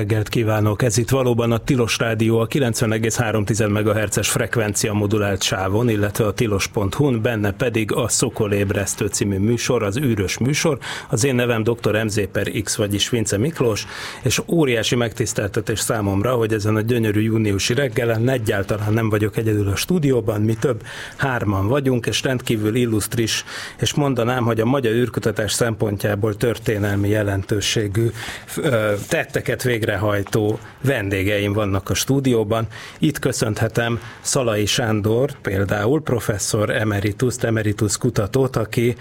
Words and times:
Reggelt 0.00 0.28
kívánok! 0.28 0.82
Ez 0.82 0.98
itt 0.98 1.08
valóban 1.08 1.52
a 1.52 1.58
Tilos 1.58 1.98
Rádió 1.98 2.38
a 2.38 2.46
90,3 2.46 3.68
MHz-es 3.68 4.30
frekvencia 4.30 4.92
modulált 4.92 5.42
sávon, 5.42 5.88
illetve 5.88 6.26
a 6.26 6.32
tilos.hu-n, 6.32 7.22
benne 7.22 7.52
pedig 7.52 7.92
a 7.92 8.08
Szokolébresztő 8.08 9.06
című 9.06 9.38
műsor, 9.38 9.82
az 9.82 9.96
űrös 9.96 10.38
műsor. 10.38 10.78
Az 11.08 11.24
én 11.24 11.34
nevem 11.34 11.62
dr. 11.62 12.04
MZ 12.04 12.20
per 12.32 12.50
X, 12.62 12.76
vagyis 12.76 13.08
Vince 13.08 13.36
Miklós, 13.38 13.86
és 14.22 14.40
óriási 14.46 14.96
megtiszteltetés 14.96 15.78
számomra, 15.78 16.34
hogy 16.34 16.52
ezen 16.52 16.76
a 16.76 16.80
gyönyörű 16.80 17.20
júniusi 17.20 17.74
reggelen 17.74 18.28
egyáltalán 18.28 18.92
nem 18.92 19.08
vagyok 19.08 19.36
egyedül 19.36 19.68
a 19.68 19.76
stúdióban, 19.76 20.40
mi 20.40 20.54
több 20.54 20.82
hárman 21.16 21.68
vagyunk, 21.68 22.06
és 22.06 22.22
rendkívül 22.22 22.74
illusztris, 22.74 23.44
és 23.78 23.94
mondanám, 23.94 24.44
hogy 24.44 24.60
a 24.60 24.64
magyar 24.64 24.92
űrkutatás 24.92 25.52
szempontjából 25.52 26.36
történelmi 26.36 27.08
jelentőségű 27.08 28.10
tette 29.08 29.40
tetteket 29.40 29.62
végrehajtó 29.90 30.58
vendégeim 30.82 31.52
vannak 31.52 31.90
a 31.90 31.94
stúdióban. 31.94 32.66
Itt 32.98 33.18
köszönhetem 33.18 34.00
Szalai 34.20 34.66
Sándor, 34.66 35.30
például 35.42 36.02
professzor 36.02 36.70
emeritus, 36.70 37.36
emeritus 37.40 37.98
kutatót, 37.98 38.56
aki 38.56 38.96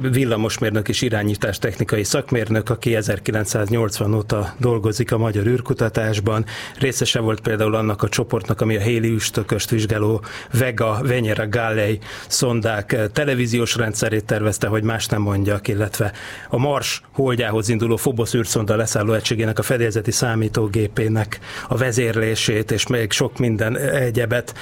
villamosmérnök 0.00 0.88
és 0.88 1.02
irányítás 1.02 1.58
technikai 1.58 2.04
szakmérnök, 2.04 2.70
aki 2.70 2.96
1980 2.96 4.14
óta 4.14 4.54
dolgozik 4.58 5.12
a 5.12 5.18
magyar 5.18 5.46
űrkutatásban. 5.46 6.44
Részese 6.78 7.20
volt 7.20 7.40
például 7.40 7.74
annak 7.74 8.02
a 8.02 8.08
csoportnak, 8.08 8.60
ami 8.60 8.76
a 8.76 8.82
Haley 8.82 9.14
üstököst 9.14 9.70
vizsgáló 9.70 10.22
Vega, 10.52 11.00
Venyera, 11.02 11.48
Galley 11.48 11.98
szondák 12.28 12.96
televíziós 13.12 13.76
rendszerét 13.76 14.24
tervezte, 14.24 14.66
hogy 14.66 14.82
más 14.82 15.06
nem 15.06 15.22
mondjak, 15.22 15.68
illetve 15.68 16.12
a 16.48 16.58
Mars 16.58 17.02
holdjához 17.12 17.68
induló 17.68 17.94
Phobos 17.94 18.34
űrszonda 18.34 18.76
leszálló 18.76 19.12
egység 19.12 19.42
ügynökségének 19.42 19.58
a 19.58 19.62
fedélzeti 19.82 20.10
számítógépének 20.10 21.38
a 21.68 21.76
vezérlését, 21.76 22.70
és 22.70 22.86
még 22.86 23.10
sok 23.10 23.38
minden 23.38 23.76
egyebet. 23.78 24.54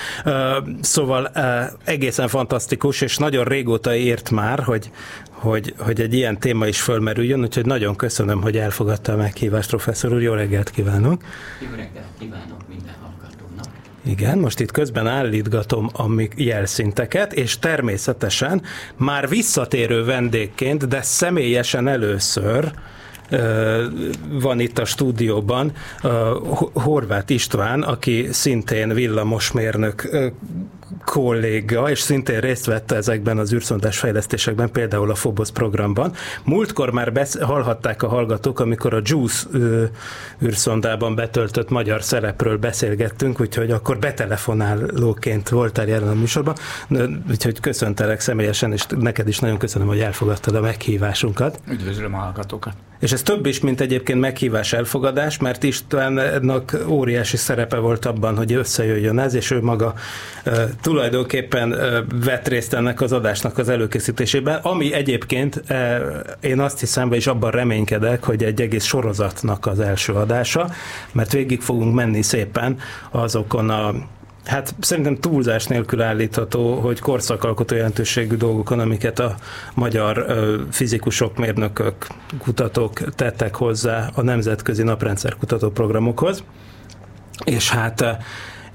Szóval 0.80 1.30
egészen 1.84 2.28
fantasztikus, 2.28 3.00
és 3.00 3.16
nagyon 3.16 3.44
régóta 3.44 3.94
ért 3.94 4.30
már, 4.30 4.62
hogy, 4.62 4.90
hogy, 5.30 5.74
hogy 5.78 6.00
egy 6.00 6.14
ilyen 6.14 6.38
téma 6.38 6.66
is 6.66 6.80
fölmerüljön, 6.80 7.40
úgyhogy 7.40 7.66
nagyon 7.66 7.96
köszönöm, 7.96 8.42
hogy 8.42 8.56
elfogadta 8.56 9.12
a 9.12 9.16
meghívást, 9.16 9.68
professzor 9.68 10.12
úr. 10.12 10.22
Jó 10.22 10.32
reggelt 10.32 10.70
kívánok! 10.70 11.22
Jó 11.60 11.68
reggelt 11.70 12.06
kívánok 12.18 12.68
minden 12.68 12.94
hallgatónak! 13.00 13.66
Igen, 14.04 14.38
most 14.38 14.60
itt 14.60 14.70
közben 14.70 15.06
állítgatom 15.06 15.90
a 15.92 16.04
jelszinteket, 16.36 17.32
és 17.32 17.58
természetesen 17.58 18.62
már 18.96 19.28
visszatérő 19.28 20.04
vendégként, 20.04 20.88
de 20.88 21.02
személyesen 21.02 21.88
először 21.88 22.72
van 24.28 24.60
itt 24.60 24.78
a 24.78 24.84
stúdióban 24.84 25.72
Horváth 26.72 27.30
István, 27.32 27.82
aki 27.82 28.28
szintén 28.30 28.94
villamosmérnök 28.94 30.10
kolléga, 31.04 31.90
és 31.90 32.00
szintén 32.00 32.40
részt 32.40 32.66
vette 32.66 32.96
ezekben 32.96 33.38
az 33.38 33.52
űrszondás 33.52 33.98
fejlesztésekben, 33.98 34.70
például 34.70 35.10
a 35.10 35.14
Phobos 35.14 35.50
programban. 35.50 36.12
Múltkor 36.44 36.90
már 36.90 37.12
besz- 37.12 37.40
hallhatták 37.40 38.02
a 38.02 38.08
hallgatók, 38.08 38.60
amikor 38.60 38.94
a 38.94 39.00
JUICE 39.04 39.46
űrszondában 40.42 41.14
betöltött 41.14 41.68
magyar 41.70 42.02
szerepről 42.02 42.56
beszélgettünk, 42.56 43.40
úgyhogy 43.40 43.70
akkor 43.70 43.98
betelefonálóként 43.98 45.48
voltál 45.48 45.86
jelen 45.86 46.08
a 46.08 46.14
műsorban. 46.14 46.54
Úgyhogy 47.30 47.60
köszöntelek 47.60 48.20
személyesen, 48.20 48.72
és 48.72 48.84
neked 48.98 49.28
is 49.28 49.38
nagyon 49.38 49.58
köszönöm, 49.58 49.88
hogy 49.88 50.00
elfogadtad 50.00 50.54
a 50.54 50.60
meghívásunkat. 50.60 51.60
Üdvözlöm 51.70 52.14
a 52.14 52.18
hallgatókat. 52.18 52.72
És 53.00 53.12
ez 53.12 53.22
több 53.22 53.46
is, 53.46 53.60
mint 53.60 53.80
egyébként 53.80 54.20
meghívás 54.20 54.72
elfogadás, 54.72 55.38
mert 55.38 55.62
Istvánnak 55.62 56.76
óriási 56.86 57.36
szerepe 57.36 57.76
volt 57.76 58.04
abban, 58.04 58.36
hogy 58.36 58.52
összejöjjön 58.52 59.18
ez, 59.18 59.34
és 59.34 59.50
ő 59.50 59.62
maga 59.62 59.94
tulajdonképpen 60.80 61.76
vett 62.24 62.48
részt 62.48 62.74
ennek 62.74 63.00
az 63.00 63.12
adásnak 63.12 63.58
az 63.58 63.68
előkészítésében, 63.68 64.58
ami 64.62 64.92
egyébként 64.92 65.62
én 66.40 66.60
azt 66.60 66.80
hiszem, 66.80 67.12
és 67.12 67.26
abban 67.26 67.50
reménykedek, 67.50 68.24
hogy 68.24 68.44
egy 68.44 68.60
egész 68.60 68.84
sorozatnak 68.84 69.66
az 69.66 69.80
első 69.80 70.12
adása, 70.12 70.70
mert 71.12 71.32
végig 71.32 71.60
fogunk 71.60 71.94
menni 71.94 72.22
szépen 72.22 72.78
azokon 73.10 73.70
a 73.70 73.94
Hát 74.44 74.74
szerintem 74.80 75.16
túlzás 75.16 75.66
nélkül 75.66 76.02
állítható, 76.02 76.74
hogy 76.74 77.00
korszakalkotó 77.00 77.74
jelentőségű 77.74 78.36
dolgokon, 78.36 78.78
amiket 78.78 79.18
a 79.18 79.34
magyar 79.74 80.26
fizikusok, 80.70 81.36
mérnökök, 81.36 82.06
kutatók 82.38 83.14
tettek 83.14 83.54
hozzá 83.54 84.10
a 84.14 84.22
nemzetközi 84.22 84.82
naprendszer 84.82 85.36
kutatóprogramokhoz. 85.36 86.44
És 87.44 87.70
hát 87.70 88.04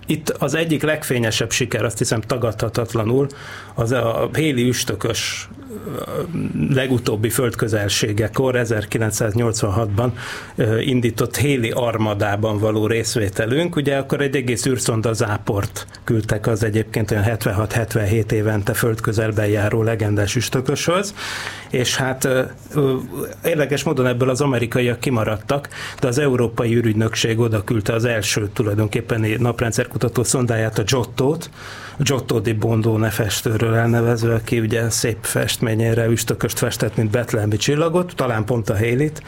itt 0.05 0.29
az 0.29 0.53
egyik 0.53 0.83
legfényesebb 0.83 1.51
siker, 1.51 1.85
azt 1.85 1.97
hiszem 1.97 2.21
tagadhatatlanul, 2.21 3.27
az 3.73 3.91
a 3.91 4.29
Héli 4.33 4.67
üstökös 4.67 5.49
legutóbbi 6.69 7.29
földközelségekor 7.29 8.55
1986-ban 8.57 10.09
indított 10.79 11.37
Héli 11.37 11.71
armadában 11.71 12.57
való 12.57 12.87
részvételünk. 12.87 13.75
Ugye 13.75 13.97
akkor 13.97 14.21
egy 14.21 14.35
egész 14.35 14.65
űrszonda 14.65 15.13
záport 15.13 15.87
küldtek 16.03 16.47
az 16.47 16.63
egyébként 16.63 17.11
olyan 17.11 17.23
76-77 17.27 18.31
évente 18.31 18.73
földközelben 18.73 19.47
járó 19.47 19.83
legendás 19.83 20.35
üstököshöz, 20.35 21.13
és 21.69 21.95
hát 21.95 22.27
érdekes 23.43 23.83
módon 23.83 24.07
ebből 24.07 24.29
az 24.29 24.41
amerikaiak 24.41 24.99
kimaradtak, 24.99 25.69
de 25.99 26.07
az 26.07 26.17
Európai 26.17 26.75
űrügynökség 26.75 27.39
oda 27.39 27.63
küldte 27.63 27.93
az 27.93 28.05
első 28.05 28.49
tulajdonképpen 28.53 29.25
naprendszerkutató 29.37 30.23
szondáját, 30.23 30.79
a 30.79 30.83
Giotto-t, 30.83 31.49
Giotto 31.97 32.39
di 32.39 32.53
Bondo 32.53 32.97
nefestőről 32.97 33.75
elnevezve, 33.75 34.33
aki 34.33 34.59
ugye 34.59 34.89
szép 34.89 35.17
festményére 35.21 36.05
üstököst 36.05 36.57
festett, 36.57 36.95
mint 36.95 37.09
Betlehemi 37.09 37.57
csillagot, 37.57 38.15
talán 38.15 38.45
pont 38.45 38.69
a 38.69 38.75
Hélit, 38.75 39.23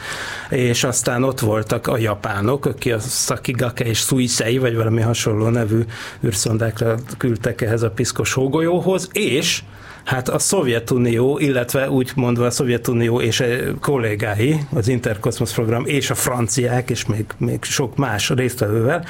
és 0.50 0.84
aztán 0.84 1.22
ott 1.22 1.40
voltak 1.40 1.86
a 1.86 1.98
japánok, 1.98 2.66
akik 2.66 2.94
a 2.94 2.98
Sakigake 2.98 3.84
és 3.84 3.98
Suisei, 3.98 4.58
vagy 4.58 4.76
valami 4.76 5.00
hasonló 5.00 5.48
nevű 5.48 5.80
űrszondákra 6.24 6.94
küldtek 7.18 7.60
ehhez 7.60 7.82
a 7.82 7.90
piszkos 7.90 8.32
hógolyóhoz, 8.32 9.08
és 9.12 9.62
Hát 10.08 10.28
a 10.28 10.38
Szovjetunió, 10.38 11.38
illetve 11.38 11.90
úgy 11.90 12.10
mondva 12.14 12.46
a 12.46 12.50
Szovjetunió 12.50 13.20
és 13.20 13.40
a 13.40 13.46
kollégái, 13.80 14.60
az 14.74 14.88
Interkosmos 14.88 15.52
program 15.52 15.86
és 15.86 16.10
a 16.10 16.14
franciák, 16.14 16.90
és 16.90 17.06
még, 17.06 17.24
még 17.38 17.64
sok 17.64 17.96
más 17.96 18.30
résztvevővel 18.30 19.04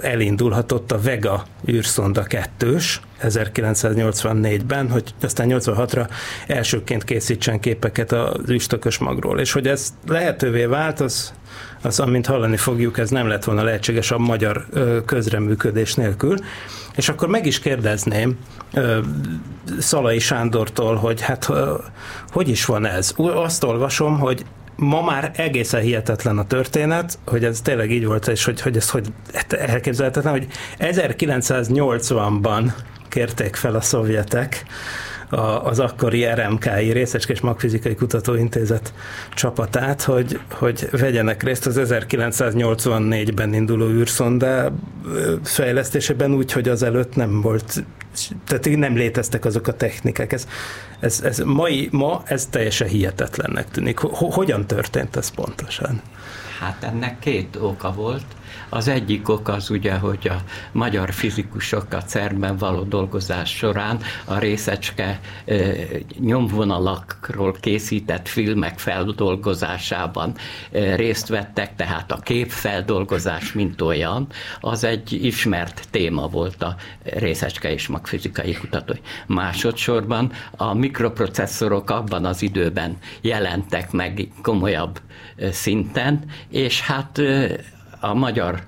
elindulhatott 0.00 0.92
a 0.92 1.00
Vega 1.00 1.44
űrszonda 1.68 2.24
2-s 2.28 2.98
1984-ben, 3.22 4.90
hogy 4.90 5.14
aztán 5.22 5.48
86-ra 5.50 6.08
elsőként 6.46 7.04
készítsen 7.04 7.60
képeket 7.60 8.12
az 8.12 8.50
üstökös 8.50 8.98
magról. 8.98 9.40
És 9.40 9.52
hogy 9.52 9.66
ez 9.66 9.94
lehetővé 10.06 10.64
vált, 10.64 11.00
az 11.00 11.32
az, 11.82 12.00
amint 12.00 12.26
hallani 12.26 12.56
fogjuk, 12.56 12.98
ez 12.98 13.10
nem 13.10 13.28
lett 13.28 13.44
volna 13.44 13.62
lehetséges 13.62 14.10
a 14.10 14.18
magyar 14.18 14.66
közreműködés 15.06 15.94
nélkül. 15.94 16.36
És 16.96 17.08
akkor 17.08 17.28
meg 17.28 17.46
is 17.46 17.58
kérdezném 17.58 18.38
Szalai 19.78 20.18
Sándortól, 20.18 20.94
hogy 20.94 21.20
hát 21.20 21.50
hogy 22.32 22.48
is 22.48 22.64
van 22.64 22.86
ez? 22.86 23.14
Azt 23.16 23.64
olvasom, 23.64 24.18
hogy 24.18 24.44
ma 24.76 25.02
már 25.02 25.30
egészen 25.36 25.80
hihetetlen 25.80 26.38
a 26.38 26.46
történet, 26.46 27.18
hogy 27.26 27.44
ez 27.44 27.60
tényleg 27.60 27.90
így 27.90 28.06
volt, 28.06 28.28
és 28.28 28.44
hogy, 28.44 28.60
hogy 28.60 28.76
ez 28.76 28.90
hogy 28.90 29.12
elképzelhetetlen, 29.48 30.32
hogy 30.32 30.46
1980-ban 30.78 32.72
kérték 33.08 33.56
fel 33.56 33.74
a 33.74 33.80
szovjetek 33.80 34.64
a, 35.30 35.64
az 35.64 35.78
akkori 35.78 36.24
RMKI, 36.24 36.92
Részecske 36.92 37.32
és 37.32 37.40
Magfizikai 37.40 37.94
Kutatóintézet 37.94 38.94
csapatát, 39.34 40.02
hogy, 40.02 40.40
hogy 40.50 40.88
vegyenek 40.90 41.42
részt 41.42 41.66
az 41.66 41.80
1984-ben 41.82 43.54
induló 43.54 43.88
űrszonda 43.88 44.72
fejlesztésében 45.42 46.34
úgy, 46.34 46.52
hogy 46.52 46.68
az 46.68 46.82
előtt 46.82 47.16
nem 47.16 47.40
volt 47.40 47.84
tehát 48.46 48.78
nem 48.78 48.96
léteztek 48.96 49.44
azok 49.44 49.66
a 49.66 49.72
technikák. 49.72 50.32
Ez, 50.32 50.46
ez, 51.00 51.20
ez 51.24 51.38
mai, 51.38 51.88
ma 51.92 52.22
ez 52.24 52.46
teljesen 52.46 52.88
hihetetlennek 52.88 53.70
tűnik. 53.70 53.98
Hogyan 54.08 54.66
történt 54.66 55.16
ez 55.16 55.30
pontosan? 55.30 56.00
Hát 56.60 56.84
ennek 56.84 57.18
két 57.18 57.56
oka 57.60 57.92
volt. 57.92 58.24
Az 58.68 58.88
egyik 58.88 59.28
ok 59.28 59.48
az 59.48 59.70
ugye, 59.70 59.94
hogy 59.94 60.28
a 60.28 60.42
magyar 60.72 61.12
fizikusok 61.12 61.92
a 61.92 62.02
CERN-ben 62.02 62.56
való 62.56 62.82
dolgozás 62.82 63.56
során 63.56 64.00
a 64.24 64.38
részecske 64.38 65.20
nyomvonalakról 66.18 67.52
készített 67.60 68.28
filmek 68.28 68.78
feldolgozásában 68.78 70.34
részt 70.70 71.28
vettek, 71.28 71.76
tehát 71.76 72.12
a 72.12 72.18
képfeldolgozás, 72.18 73.52
mint 73.52 73.80
olyan, 73.80 74.26
az 74.60 74.84
egy 74.84 75.24
ismert 75.24 75.88
téma 75.90 76.26
volt 76.26 76.62
a 76.62 76.76
részecske 77.02 77.72
és 77.72 77.86
magfizikai 77.86 78.52
kutatói. 78.52 78.98
Másodszorban 79.26 80.32
a 80.56 80.74
mikroprocesszorok 80.74 81.90
abban 81.90 82.24
az 82.24 82.42
időben 82.42 82.96
jelentek 83.20 83.90
meg 83.90 84.28
komolyabb 84.42 85.00
szinten, 85.50 86.24
és 86.48 86.80
hát 86.80 87.20
a 88.00 88.14
magyar 88.14 88.62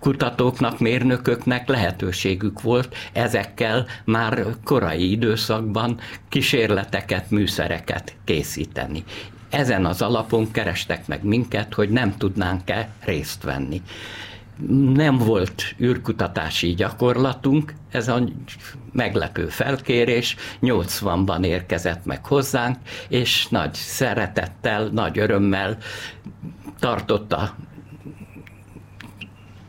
kutatóknak, 0.00 0.78
mérnököknek 0.78 1.68
lehetőségük 1.68 2.62
volt 2.62 2.96
ezekkel 3.12 3.86
már 4.04 4.44
korai 4.64 5.10
időszakban 5.10 5.98
kísérleteket, 6.28 7.30
műszereket 7.30 8.16
készíteni. 8.24 9.04
Ezen 9.50 9.86
az 9.86 10.02
alapon 10.02 10.50
kerestek 10.50 11.06
meg 11.06 11.24
minket, 11.24 11.74
hogy 11.74 11.90
nem 11.90 12.16
tudnánk-e 12.16 12.88
részt 13.04 13.42
venni. 13.42 13.82
Nem 14.92 15.18
volt 15.18 15.74
űrkutatási 15.80 16.74
gyakorlatunk, 16.74 17.74
ez 17.90 18.08
a 18.08 18.22
meglepő 18.92 19.46
felkérés 19.46 20.36
80-ban 20.62 21.44
érkezett 21.44 22.04
meg 22.04 22.26
hozzánk, 22.26 22.76
és 23.08 23.48
nagy 23.48 23.74
szeretettel, 23.74 24.86
nagy 24.86 25.18
örömmel 25.18 25.76
tartotta 26.78 27.56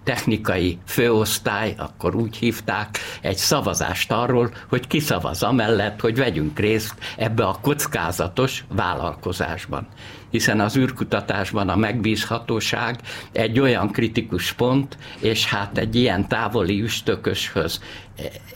technikai 0.10 0.78
főosztály, 0.86 1.74
akkor 1.78 2.16
úgy 2.16 2.38
hívták, 2.38 2.98
egy 3.22 3.38
szavazást 3.38 4.12
arról, 4.12 4.52
hogy 4.70 4.88
kiszavaz 4.88 5.44
amellett, 5.44 6.00
hogy 6.00 6.16
vegyünk 6.16 6.60
részt 6.60 6.94
ebbe 7.18 7.46
a 7.46 7.60
kockázatos 7.62 8.66
vállalkozásban. 8.70 9.88
Hiszen 10.30 10.60
az 10.60 10.78
űrkutatásban 10.78 11.70
a 11.70 11.76
megbízhatóság 11.76 13.00
egy 13.32 13.60
olyan 13.60 13.92
kritikus 13.92 14.54
pont, 14.54 14.98
és 15.20 15.46
hát 15.46 15.78
egy 15.78 15.96
ilyen 15.96 16.28
távoli 16.28 16.82
üstököshöz 16.82 17.82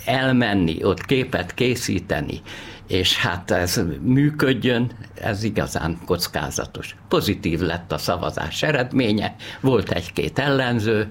elmenni, 0.05 0.83
ott 0.83 1.05
képet 1.05 1.53
készíteni, 1.53 2.41
és 2.87 3.17
hát 3.17 3.51
ez 3.51 3.81
működjön, 4.01 4.91
ez 5.21 5.43
igazán 5.43 5.97
kockázatos. 6.05 6.95
Pozitív 7.07 7.59
lett 7.59 7.91
a 7.91 7.97
szavazás 7.97 8.63
eredménye, 8.63 9.35
volt 9.61 9.91
egy-két 9.91 10.39
ellenző, 10.39 11.07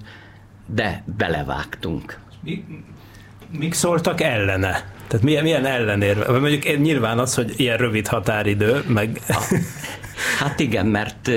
de 0.74 1.04
belevágtunk. 1.16 2.19
Mi, 2.40 2.64
mik 3.58 3.74
szóltak 3.74 4.20
ellene? 4.20 4.90
Tehát 5.06 5.26
milyen, 5.26 5.42
milyen 5.42 5.66
ellenérve? 5.66 6.38
Mondjuk 6.38 6.80
nyilván 6.80 7.19
az, 7.19 7.34
hogy 7.34 7.52
ilyen 7.56 7.76
rövid 7.76 8.06
határidő, 8.06 8.84
meg... 8.88 9.20
Hát 10.38 10.60
igen, 10.60 10.86
mert 10.86 11.30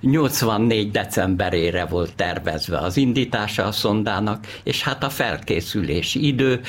84 0.00 0.90
decemberére 0.90 1.84
volt 1.84 2.14
tervezve 2.14 2.78
az 2.78 2.96
indítása 2.96 3.64
a 3.64 3.72
szondának, 3.72 4.46
és 4.62 4.82
hát 4.82 5.04
a 5.04 5.10
felkészülési 5.10 6.26
idő, 6.26 6.60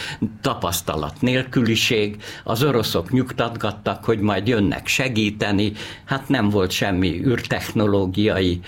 tapasztalat 0.42 1.21
nélküliség, 1.21 2.18
az 2.44 2.63
oroszok 2.63 3.12
nyugtatgattak, 3.12 4.04
hogy 4.04 4.19
majd 4.19 4.48
jönnek 4.48 4.88
segíteni, 4.88 5.71
hát 6.06 6.30
nem 6.30 6.50
volt 6.50 6.71
semmi 6.71 7.21
űrtechnológiai 7.25 8.60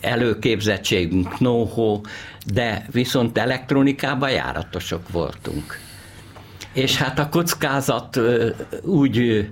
előképzettségünk, 0.00 1.38
know 1.38 2.00
de 2.46 2.86
viszont 2.92 3.38
elektronikában 3.38 4.30
járatosok 4.30 5.08
voltunk. 5.08 5.78
És 6.72 6.96
hát 6.96 7.18
a 7.18 7.28
kockázat 7.28 8.20
úgy 8.82 9.48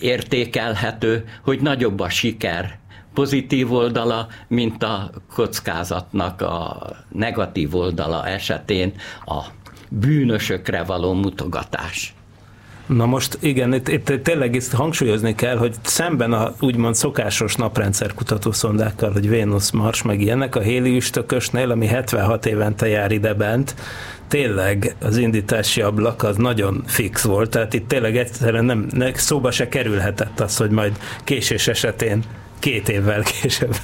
értékelhető, 0.00 1.24
hogy 1.42 1.60
nagyobb 1.60 2.00
a 2.00 2.08
siker 2.08 2.78
pozitív 3.14 3.72
oldala, 3.72 4.28
mint 4.48 4.82
a 4.82 5.10
kockázatnak 5.34 6.40
a 6.40 6.86
negatív 7.08 7.74
oldala 7.74 8.26
esetén 8.26 8.92
a 9.26 9.44
bűnösökre 9.88 10.82
való 10.82 11.12
mutogatás. 11.12 12.14
Na 12.88 13.06
most 13.06 13.38
igen, 13.40 13.74
itt, 13.74 13.88
itt 13.88 14.12
tényleg 14.22 14.56
ezt 14.56 14.72
hangsúlyozni 14.72 15.34
kell, 15.34 15.56
hogy 15.56 15.74
szemben 15.82 16.32
a 16.32 16.54
úgymond 16.60 16.94
szokásos 16.94 17.54
naprendszer 17.54 18.14
kutatószondákkal, 18.14 19.12
hogy 19.12 19.28
Vénusz, 19.28 19.70
Mars, 19.70 20.02
meg 20.02 20.20
ilyenek, 20.20 20.56
a 20.56 20.60
Héli 20.60 20.96
üstökösnél, 20.96 21.70
ami 21.70 21.86
76 21.86 22.46
évente 22.46 22.88
jár 22.88 23.10
ide 23.10 23.34
bent, 23.34 23.74
tényleg 24.28 24.94
az 25.00 25.16
indítási 25.16 25.80
ablak 25.80 26.22
az 26.22 26.36
nagyon 26.36 26.82
fix 26.86 27.22
volt, 27.22 27.50
tehát 27.50 27.74
itt 27.74 27.88
tényleg 27.88 28.16
egyszerűen 28.16 28.64
nem, 28.64 28.86
nem 28.90 29.12
szóba 29.14 29.50
se 29.50 29.68
kerülhetett 29.68 30.40
az, 30.40 30.56
hogy 30.56 30.70
majd 30.70 30.98
késés 31.24 31.68
esetén 31.68 32.22
két 32.58 32.88
évvel 32.88 33.22
később 33.40 33.76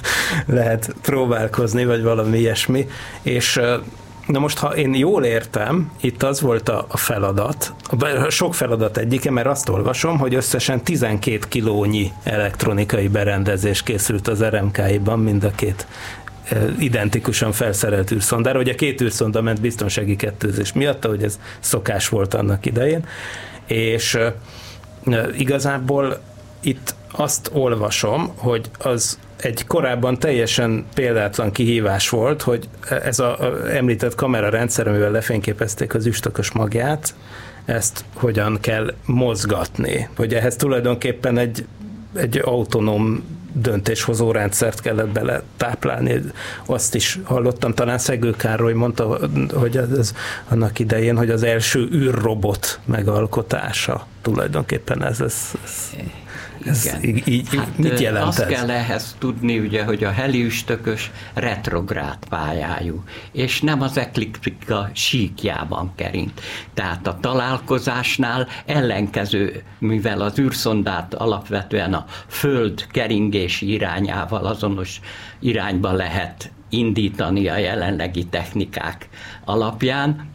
lehet 0.45 0.95
próbálkozni, 1.01 1.85
vagy 1.85 2.03
valami 2.03 2.37
ilyesmi, 2.37 2.87
és 3.21 3.59
Na 4.25 4.39
most, 4.39 4.57
ha 4.57 4.75
én 4.75 4.93
jól 4.93 5.23
értem, 5.23 5.91
itt 6.01 6.23
az 6.23 6.41
volt 6.41 6.69
a, 6.69 6.87
feladat, 6.89 7.73
sok 8.29 8.55
feladat 8.55 8.97
egyike, 8.97 9.31
mert 9.31 9.47
azt 9.47 9.69
olvasom, 9.69 10.17
hogy 10.17 10.35
összesen 10.35 10.83
12 10.83 11.39
kilónyi 11.47 12.11
elektronikai 12.23 13.07
berendezés 13.07 13.83
készült 13.83 14.27
az 14.27 14.43
RMK-ban, 14.43 15.19
mind 15.19 15.43
a 15.43 15.51
két 15.51 15.87
identikusan 16.79 17.51
felszerelt 17.51 18.11
űrszondára, 18.11 18.57
hogy 18.57 18.69
a 18.69 18.75
két 18.75 19.01
űrszonda 19.01 19.41
ment 19.41 19.61
biztonsági 19.61 20.15
kettőzés 20.15 20.73
miatt, 20.73 21.05
hogy 21.05 21.23
ez 21.23 21.39
szokás 21.59 22.09
volt 22.09 22.33
annak 22.33 22.65
idején, 22.65 23.05
és 23.65 24.17
igazából 25.37 26.19
itt 26.61 26.95
azt 27.11 27.49
olvasom, 27.53 28.31
hogy 28.35 28.69
az 28.77 29.19
egy 29.45 29.65
korábban 29.67 30.19
teljesen 30.19 30.85
példátlan 30.93 31.51
kihívás 31.51 32.09
volt, 32.09 32.41
hogy 32.41 32.69
ez 33.03 33.19
a, 33.19 33.37
említett 33.73 34.15
kamerarendszer, 34.15 34.87
amivel 34.87 35.11
lefényképezték 35.11 35.93
az 35.93 36.05
üstökös 36.05 36.51
magját, 36.51 37.15
ezt 37.65 38.05
hogyan 38.13 38.57
kell 38.61 38.93
mozgatni. 39.05 40.07
Hogy 40.15 40.33
ehhez 40.33 40.55
tulajdonképpen 40.55 41.37
egy, 41.37 41.65
egy 42.15 42.41
autonóm 42.43 43.23
döntéshozó 43.53 44.31
rendszert 44.31 44.81
kellett 44.81 45.09
bele 45.09 45.41
táplálni. 45.57 46.21
Azt 46.65 46.95
is 46.95 47.19
hallottam, 47.23 47.73
talán 47.73 47.97
Szegő 47.97 48.31
Károly 48.31 48.73
mondta, 48.73 49.19
hogy 49.53 49.77
ez 49.77 50.13
annak 50.49 50.79
idején, 50.79 51.17
hogy 51.17 51.29
az 51.29 51.43
első 51.43 51.87
űrrobot 51.93 52.79
megalkotása 52.85 54.07
tulajdonképpen 54.21 55.03
ez, 55.03 55.21
ez, 55.21 55.53
ez 56.65 56.85
ez 56.85 57.03
így, 57.03 57.27
így 57.27 57.55
hát, 57.55 57.77
mit 57.77 57.99
jelent 57.99 58.27
azt 58.27 58.39
ez? 58.39 58.47
kell 58.47 58.69
ehhez 58.69 59.15
tudni, 59.19 59.59
ugye, 59.59 59.83
hogy 59.83 60.03
a 60.03 60.11
heliüstökös 60.11 61.11
retrográd 61.33 62.17
pályájú, 62.29 63.03
és 63.31 63.61
nem 63.61 63.81
az 63.81 63.97
ekliptika 63.97 64.89
síkjában 64.93 65.91
kerint. 65.95 66.41
Tehát 66.73 67.07
a 67.07 67.17
találkozásnál 67.21 68.47
ellenkező, 68.65 69.63
mivel 69.79 70.21
az 70.21 70.39
űrszondát 70.39 71.13
alapvetően 71.13 71.93
a 71.93 72.05
föld 72.27 72.87
keringési 72.87 73.71
irányával 73.71 74.45
azonos 74.45 74.99
irányba 75.39 75.91
lehet 75.91 76.51
indítani 76.69 77.47
a 77.47 77.57
jelenlegi 77.57 78.25
technikák 78.25 79.09
alapján, 79.45 80.29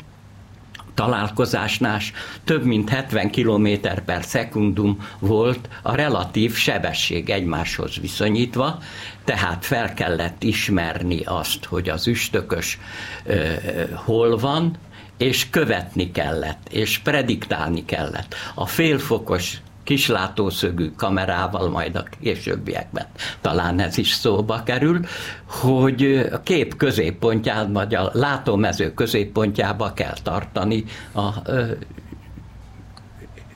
találkozásnál 1.01 2.01
több 2.45 2.65
mint 2.65 2.89
70 2.89 3.31
km 3.31 3.69
per 4.05 4.25
szekundum 4.25 5.07
volt 5.19 5.69
a 5.83 5.95
relatív 5.95 6.55
sebesség 6.55 7.31
egymáshoz 7.31 7.97
viszonyítva, 8.01 8.79
tehát 9.25 9.65
fel 9.65 9.95
kellett 9.95 10.43
ismerni 10.43 11.21
azt, 11.25 11.65
hogy 11.65 11.89
az 11.89 12.07
üstökös 12.07 12.79
ö, 13.25 13.53
hol 13.95 14.37
van, 14.37 14.77
és 15.19 15.51
követni 15.51 16.11
kellett, 16.11 16.69
és 16.71 16.99
prediktálni 16.99 17.85
kellett. 17.85 18.35
A 18.55 18.67
félfokos 18.67 19.57
kislátószögű 19.85 20.91
kamerával, 20.97 21.69
majd 21.69 21.97
a 21.97 22.05
későbbiekben 22.21 23.07
talán 23.41 23.81
ez 23.81 23.99
is 23.99 24.13
szóba 24.13 24.63
kerül, 24.63 25.01
hogy 25.47 26.29
a 26.33 26.43
kép 26.43 26.77
középpontját, 26.77 27.69
vagy 27.73 27.95
a 27.95 28.11
látómező 28.13 28.95
középpontjába 28.95 29.93
kell 29.93 30.17
tartani 30.23 30.85
a 31.15 31.29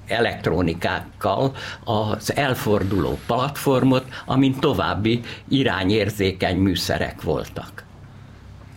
elektronikákkal 0.07 1.54
az 1.85 2.37
elforduló 2.37 3.19
platformot, 3.26 4.04
amin 4.26 4.54
további 4.61 5.21
irányérzékeny 5.49 6.57
műszerek 6.57 7.23
voltak. 7.23 7.84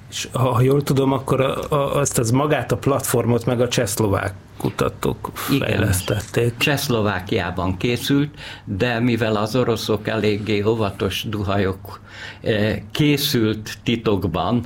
És 0.09 0.27
ha 0.33 0.61
jól 0.61 0.83
tudom, 0.83 1.11
akkor 1.11 1.41
a, 1.41 1.71
a, 1.71 1.95
azt 1.95 2.17
az 2.17 2.31
magát 2.31 2.71
a 2.71 2.77
platformot 2.77 3.45
meg 3.45 3.61
a 3.61 3.67
csehszlovák 3.67 4.33
kutatók 4.57 5.31
fejlesztették. 5.33 6.57
Csehszlovákiában 6.57 7.77
készült, 7.77 8.39
de 8.65 8.99
mivel 8.99 9.35
az 9.35 9.55
oroszok 9.55 10.07
eléggé 10.07 10.61
óvatos 10.61 11.25
duhajok 11.29 11.99
eh, 12.41 12.77
készült 12.91 13.77
titokban, 13.83 14.63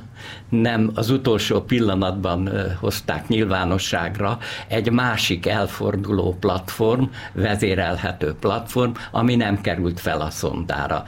nem 0.48 0.90
az 0.94 1.10
utolsó 1.10 1.60
pillanatban 1.60 2.48
eh, 2.48 2.76
hozták 2.80 3.28
nyilvánosságra 3.28 4.38
egy 4.68 4.90
másik 4.90 5.46
elforduló 5.46 6.36
platform, 6.40 7.04
vezérelhető 7.32 8.34
platform, 8.40 8.92
ami 9.10 9.36
nem 9.36 9.60
került 9.60 10.00
fel 10.00 10.20
a 10.20 10.30
szondára. 10.30 11.04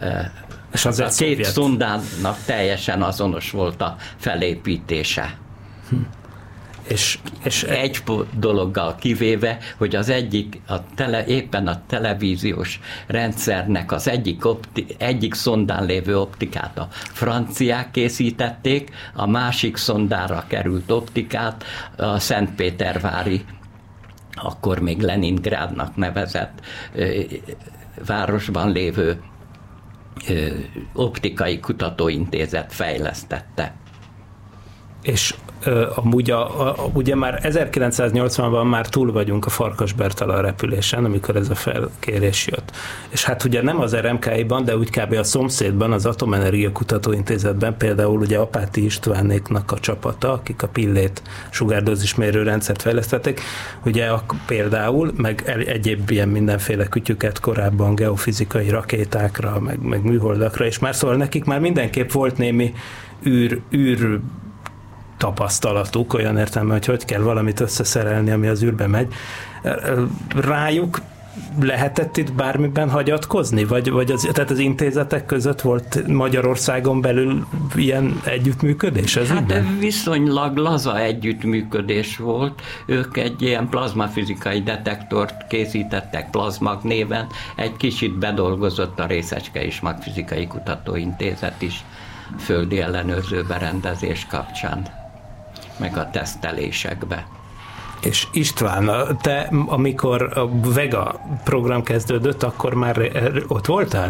Eh, 0.00 0.30
és 0.72 0.84
az 0.84 1.00
a 1.00 1.04
két 1.04 1.12
szovjet. 1.12 1.50
szondának 1.50 2.38
teljesen 2.46 3.02
azonos 3.02 3.50
volt 3.50 3.82
a 3.82 3.96
felépítése. 4.16 5.38
Hm. 5.88 5.96
És, 6.88 7.18
és 7.44 7.62
egy 7.62 8.02
dologgal 8.38 8.94
kivéve, 8.94 9.58
hogy 9.76 9.96
az 9.96 10.08
egyik, 10.08 10.60
a 10.68 10.74
tele, 10.94 11.26
éppen 11.26 11.66
a 11.66 11.82
televíziós 11.86 12.80
rendszernek 13.06 13.92
az 13.92 14.08
egyik, 14.08 14.44
opti, 14.44 14.86
egyik 14.98 15.34
szondán 15.34 15.84
lévő 15.84 16.18
optikát 16.18 16.78
a 16.78 16.88
franciák 16.90 17.90
készítették, 17.90 18.90
a 19.14 19.26
másik 19.26 19.76
szondára 19.76 20.44
került 20.46 20.90
optikát 20.90 21.64
a 21.96 22.18
Szentpétervári, 22.18 23.44
akkor 24.32 24.78
még 24.78 25.00
Leningrádnak 25.00 25.96
nevezett 25.96 26.60
városban 28.06 28.72
lévő 28.72 29.20
optikai 30.92 31.60
kutatóintézet 31.60 32.72
fejlesztette. 32.72 33.76
És 35.02 35.34
amúgy 35.94 36.30
a, 36.30 36.68
a, 36.68 36.90
ugye 36.92 37.14
már 37.14 37.40
1980-ban 37.42 38.68
már 38.68 38.88
túl 38.88 39.12
vagyunk 39.12 39.46
a 39.46 39.50
Farkas 39.50 39.92
Bertalan 39.92 40.42
repülésen, 40.42 41.04
amikor 41.04 41.36
ez 41.36 41.50
a 41.50 41.54
felkérés 41.54 42.46
jött. 42.46 42.70
És 43.08 43.24
hát 43.24 43.44
ugye 43.44 43.62
nem 43.62 43.80
az 43.80 43.96
RMK-ban, 43.96 44.64
de 44.64 44.76
úgy 44.76 44.90
kb. 44.90 45.12
a 45.12 45.24
szomszédban, 45.24 45.92
az 45.92 46.06
Atomenergia 46.06 46.72
Kutatóintézetben 46.72 47.76
például 47.76 48.18
ugye 48.18 48.38
Apáti 48.38 48.84
Istvánéknak 48.84 49.72
a 49.72 49.78
csapata, 49.78 50.32
akik 50.32 50.62
a 50.62 50.68
pillét 50.68 51.22
sugárdózismérő 51.50 52.42
rendszert 52.42 52.82
fejlesztették, 52.82 53.40
ugye 53.84 54.06
a, 54.06 54.24
például, 54.46 55.12
meg 55.16 55.64
egyéb 55.66 56.10
ilyen 56.10 56.28
mindenféle 56.28 56.88
kütyüket 56.88 57.40
korábban 57.40 57.94
geofizikai 57.94 58.68
rakétákra, 58.68 59.60
meg, 59.60 59.82
meg 59.82 60.02
műholdakra, 60.02 60.64
és 60.64 60.78
már 60.78 60.94
szóval 60.94 61.16
nekik 61.16 61.44
már 61.44 61.60
mindenképp 61.60 62.10
volt 62.10 62.38
némi 62.38 62.74
űr, 63.26 63.60
űr 63.74 64.20
tapasztalatuk, 65.20 66.14
olyan 66.14 66.38
értelme, 66.38 66.72
hogy 66.72 66.86
hogy 66.86 67.04
kell 67.04 67.20
valamit 67.20 67.60
összeszerelni, 67.60 68.30
ami 68.30 68.46
az 68.46 68.62
űrbe 68.62 68.86
megy. 68.86 69.12
Rájuk 70.36 71.00
lehetett 71.60 72.16
itt 72.16 72.32
bármiben 72.32 72.90
hagyatkozni? 72.90 73.64
Vagy, 73.64 73.90
vagy 73.90 74.10
az, 74.10 74.28
tehát 74.32 74.50
az 74.50 74.58
intézetek 74.58 75.26
között 75.26 75.60
volt 75.60 76.06
Magyarországon 76.06 77.00
belül 77.00 77.46
ilyen 77.74 78.20
együttműködés? 78.24 79.16
Ez 79.16 79.28
hát 79.28 79.40
ügyben? 79.40 79.78
viszonylag 79.78 80.56
laza 80.56 81.00
együttműködés 81.00 82.16
volt. 82.16 82.62
Ők 82.86 83.16
egy 83.16 83.42
ilyen 83.42 83.68
plazmafizikai 83.68 84.62
detektort 84.62 85.46
készítettek 85.48 86.30
plazmag 86.30 86.82
néven. 86.82 87.26
Egy 87.56 87.76
kicsit 87.76 88.18
bedolgozott 88.18 89.00
a 89.00 89.06
Részecske 89.06 89.64
és 89.64 89.80
Magfizikai 89.80 90.46
Kutatóintézet 90.46 91.62
is 91.62 91.84
földi 92.38 92.80
ellenőrző 92.80 93.44
berendezés 93.48 94.26
kapcsán 94.30 94.99
meg 95.80 95.96
a 95.96 96.10
tesztelésekbe. 96.10 97.26
És 98.00 98.26
István, 98.32 98.90
te 99.20 99.50
amikor 99.66 100.38
a 100.38 100.48
Vega 100.74 101.20
program 101.44 101.82
kezdődött, 101.82 102.42
akkor 102.42 102.74
már 102.74 103.10
ott 103.48 103.66
voltál? 103.66 104.08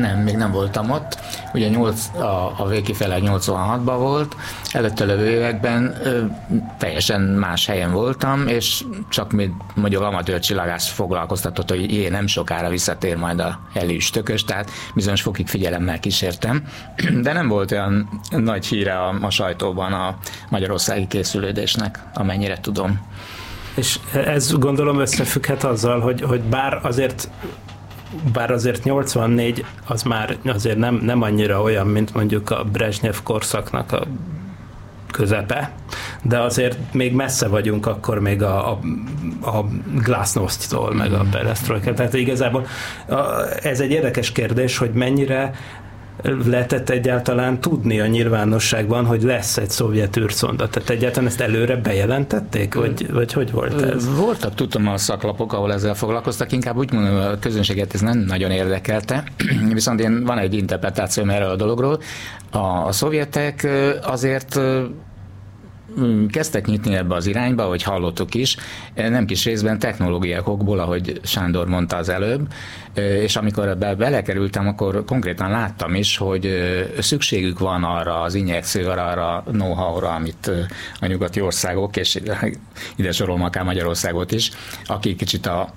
Nem, 0.00 0.18
még 0.18 0.36
nem 0.36 0.52
voltam 0.52 0.90
ott. 0.90 1.18
Ugye 1.54 1.68
8, 1.68 2.06
a, 2.14 2.54
a 2.56 2.66
végkifele 2.68 3.18
86-ban 3.20 3.96
volt, 3.98 4.36
előtte 4.72 5.04
levő 5.04 5.30
években 5.30 5.96
teljesen 6.80 7.20
más 7.20 7.66
helyen 7.66 7.92
voltam, 7.92 8.48
és 8.48 8.84
csak 9.08 9.32
még 9.32 9.50
mondjuk 9.74 10.02
amatőr 10.02 10.40
csillagász 10.40 10.88
foglalkoztatott, 10.88 11.68
hogy 11.68 11.92
én 11.92 12.10
nem 12.10 12.26
sokára 12.26 12.68
visszatér 12.68 13.16
majd 13.16 13.40
a 13.40 13.60
elűs 13.74 14.10
tökös, 14.10 14.44
tehát 14.44 14.70
bizonyos 14.94 15.22
fokig 15.22 15.46
figyelemmel 15.46 16.00
kísértem, 16.00 16.62
de 17.24 17.32
nem 17.32 17.48
volt 17.48 17.72
olyan 17.72 18.20
nagy 18.30 18.66
híre 18.66 18.98
a, 18.98 19.18
a 19.20 19.30
sajtóban 19.30 19.92
a 19.92 20.16
magyarországi 20.50 21.06
készülődésnek, 21.06 21.98
amennyire 22.14 22.60
tudom. 22.60 23.06
És 23.74 23.98
ez 24.12 24.52
gondolom 24.52 25.00
összefügghet 25.00 25.64
azzal, 25.64 26.00
hogy, 26.00 26.20
hogy 26.20 26.40
bár 26.40 26.80
azért 26.82 27.28
bár 28.32 28.50
azért 28.50 28.84
84 28.84 29.64
az 29.86 30.02
már 30.02 30.36
azért 30.44 30.78
nem, 30.78 30.94
nem 30.94 31.22
annyira 31.22 31.62
olyan, 31.62 31.86
mint 31.86 32.14
mondjuk 32.14 32.50
a 32.50 32.64
Brezsnyev 32.64 33.14
korszaknak 33.22 33.92
a 33.92 34.06
közepe, 35.10 35.72
de 36.22 36.38
azért 36.38 36.78
még 36.92 37.14
messze 37.14 37.48
vagyunk 37.48 37.86
akkor 37.86 38.18
még 38.18 38.42
a, 38.42 38.70
a, 38.70 38.78
a 39.42 39.64
glasnost-tól, 40.02 40.94
meg 40.94 41.12
a 41.12 41.24
perestroika. 41.30 41.94
Tehát 41.94 42.14
igazából 42.14 42.66
ez 43.62 43.80
egy 43.80 43.90
érdekes 43.90 44.32
kérdés, 44.32 44.78
hogy 44.78 44.90
mennyire 44.90 45.52
lehetett 46.22 46.90
egyáltalán 46.90 47.60
tudni 47.60 48.00
a 48.00 48.06
nyilvánosságban, 48.06 49.04
hogy 49.04 49.22
lesz 49.22 49.56
egy 49.56 49.70
szovjet 49.70 50.16
űrszonda? 50.16 50.68
Tehát 50.68 50.90
egyáltalán 50.90 51.28
ezt 51.28 51.40
előre 51.40 51.76
bejelentették, 51.76 52.74
vagy, 52.74 53.12
vagy 53.12 53.32
hogy 53.32 53.50
volt 53.50 53.82
ez? 53.82 54.16
Voltak, 54.16 54.54
tudom, 54.54 54.88
a 54.88 54.96
szaklapok, 54.96 55.52
ahol 55.52 55.72
ezzel 55.72 55.94
foglalkoztak, 55.94 56.52
inkább 56.52 56.76
úgy 56.76 56.92
mondom, 56.92 57.16
a 57.16 57.38
közönséget 57.38 57.94
ez 57.94 58.00
nem 58.00 58.18
nagyon 58.18 58.50
érdekelte, 58.50 59.24
viszont 59.72 60.00
én 60.00 60.24
van 60.24 60.38
egy 60.38 60.54
interpretációm 60.54 61.30
erről 61.30 61.50
a 61.50 61.56
dologról. 61.56 62.00
A, 62.50 62.58
a 62.58 62.92
szovjetek 62.92 63.68
azért 64.02 64.60
kezdtek 66.30 66.66
nyitni 66.66 66.94
ebbe 66.94 67.14
az 67.14 67.26
irányba, 67.26 67.64
hogy 67.64 67.82
hallottuk 67.82 68.34
is, 68.34 68.56
nem 68.94 69.26
kis 69.26 69.44
részben 69.44 69.78
technológiákokból, 69.78 70.78
ahogy 70.78 71.20
Sándor 71.24 71.68
mondta 71.68 71.96
az 71.96 72.08
előbb, 72.08 72.52
és 72.94 73.36
amikor 73.36 73.68
ebbe 73.68 73.94
belekerültem, 73.94 74.68
akkor 74.68 75.04
konkrétan 75.04 75.50
láttam 75.50 75.94
is, 75.94 76.16
hogy 76.16 76.48
szükségük 76.98 77.58
van 77.58 77.84
arra 77.84 78.20
az 78.20 78.34
injekcióra, 78.34 79.04
arra 79.04 79.36
a 79.36 79.42
know-how-ra, 79.42 80.08
amit 80.08 80.50
a 81.00 81.06
nyugati 81.06 81.40
országok, 81.40 81.96
és 81.96 82.18
ide 82.96 83.12
sorolom 83.12 83.42
akár 83.42 83.64
Magyarországot 83.64 84.32
is, 84.32 84.50
akik 84.86 85.16
kicsit 85.16 85.46
a 85.46 85.72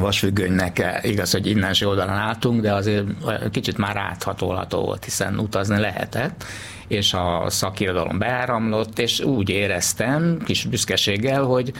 vasfüggönynek 0.00 1.00
igaz, 1.02 1.32
hogy 1.32 1.46
innenső 1.46 1.86
oldalon 1.86 2.14
álltunk, 2.14 2.60
de 2.60 2.74
azért 2.74 3.04
kicsit 3.50 3.78
már 3.78 3.96
áthatolható 3.96 4.80
volt, 4.80 5.04
hiszen 5.04 5.38
utazni 5.38 5.78
lehetett, 5.78 6.44
és 6.88 7.14
a 7.14 7.44
szakirodalom 7.48 8.18
beáramlott, 8.18 8.98
és 8.98 9.20
úgy 9.20 9.48
éreztem 9.48 10.38
kis 10.44 10.64
büszkeséggel, 10.64 11.42
hogy 11.42 11.72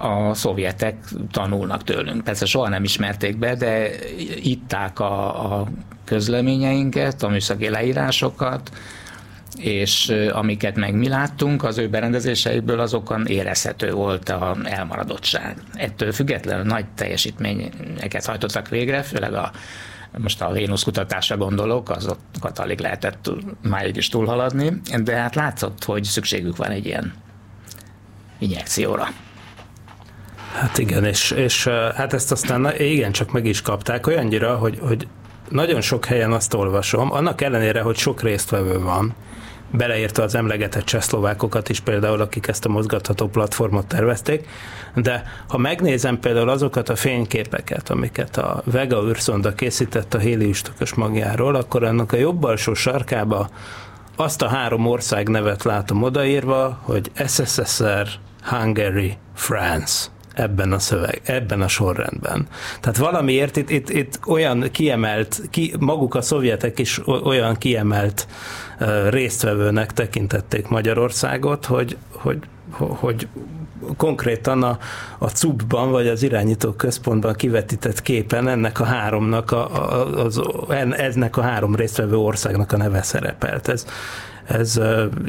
a 0.00 0.34
szovjetek 0.34 0.96
tanulnak 1.30 1.84
tőlünk. 1.84 2.24
Persze 2.24 2.46
soha 2.46 2.68
nem 2.68 2.84
ismerték 2.84 3.38
be, 3.38 3.54
de 3.54 3.90
itták 4.42 5.00
a, 5.00 5.44
a 5.60 5.66
közleményeinket, 6.04 7.22
a 7.22 7.28
műszaki 7.28 7.68
leírásokat, 7.68 8.70
és 9.58 10.12
amiket 10.32 10.76
meg 10.76 10.94
mi 10.94 11.08
láttunk 11.08 11.64
az 11.64 11.78
ő 11.78 11.88
berendezéseikből, 11.88 12.80
azokon 12.80 13.26
érezhető 13.26 13.92
volt 13.92 14.28
a 14.28 14.56
elmaradottság. 14.64 15.56
Ettől 15.74 16.12
függetlenül 16.12 16.64
nagy 16.64 16.84
teljesítményeket 16.94 18.24
hajtottak 18.24 18.68
végre, 18.68 19.02
főleg 19.02 19.34
a 19.34 19.50
most 20.18 20.42
a 20.42 20.52
Vénusz 20.52 20.82
kutatásra 20.82 21.36
gondolok, 21.36 21.90
azokat 21.90 22.58
alig 22.58 22.80
lehetett 22.80 23.30
máig 23.62 23.96
is 23.96 24.08
túlhaladni, 24.08 24.80
de 25.02 25.16
hát 25.16 25.34
látszott, 25.34 25.84
hogy 25.84 26.04
szükségük 26.04 26.56
van 26.56 26.70
egy 26.70 26.86
ilyen 26.86 27.12
injekcióra. 28.38 29.08
Hát 30.52 30.78
igen, 30.78 31.04
és, 31.04 31.30
és 31.30 31.66
hát 31.94 32.12
ezt 32.12 32.32
aztán 32.32 32.74
igen, 32.78 33.12
csak 33.12 33.32
meg 33.32 33.46
is 33.46 33.62
kapták 33.62 34.06
olyannyira, 34.06 34.56
hogy, 34.56 34.78
hogy 34.80 35.08
nagyon 35.48 35.80
sok 35.80 36.04
helyen 36.04 36.32
azt 36.32 36.54
olvasom, 36.54 37.12
annak 37.12 37.40
ellenére, 37.40 37.80
hogy 37.80 37.96
sok 37.96 38.22
résztvevő 38.22 38.80
van, 38.80 39.14
beleértve 39.70 40.22
az 40.22 40.34
emlegetett 40.34 40.84
csehszlovákokat 40.84 41.68
is 41.68 41.80
például, 41.80 42.20
akik 42.20 42.46
ezt 42.46 42.64
a 42.64 42.68
mozgatható 42.68 43.28
platformot 43.28 43.86
tervezték, 43.86 44.48
de 44.94 45.22
ha 45.48 45.58
megnézem 45.58 46.20
például 46.20 46.48
azokat 46.48 46.88
a 46.88 46.96
fényképeket, 46.96 47.90
amiket 47.90 48.36
a 48.36 48.62
Vega 48.64 49.02
űrszonda 49.08 49.54
készített 49.54 50.14
a 50.14 50.18
héliüstökös 50.18 50.94
magjáról, 50.94 51.54
akkor 51.54 51.84
annak 51.84 52.12
a 52.12 52.16
jobb 52.16 52.42
alsó 52.44 52.74
sarkába 52.74 53.48
azt 54.16 54.42
a 54.42 54.48
három 54.48 54.86
ország 54.86 55.28
nevet 55.28 55.64
látom 55.64 56.02
odaírva, 56.02 56.78
hogy 56.82 57.10
SSSR, 57.26 58.08
Hungary, 58.42 59.16
France. 59.34 60.08
ebben 60.34 60.72
a 60.72 60.78
szöveg, 60.78 61.20
ebben 61.24 61.60
a 61.60 61.68
sorrendben. 61.68 62.46
Tehát 62.80 62.98
valamiért 62.98 63.56
itt, 63.56 63.70
itt, 63.70 63.90
itt 63.90 64.18
olyan 64.26 64.68
kiemelt, 64.72 65.40
ki, 65.50 65.74
maguk 65.78 66.14
a 66.14 66.22
szovjetek 66.22 66.78
is 66.78 67.00
olyan 67.06 67.56
kiemelt 67.56 68.26
uh, 68.28 68.34
résztvevőnek 69.08 69.92
tekintették 69.92 70.68
Magyarországot, 70.68 71.64
hogy, 71.64 71.96
hogy, 72.10 72.38
hogy 72.76 73.28
konkrétan 73.96 74.62
a, 74.62 74.78
a 75.18 75.28
CUB-ban, 75.28 75.90
vagy 75.90 76.08
az 76.08 76.22
irányító 76.22 76.72
központban 76.72 77.34
kivetített 77.34 78.02
képen 78.02 78.48
ennek 78.48 78.80
a 78.80 78.84
háromnak, 78.84 79.50
a, 79.50 79.92
a, 79.92 80.24
az, 80.24 80.40
ennek 80.96 81.36
a 81.36 81.42
három 81.42 81.74
résztvevő 81.74 82.16
országnak 82.16 82.72
a 82.72 82.76
neve 82.76 83.02
szerepelt. 83.02 83.68
Ez, 83.68 83.86
ez 84.46 84.80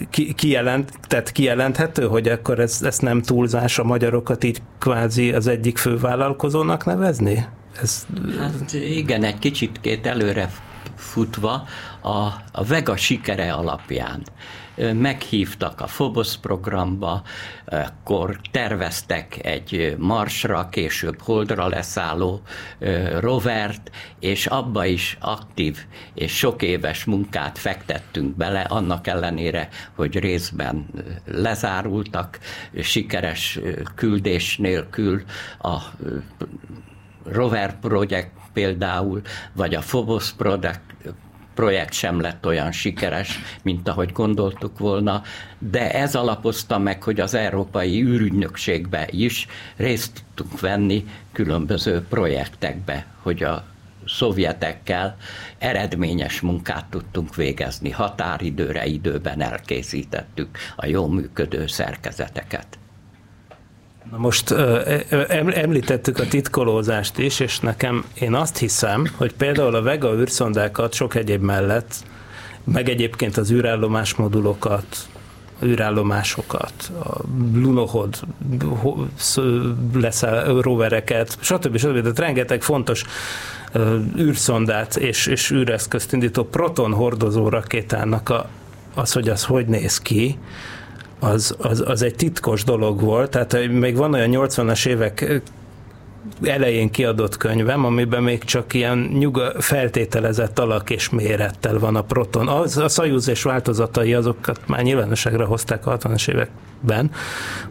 ki, 0.09 0.33
kijelent, 0.33 0.91
tehát 1.07 1.31
kijelenthető, 1.31 2.07
hogy 2.07 2.27
akkor 2.27 2.59
ez, 2.59 2.79
ez 2.81 2.97
nem 2.99 3.21
túlzás 3.21 3.79
a 3.79 3.83
magyarokat 3.83 4.43
így 4.43 4.61
kvázi 4.79 5.31
az 5.31 5.47
egyik 5.47 5.77
fővállalkozónak 5.77 6.85
nevezni? 6.85 7.45
Ez... 7.81 8.05
Hát 8.39 8.73
igen, 8.73 9.23
egy 9.23 9.39
kicsit 9.39 9.79
két 9.81 10.05
előre 10.05 10.51
futva 11.01 11.67
a, 12.01 12.17
a 12.51 12.63
Vega 12.67 12.95
sikere 12.95 13.53
alapján. 13.53 14.23
Meghívtak 14.93 15.81
a 15.81 15.85
Phobos 15.85 16.37
programba, 16.37 17.21
akkor 17.65 18.39
terveztek 18.51 19.45
egy 19.45 19.95
Marsra, 19.97 20.69
később 20.69 21.21
Holdra 21.21 21.67
leszálló 21.67 22.41
rovert, 23.19 23.91
és 24.19 24.45
abba 24.45 24.85
is 24.85 25.17
aktív 25.19 25.77
és 26.13 26.37
sok 26.37 26.61
éves 26.61 27.03
munkát 27.03 27.57
fektettünk 27.57 28.35
bele, 28.35 28.61
annak 28.61 29.07
ellenére, 29.07 29.69
hogy 29.95 30.19
részben 30.19 30.85
lezárultak, 31.25 32.39
sikeres 32.81 33.59
küldés 33.95 34.57
nélkül 34.57 35.23
a 35.61 35.77
rover 37.25 37.79
projekt 37.79 38.40
például, 38.53 39.21
vagy 39.53 39.75
a 39.75 39.79
Phobos 39.79 40.31
projekt, 40.31 40.81
projekt 41.53 41.93
sem 41.93 42.19
lett 42.19 42.45
olyan 42.45 42.71
sikeres, 42.71 43.39
mint 43.63 43.87
ahogy 43.87 44.11
gondoltuk 44.11 44.79
volna, 44.79 45.21
de 45.59 45.91
ez 45.93 46.15
alapozta 46.15 46.77
meg, 46.77 47.03
hogy 47.03 47.19
az 47.19 47.33
Európai 47.33 48.01
űrügynökségbe 48.01 49.07
is 49.11 49.47
részt 49.75 50.23
tudtunk 50.35 50.59
venni 50.59 51.05
különböző 51.31 52.01
projektekbe, 52.09 53.05
hogy 53.21 53.43
a 53.43 53.63
szovjetekkel 54.05 55.17
eredményes 55.57 56.41
munkát 56.41 56.85
tudtunk 56.85 57.35
végezni. 57.35 57.89
Határidőre, 57.89 58.85
időben 58.85 59.41
elkészítettük 59.41 60.57
a 60.75 60.85
jó 60.85 61.07
működő 61.07 61.67
szerkezeteket. 61.67 62.79
Na 64.09 64.17
most 64.17 64.51
említettük 65.53 66.19
a 66.19 66.27
titkolózást 66.27 67.17
is, 67.17 67.39
és 67.39 67.59
nekem 67.59 68.05
én 68.13 68.33
azt 68.33 68.57
hiszem, 68.57 69.07
hogy 69.17 69.33
például 69.33 69.75
a 69.75 69.81
Vega 69.81 70.13
űrszondákat 70.13 70.93
sok 70.93 71.15
egyéb 71.15 71.41
mellett, 71.43 71.93
meg 72.63 72.89
egyébként 72.89 73.37
az 73.37 73.51
űrállomás 73.51 74.15
modulokat, 74.15 74.85
űrállomásokat, 75.63 76.91
a 77.03 77.21
Lunohod 77.53 78.19
lesz 79.93 80.23
rovereket, 80.61 81.37
stb. 81.39 81.77
stb. 81.77 82.01
Tehát 82.01 82.19
rengeteg 82.19 82.61
fontos 82.61 83.03
űrszondát 84.17 84.95
és, 84.95 85.25
és 85.25 85.51
űreszközt 85.51 86.13
indító 86.13 86.43
proton 86.43 86.93
hordozó 86.93 87.49
rakétának 87.49 88.29
a, 88.29 88.49
az, 88.93 89.11
hogy 89.11 89.29
az 89.29 89.43
hogy 89.43 89.65
néz 89.65 89.99
ki, 89.99 90.37
az, 91.21 91.55
az, 91.57 91.83
az 91.85 92.01
egy 92.01 92.15
titkos 92.15 92.63
dolog 92.63 93.01
volt, 93.01 93.29
tehát 93.29 93.67
még 93.67 93.95
van 93.95 94.13
olyan 94.13 94.29
80-as 94.31 94.87
évek 94.87 95.41
elején 96.43 96.89
kiadott 96.89 97.37
könyvem, 97.37 97.85
amiben 97.85 98.23
még 98.23 98.43
csak 98.43 98.73
ilyen 98.73 98.97
nyuga, 98.97 99.51
feltételezett 99.61 100.59
alak 100.59 100.89
és 100.89 101.09
mérettel 101.09 101.79
van 101.79 101.95
a 101.95 102.01
proton. 102.01 102.47
Az, 102.47 102.77
a 102.77 102.87
Szajúz 102.87 103.27
és 103.27 103.43
változatai 103.43 104.13
azokat 104.13 104.67
már 104.67 104.81
nyilvánosságra 104.81 105.45
hozták 105.45 105.87
a 105.87 105.97
60-as 105.97 106.29
években, 106.29 107.11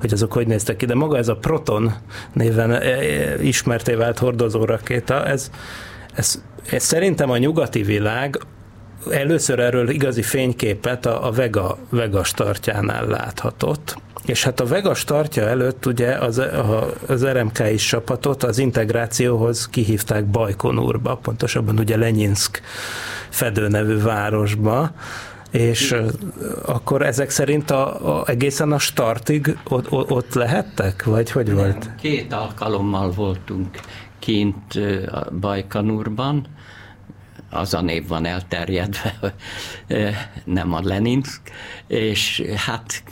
hogy 0.00 0.12
azok 0.12 0.32
hogy 0.32 0.46
néztek 0.46 0.76
ki, 0.76 0.86
de 0.86 0.94
maga 0.94 1.16
ez 1.16 1.28
a 1.28 1.36
proton 1.36 1.92
néven 2.32 2.72
e, 2.72 2.76
e, 2.76 3.42
ismerté 3.42 3.94
vált 3.94 4.18
hordozó 4.18 4.64
rakéta, 4.64 5.26
ez, 5.26 5.50
ez, 6.14 6.42
ez 6.70 6.82
szerintem 6.82 7.30
a 7.30 7.36
nyugati 7.36 7.82
világ 7.82 8.38
először 9.10 9.58
erről 9.58 9.88
igazi 9.88 10.22
fényképet 10.22 11.06
a, 11.06 11.26
a 11.26 11.30
Vega, 11.30 11.78
Vega 11.88 12.24
startjánál 12.24 13.06
láthatott, 13.06 13.96
és 14.26 14.44
hát 14.44 14.60
a 14.60 14.66
Vega 14.66 14.94
startja 14.94 15.48
előtt 15.48 15.86
ugye 15.86 16.14
az, 16.14 16.38
a, 16.38 16.92
az 17.06 17.26
RMK 17.26 17.58
is 17.72 17.86
csapatot 17.86 18.42
az 18.42 18.58
integrációhoz 18.58 19.68
kihívták 19.68 20.24
Bajkonurba, 20.24 21.16
pontosabban 21.16 21.78
ugye 21.78 21.96
Lenyinsk 21.96 22.60
fedő 23.28 23.68
nevű 23.68 24.02
városba, 24.02 24.92
és 25.50 25.96
akkor 26.64 27.02
ezek 27.02 27.30
szerint 27.30 27.70
a, 27.70 28.18
a, 28.18 28.28
egészen 28.28 28.72
a 28.72 28.78
startig 28.78 29.58
ott, 29.68 29.90
ott 29.90 30.34
lehettek, 30.34 31.04
vagy 31.04 31.30
hogy 31.30 31.52
volt? 31.52 31.90
Két 32.00 32.32
alkalommal 32.32 33.10
voltunk 33.10 33.68
kint 34.18 34.78
Bajkonurban, 35.40 36.46
az 37.50 37.74
a 37.74 37.80
név 37.80 38.06
van 38.06 38.26
elterjedve, 38.26 39.34
nem 40.44 40.72
a 40.72 40.80
Leninsk, 40.82 41.40
és 41.86 42.42
hát 42.56 43.02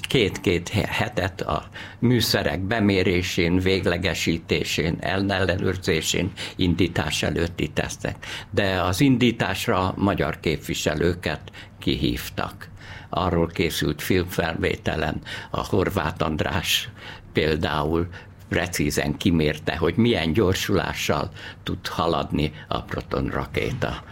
két-két 0.00 0.68
hetet 0.68 1.40
a 1.40 1.68
műszerek 1.98 2.60
bemérésén, 2.60 3.58
véglegesítésén, 3.58 4.96
ellenőrzésén, 5.00 6.32
indítás 6.56 7.22
előtti 7.22 7.68
tesztek. 7.68 8.16
De 8.50 8.82
az 8.82 9.00
indításra 9.00 9.94
magyar 9.96 10.40
képviselőket 10.40 11.40
kihívtak. 11.78 12.68
Arról 13.08 13.46
készült 13.46 14.02
filmfelvételen 14.02 15.20
a 15.50 15.66
Horváth 15.66 16.24
András 16.24 16.88
például 17.32 18.08
precízen 18.48 19.16
kimérte, 19.16 19.76
hogy 19.76 19.96
milyen 19.96 20.32
gyorsulással 20.32 21.30
tud 21.62 21.86
haladni 21.86 22.52
a 22.68 22.82
proton 22.82 23.26
rakéta 23.26 24.02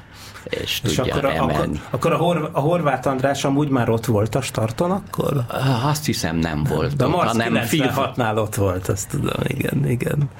és, 0.45 0.81
és 0.85 0.95
tudja 0.95 1.15
akkor, 1.15 1.25
emelni. 1.25 1.81
Akkor, 1.91 2.13
akkor 2.13 2.13
a, 2.13 2.17
Hor, 2.17 2.51
a 2.53 2.61
Horváth 2.61 3.09
András 3.09 3.45
amúgy 3.45 3.69
már 3.69 3.89
ott 3.89 4.05
volt 4.05 4.35
a 4.35 4.41
starton 4.41 4.91
akkor? 4.91 5.45
Azt 5.85 6.07
hiszem 6.07 6.37
nem 6.37 6.65
volt. 6.65 6.97
De 6.97 7.07
Mars 7.07 7.27
hanem 7.27 7.59
96-nál 7.61 8.37
ott 8.37 8.55
volt, 8.55 8.89
azt 8.89 9.09
tudom, 9.09 9.43
igen, 9.43 9.89
igen. 9.89 10.31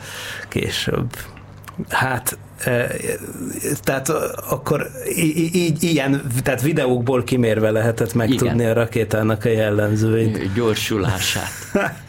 Később. 0.49 1.17
Hát, 1.89 2.39
e, 2.65 2.87
tehát 3.83 4.09
akkor 4.51 4.87
így, 5.17 5.83
ilyen, 5.83 6.23
tehát 6.43 6.63
videókból 6.63 7.25
kimérve 7.25 7.71
lehetett 7.71 8.15
megtudni 8.15 8.63
Igen. 8.63 8.71
a 8.71 8.73
rakétának 8.73 9.45
a 9.45 9.49
jellemzőit. 9.49 10.53
Gyorsulását. 10.55 11.51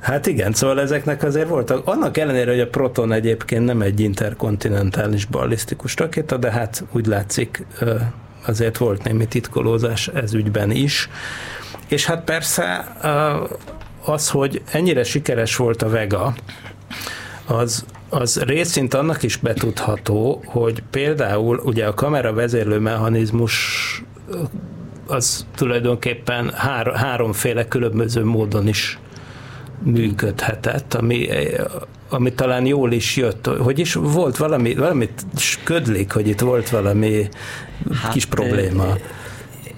Hát 0.00 0.26
igen, 0.26 0.52
szóval 0.52 0.80
ezeknek 0.80 1.22
azért 1.22 1.48
voltak. 1.48 1.86
Annak 1.86 2.16
ellenére, 2.16 2.50
hogy 2.50 2.60
a 2.60 2.68
Proton 2.68 3.12
egyébként 3.12 3.64
nem 3.64 3.82
egy 3.82 4.00
interkontinentális 4.00 5.24
ballisztikus 5.24 5.96
rakéta, 5.96 6.36
de 6.36 6.50
hát 6.50 6.84
úgy 6.92 7.06
látszik 7.06 7.66
azért 8.46 8.76
volt 8.76 9.04
némi 9.04 9.26
titkolózás 9.26 10.08
ez 10.08 10.34
ügyben 10.34 10.70
is. 10.70 11.08
És 11.88 12.06
hát 12.06 12.24
persze 12.24 12.96
az, 14.04 14.30
hogy 14.30 14.62
ennyire 14.72 15.04
sikeres 15.04 15.56
volt 15.56 15.82
a 15.82 15.88
Vega, 15.88 16.34
az, 17.46 17.84
az 18.08 18.42
részint 18.42 18.94
annak 18.94 19.22
is 19.22 19.36
betudható, 19.36 20.42
hogy 20.46 20.82
például 20.90 21.60
ugye 21.64 21.86
a 21.86 21.94
kamera 21.94 22.32
vezérlő 22.32 22.78
mechanizmus 22.78 23.54
az 25.06 25.46
tulajdonképpen 25.54 26.50
hár, 26.54 26.94
háromféle 26.94 27.68
különböző 27.68 28.24
módon 28.24 28.68
is 28.68 28.98
működhetett, 29.82 30.94
ami, 30.94 31.28
ami 32.08 32.32
talán 32.32 32.66
jól 32.66 32.92
is 32.92 33.16
jött. 33.16 33.46
Hogy 33.46 33.78
is 33.78 33.94
volt 33.94 34.36
valami, 34.36 34.74
valamit 34.74 35.26
ködlik, 35.64 36.12
hogy 36.12 36.28
itt 36.28 36.40
volt 36.40 36.68
valami 36.68 37.28
hát, 38.02 38.12
kis 38.12 38.24
probléma. 38.24 38.84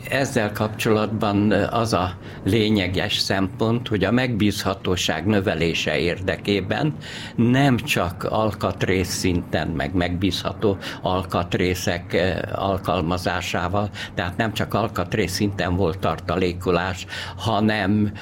Ezzel 0.09 0.53
kapcsolatban 0.53 1.53
az 1.53 1.93
a 1.93 2.17
lényeges 2.45 3.19
szempont, 3.19 3.89
hogy 3.89 4.05
a 4.05 4.11
megbízhatóság 4.11 5.27
növelése 5.27 5.99
érdekében 5.99 6.95
nem 7.37 7.77
csak 7.77 8.25
alkatrész 8.25 9.09
szinten, 9.09 9.69
meg 9.69 9.95
megbízható 9.95 10.79
alkatrészek 11.03 12.17
alkalmazásával, 12.53 13.91
tehát 14.15 14.37
nem 14.37 14.53
csak 14.53 14.75
alkatrész 14.75 15.33
szinten 15.33 15.77
volt 15.77 15.99
tartalékolás, 15.99 17.07
hanem 17.37 18.13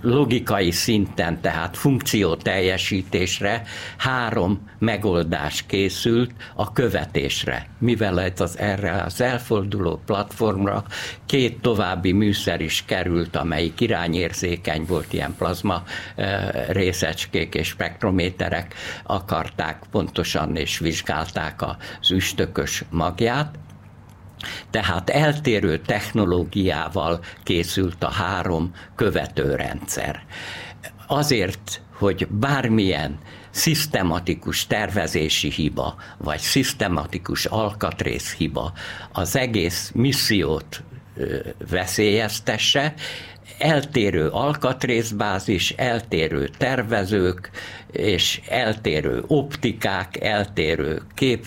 logikai 0.00 0.70
szinten, 0.70 1.40
tehát 1.40 1.76
funkció 1.76 2.34
teljesítésre 2.34 3.62
három 3.96 4.68
megoldás 4.78 5.64
készült 5.66 6.30
a 6.54 6.72
követésre. 6.72 7.68
Mivel 7.78 8.32
az 8.38 8.58
erre 8.58 9.02
az 9.02 9.20
elforduló 9.20 10.00
platformra 10.06 10.84
két 11.26 11.60
további 11.60 12.12
műszer 12.12 12.60
is 12.60 12.84
került, 12.86 13.36
amelyik 13.36 13.80
irányérzékeny 13.80 14.84
volt, 14.86 15.12
ilyen 15.12 15.34
plazma 15.38 15.82
részecskék 16.68 17.54
és 17.54 17.68
spektrométerek 17.68 18.74
akarták 19.02 19.82
pontosan 19.90 20.56
és 20.56 20.78
vizsgálták 20.78 21.62
az 21.62 22.10
üstökös 22.10 22.84
magját, 22.90 23.58
tehát 24.70 25.10
eltérő 25.10 25.78
technológiával 25.78 27.20
készült 27.42 28.04
a 28.04 28.10
három 28.10 28.72
követőrendszer. 28.94 30.22
Azért, 31.06 31.80
hogy 31.98 32.28
bármilyen 32.30 33.18
szisztematikus 33.50 34.66
tervezési 34.66 35.50
hiba, 35.50 35.96
vagy 36.18 36.38
szisztematikus 36.38 37.44
alkatrész 37.44 38.34
hiba 38.34 38.72
az 39.12 39.36
egész 39.36 39.90
missziót 39.94 40.82
veszélyeztesse, 41.70 42.94
eltérő 43.58 44.28
alkatrészbázis, 44.28 45.70
eltérő 45.70 46.48
tervezők 46.58 47.50
és 47.92 48.40
eltérő 48.48 49.24
optikák, 49.26 50.20
eltérő 50.20 51.02
kép 51.14 51.46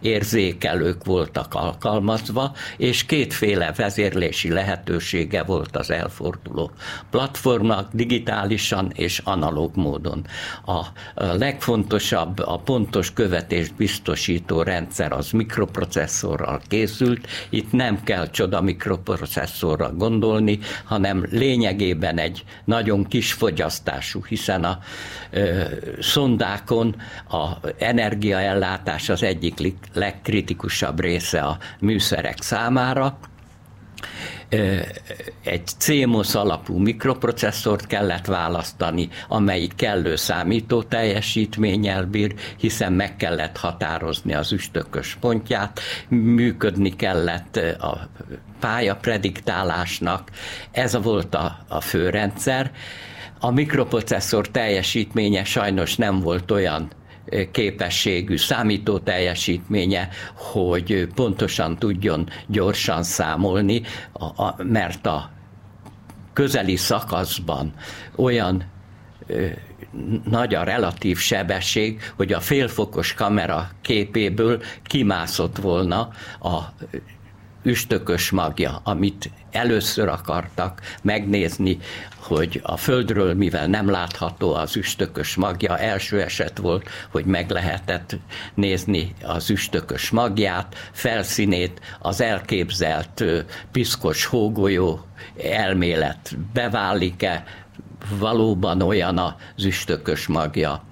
érzékelők 0.00 1.04
voltak 1.04 1.54
alkalmazva, 1.54 2.52
és 2.76 3.04
kétféle 3.04 3.72
vezérlési 3.76 4.52
lehetősége 4.52 5.42
volt 5.42 5.76
az 5.76 5.90
elforduló 5.90 6.70
platformnak, 7.10 7.88
digitálisan 7.92 8.92
és 8.94 9.18
analóg 9.24 9.76
módon. 9.76 10.26
A 10.66 10.82
legfontosabb, 11.14 12.38
a 12.38 12.58
pontos 12.58 13.12
követést 13.12 13.74
biztosító 13.74 14.62
rendszer 14.62 15.12
az 15.12 15.30
mikroprocesszorral 15.30 16.60
készült, 16.68 17.26
itt 17.50 17.72
nem 17.72 18.02
kell 18.02 18.30
csoda 18.30 18.60
mikroprocesszorra 18.60 19.92
gondolni, 19.92 20.58
hanem 20.84 21.11
lényegében 21.30 22.18
egy 22.18 22.44
nagyon 22.64 23.04
kis 23.04 23.32
fogyasztású, 23.32 24.24
hiszen 24.24 24.64
a 24.64 24.78
ö, 25.30 25.62
szondákon 26.00 26.96
a 27.28 27.48
energiaellátás 27.78 29.08
az 29.08 29.22
egy 29.22 29.42
egyik 29.42 29.78
legkritikusabb 29.92 31.00
része 31.00 31.40
a 31.40 31.58
műszerek 31.80 32.42
számára. 32.42 33.18
Egy 35.44 35.66
CMOS 35.78 36.34
alapú 36.34 36.78
mikroprocesszort 36.78 37.86
kellett 37.86 38.26
választani, 38.26 39.08
amelyik 39.28 39.74
kellő 39.74 40.16
számító 40.16 40.82
teljesítménnyel 40.82 42.04
bír, 42.04 42.34
hiszen 42.56 42.92
meg 42.92 43.16
kellett 43.16 43.56
határozni 43.56 44.34
az 44.34 44.52
üstökös 44.52 45.16
pontját, 45.20 45.80
működni 46.08 46.96
kellett 46.96 47.56
a 47.56 48.08
pálya 48.60 48.96
prediktálásnak. 48.96 50.30
Ez 50.70 51.02
volt 51.02 51.34
a, 51.34 51.58
a 51.68 51.80
főrendszer. 51.80 52.70
A 53.40 53.50
mikroprocesszor 53.50 54.48
teljesítménye 54.48 55.44
sajnos 55.44 55.96
nem 55.96 56.20
volt 56.20 56.50
olyan 56.50 56.90
képességű 57.50 58.36
számító 58.36 58.98
teljesítménye, 58.98 60.08
hogy 60.34 61.08
pontosan 61.14 61.78
tudjon 61.78 62.28
gyorsan 62.46 63.02
számolni, 63.02 63.82
mert 64.56 65.06
a 65.06 65.30
közeli 66.32 66.76
szakaszban 66.76 67.72
olyan 68.16 68.64
nagy 70.24 70.54
a 70.54 70.62
relatív 70.62 71.18
sebesség, 71.18 72.00
hogy 72.16 72.32
a 72.32 72.40
félfokos 72.40 73.14
kamera 73.14 73.70
képéből 73.80 74.62
kimászott 74.82 75.56
volna 75.56 76.08
a 76.40 76.58
üstökös 77.62 78.30
magja, 78.30 78.80
amit 78.84 79.30
először 79.50 80.08
akartak 80.08 80.80
megnézni, 81.02 81.78
hogy 82.16 82.60
a 82.62 82.76
földről, 82.76 83.34
mivel 83.34 83.66
nem 83.66 83.90
látható 83.90 84.54
az 84.54 84.76
üstökös 84.76 85.34
magja, 85.34 85.78
első 85.78 86.22
eset 86.22 86.58
volt, 86.58 86.88
hogy 87.10 87.24
meg 87.24 87.50
lehetett 87.50 88.16
nézni 88.54 89.14
az 89.22 89.50
üstökös 89.50 90.10
magját, 90.10 90.74
felszínét, 90.92 91.80
az 91.98 92.20
elképzelt 92.20 93.24
piszkos 93.72 94.24
hógolyó 94.24 95.00
elmélet 95.42 96.36
beválik-e, 96.52 97.44
valóban 98.18 98.82
olyan 98.82 99.18
az 99.18 99.64
üstökös 99.64 100.26
magja. 100.26 100.84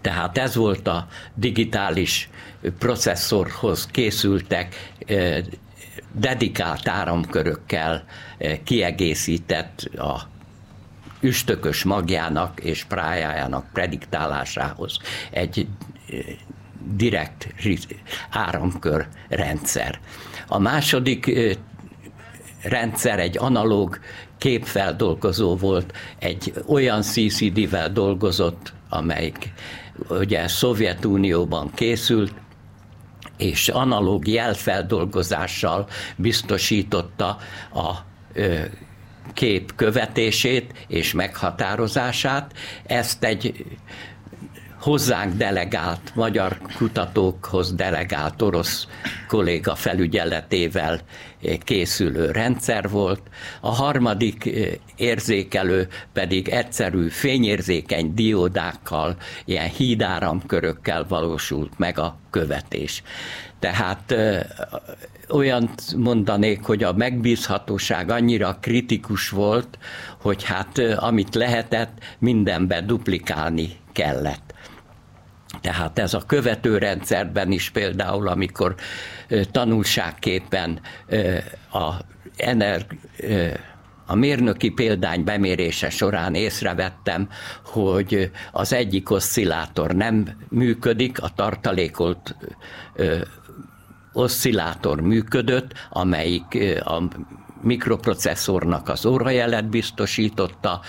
Tehát 0.00 0.38
ez 0.38 0.54
volt 0.54 0.88
a 0.88 1.06
digitális 1.34 2.30
processzorhoz 2.78 3.86
készültek 3.86 4.92
dedikált 6.12 6.88
áramkörökkel 6.88 8.04
kiegészített 8.64 9.90
a 9.96 10.28
üstökös 11.20 11.84
magjának 11.84 12.60
és 12.60 12.84
prájájának 12.84 13.72
prediktálásához 13.72 14.98
egy 15.30 15.66
direkt 16.94 17.54
áramkör 18.30 19.06
rendszer. 19.28 20.00
A 20.46 20.58
második 20.58 21.30
rendszer 22.62 23.18
egy 23.18 23.38
analóg 23.38 23.98
képfeldolgozó 24.38 25.56
volt, 25.56 25.92
egy 26.18 26.52
olyan 26.66 27.02
CCD-vel 27.02 27.92
dolgozott, 27.92 28.72
amelyik 28.88 29.52
ugye 30.08 30.48
Szovjetunióban 30.48 31.70
készült, 31.74 32.32
és 33.36 33.68
analóg 33.68 34.28
jelfeldolgozással 34.28 35.88
biztosította 36.16 37.38
a 37.74 37.94
kép 39.34 39.74
követését 39.74 40.84
és 40.88 41.12
meghatározását. 41.12 42.52
Ezt 42.86 43.24
egy 43.24 43.64
hozzánk 44.80 45.34
delegált, 45.34 46.12
magyar 46.14 46.58
kutatókhoz 46.76 47.74
delegált 47.74 48.42
orosz 48.42 48.86
kolléga 49.28 49.74
felügyeletével 49.74 51.00
készülő 51.64 52.30
rendszer 52.30 52.88
volt. 52.88 53.20
A 53.60 53.70
harmadik 53.70 54.50
érzékelő 54.96 55.88
pedig 56.12 56.48
egyszerű 56.48 57.08
fényérzékeny 57.08 58.14
diódákkal, 58.14 59.16
ilyen 59.44 59.68
hídáramkörökkel 59.68 61.06
valósult 61.08 61.78
meg 61.78 61.98
a 61.98 62.18
követés. 62.30 63.02
Tehát 63.58 64.14
olyan 65.28 65.70
mondanék, 65.96 66.62
hogy 66.62 66.82
a 66.82 66.92
megbízhatóság 66.92 68.10
annyira 68.10 68.58
kritikus 68.60 69.28
volt, 69.28 69.78
hogy 70.20 70.44
hát 70.44 70.78
amit 70.78 71.34
lehetett, 71.34 71.98
mindenbe 72.18 72.80
duplikálni 72.80 73.76
kellett. 73.92 74.45
Tehát 75.60 75.98
ez 75.98 76.14
a 76.14 76.22
követőrendszerben 76.26 77.52
is 77.52 77.70
például, 77.70 78.28
amikor 78.28 78.74
tanulságképpen 79.50 80.80
a, 81.70 81.92
a 84.06 84.14
mérnöki 84.14 84.70
példány 84.70 85.24
bemérése 85.24 85.90
során 85.90 86.34
észrevettem, 86.34 87.28
hogy 87.64 88.30
az 88.52 88.72
egyik 88.72 89.10
oszcillátor 89.10 89.94
nem 89.94 90.28
működik, 90.48 91.22
a 91.22 91.28
tartalékolt 91.28 92.36
oszcillátor 94.16 95.00
működött, 95.00 95.72
amelyik 95.90 96.58
a 96.84 97.02
mikroprocesszornak 97.62 98.88
az 98.88 99.06
órajelet 99.06 99.68
biztosította, 99.68 100.80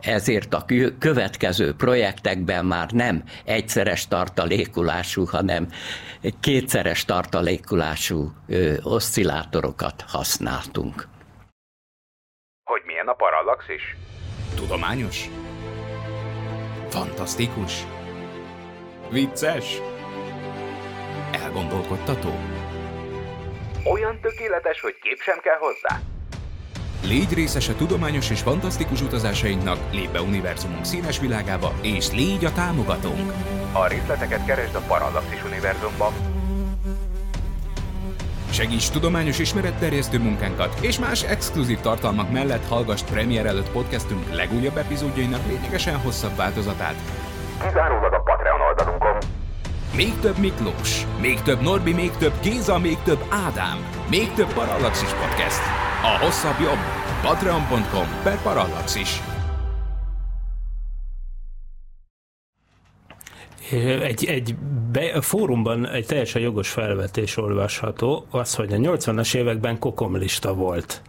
ezért 0.00 0.54
a 0.54 0.64
következő 0.98 1.74
projektekben 1.74 2.64
már 2.64 2.90
nem 2.90 3.22
egyszeres 3.44 4.08
tartalékulású, 4.08 5.24
hanem 5.24 5.68
kétszeres 6.40 7.04
tartalékulású 7.04 8.32
oszcillátorokat 8.82 10.04
használtunk. 10.06 11.08
Hogy 12.64 12.82
milyen 12.86 13.06
a 13.06 13.12
parallaxis? 13.12 13.96
Tudományos? 14.56 15.30
Fantasztikus? 16.88 17.86
Vicces? 19.10 19.80
Elgondolkodtató? 21.32 22.55
Olyan 23.90 24.20
tökéletes, 24.20 24.80
hogy 24.80 24.98
kép 25.00 25.18
sem 25.20 25.38
kell 25.42 25.58
hozzá? 25.58 26.00
Légy 27.02 27.34
részes 27.34 27.68
a 27.68 27.74
tudományos 27.74 28.30
és 28.30 28.40
fantasztikus 28.40 29.02
utazásainknak, 29.02 29.78
lép 29.92 30.10
be 30.10 30.20
univerzumunk 30.20 30.84
színes 30.84 31.18
világába, 31.18 31.72
és 31.82 32.10
légy 32.10 32.44
a 32.44 32.52
támogatónk! 32.52 33.32
A 33.72 33.86
részleteket 33.86 34.44
keresd 34.44 34.74
a 34.74 34.80
Parallaxis 34.80 35.44
univerzumban. 35.44 36.12
Segíts 38.50 38.90
tudományos 38.90 39.38
ismeretterjesztő 39.38 40.18
munkánkat, 40.18 40.78
és 40.80 40.98
más 40.98 41.22
exkluzív 41.22 41.80
tartalmak 41.80 42.32
mellett 42.32 42.68
hallgass 42.68 43.02
premier 43.02 43.46
előtt 43.46 43.70
podcastünk 43.70 44.34
legújabb 44.34 44.76
epizódjainak 44.76 45.46
lényegesen 45.46 45.96
hosszabb 45.96 46.36
változatát. 46.36 46.94
Kizárólag 47.62 48.12
a 48.12 48.20
Patreon 48.20 48.60
oldalunkon. 48.60 49.18
Még 49.96 50.18
több 50.20 50.38
Miklós, 50.38 51.06
még 51.20 51.40
több 51.40 51.60
Norbi, 51.60 51.92
még 51.92 52.10
több 52.10 52.32
Géza, 52.42 52.78
még 52.78 52.96
több 53.04 53.24
Ádám, 53.28 53.78
még 54.10 54.32
több 54.32 54.52
Parallaxis 54.52 55.08
Podcast. 55.08 55.60
A 56.02 56.24
hosszabb 56.24 56.60
jobb. 56.60 56.78
Patreon.com 57.22 58.06
per 58.22 58.42
Parallaxis. 58.42 59.20
Egy, 64.02 64.24
egy 64.24 64.54
be, 64.92 65.12
a 65.14 65.22
fórumban 65.22 65.88
egy 65.88 66.06
teljesen 66.06 66.42
jogos 66.42 66.68
felvetés 66.68 67.36
olvasható, 67.36 68.26
az, 68.30 68.54
hogy 68.54 68.72
a 68.72 68.76
80-as 68.76 69.34
években 69.34 69.78
kokomlista 69.78 70.54
volt. 70.54 71.02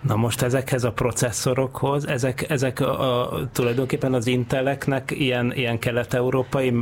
Na 0.00 0.16
most 0.16 0.42
ezekhez 0.42 0.84
a 0.84 0.92
processzorokhoz, 0.92 2.06
ezek, 2.06 2.50
ezek 2.50 2.80
a, 2.80 3.32
a, 3.32 3.48
tulajdonképpen 3.52 4.14
az 4.14 4.26
Inteleknek 4.26 5.10
ilyen, 5.10 5.52
ilyen 5.54 5.78
kelet-európai 5.78 6.74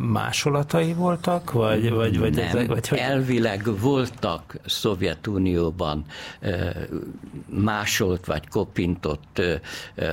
másolatai 0.00 0.92
voltak, 0.92 1.52
vagy, 1.52 1.90
vagy, 1.90 2.18
vagy, 2.18 2.34
Nem, 2.34 2.46
ezek, 2.46 2.66
vagy 2.66 2.88
hogy? 2.88 2.98
elvileg 2.98 3.78
voltak 3.80 4.56
Szovjetunióban 4.66 6.04
másolt 7.48 8.24
vagy 8.26 8.48
kopintott 8.48 9.42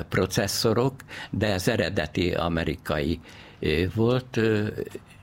processzorok, 0.09 0.93
de 1.29 1.47
ez 1.47 1.67
eredeti 1.67 2.31
amerikai 2.31 3.19
volt. 3.95 4.39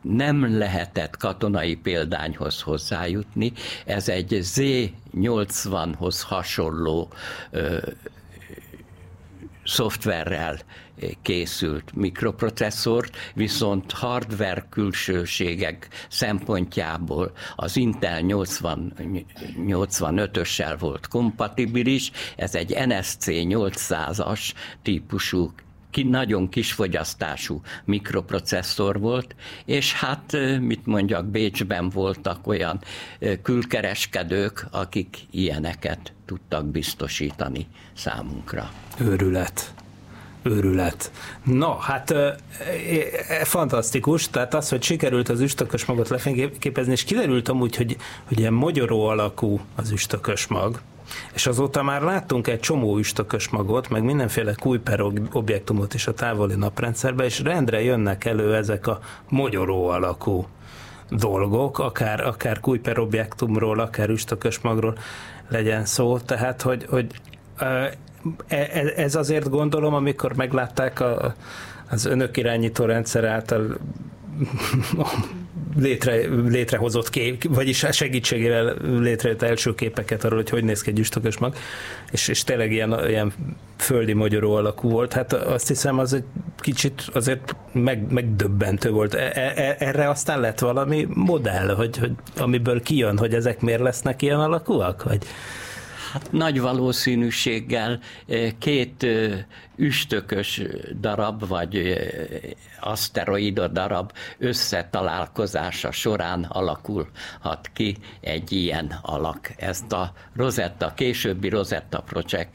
Nem 0.03 0.59
lehetett 0.59 1.17
katonai 1.17 1.77
példányhoz 1.77 2.61
hozzájutni. 2.61 3.53
Ez 3.87 4.09
egy 4.09 4.39
Z80-hoz 4.43 6.23
hasonló 6.23 7.09
ö, 7.51 7.79
szoftverrel 9.65 10.59
készült 11.23 11.95
mikroprocesszort, 11.95 13.17
viszont 13.35 13.93
hardware 13.93 14.67
külsőségek 14.71 15.89
szempontjából 16.09 17.33
az 17.57 17.77
Intel 17.77 18.21
80, 18.21 18.93
85-össel 19.57 20.77
volt 20.79 21.09
kompatibilis, 21.09 22.11
ez 22.37 22.55
egy 22.55 22.87
NSC 22.87 23.27
800-as 23.29 24.53
típusú 24.83 25.53
ki 25.91 26.03
nagyon 26.03 26.49
kis 26.49 26.73
fogyasztású 26.73 27.61
mikroprocesszor 27.85 29.01
volt, 29.01 29.35
és 29.65 29.93
hát, 29.93 30.37
mit 30.61 30.87
mondjak, 30.87 31.27
Bécsben 31.27 31.89
voltak 31.89 32.47
olyan 32.47 32.81
külkereskedők, 33.43 34.67
akik 34.71 35.17
ilyeneket 35.31 36.13
tudtak 36.27 36.67
biztosítani 36.67 37.67
számunkra. 37.95 38.71
Őrület. 38.99 39.73
Őrület. 40.43 41.13
Na, 41.45 41.79
hát 41.79 42.15
fantasztikus, 43.43 44.29
tehát 44.29 44.55
az, 44.55 44.69
hogy 44.69 44.83
sikerült 44.83 45.29
az 45.29 45.41
üstökös 45.41 45.85
magot 45.85 46.09
lefényképezni, 46.09 46.93
és 46.93 47.05
kiderült 47.05 47.49
amúgy, 47.49 47.77
hogy, 47.77 47.97
hogy 48.25 48.39
ilyen 48.39 48.53
magyaró 48.53 49.07
alakú 49.07 49.61
az 49.75 49.91
üstökös 49.91 50.47
mag, 50.47 50.81
és 51.33 51.47
azóta 51.47 51.83
már 51.83 52.03
láttunk 52.03 52.47
egy 52.47 52.61
csomó 52.61 52.99
üstökös 52.99 53.49
magot, 53.49 53.89
meg 53.89 54.03
mindenféle 54.03 54.55
Kuiper 54.55 55.01
objektumot 55.33 55.95
is 55.95 56.07
a 56.07 56.15
távoli 56.15 56.55
naprendszerbe, 56.55 57.25
és 57.25 57.41
rendre 57.41 57.83
jönnek 57.83 58.25
elő 58.25 58.55
ezek 58.55 58.87
a 58.87 59.01
mogyoró 59.29 59.89
alakú 59.89 60.47
dolgok, 61.11 61.79
akár, 61.79 62.27
akár 62.27 62.61
Kuiper 62.61 62.99
objektumról, 62.99 63.81
akár 63.81 64.09
üstökös 64.09 64.59
magról 64.59 64.99
legyen 65.49 65.85
szó, 65.85 66.19
tehát 66.19 66.63
hogy, 66.63 66.87
hogy 66.89 67.07
ez 68.97 69.15
azért 69.15 69.49
gondolom, 69.49 69.95
amikor 69.95 70.37
meglátták 70.37 71.01
a, 71.01 71.35
az 71.91 72.05
önök 72.05 72.37
irányító 72.37 72.85
rendszer 72.85 73.25
által 73.25 73.79
létre, 75.81 76.15
létrehozott 76.47 77.11
kép, 77.11 77.55
vagyis 77.55 77.87
segítségével 77.91 78.77
létrejött 79.01 79.43
első 79.43 79.75
képeket 79.75 80.25
arról, 80.25 80.39
hogy 80.39 80.51
hogy 80.51 80.65
néz 80.65 80.81
ki 80.81 80.91
egy 80.91 80.99
üstökös 80.99 81.39
mag, 81.39 81.55
és, 82.11 82.29
és 82.29 82.45
tényleg 82.45 82.73
ilyen, 82.73 83.09
ilyen 83.09 83.33
földi 83.77 84.13
magyaró 84.13 84.55
alakú 84.55 84.91
volt. 84.91 85.13
Hát 85.13 85.33
azt 85.33 85.69
hiszem, 85.69 85.99
az 85.99 86.13
egy 86.13 86.25
kicsit 86.59 87.03
azért 87.13 87.57
meg, 87.73 88.13
megdöbbentő 88.13 88.91
volt. 88.91 89.15
E, 89.15 89.31
e, 89.35 89.77
erre 89.79 90.09
aztán 90.09 90.41
lett 90.41 90.59
valami 90.59 91.07
modell, 91.15 91.75
hogy, 91.75 91.99
hogy 91.99 92.13
amiből 92.37 92.83
kijön, 92.83 93.19
hogy 93.19 93.35
ezek 93.35 93.61
miért 93.61 93.81
lesznek 93.81 94.23
ilyen 94.23 94.41
alakúak? 94.41 95.03
Vagy... 95.03 95.25
Hát 96.13 96.33
nagy 96.33 96.61
valószínűséggel 96.61 98.01
két 98.59 99.07
üstökös 99.77 100.63
darab, 101.01 101.49
vagy 101.49 101.99
aszteroida 102.81 103.69
darab 103.69 104.13
összetalálkozása 104.39 105.93
során 105.93 106.45
alakulhat 106.49 107.71
ki 107.73 107.97
egy 108.21 108.53
ilyen 108.53 108.99
alak. 109.03 109.53
Ezt 109.57 109.93
a 109.93 110.13
Rosetta, 110.37 110.93
későbbi 110.95 111.49
Rosetta 111.49 112.01
Project 112.01 112.49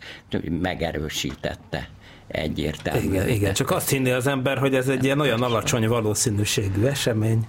megerősítette 0.62 1.90
egyértelműen. 2.28 3.14
Igen, 3.14 3.28
igen, 3.28 3.54
csak 3.54 3.72
azt 3.72 3.90
hinni 3.90 4.12
az 4.12 4.28
ember, 4.28 4.58
hogy 4.58 4.76
ez 4.76 4.88
egy 4.88 5.04
ilyen 5.04 5.20
olyan 5.20 5.42
alacsony 5.42 5.88
valószínűségű 5.88 6.86
esemény 6.86 7.48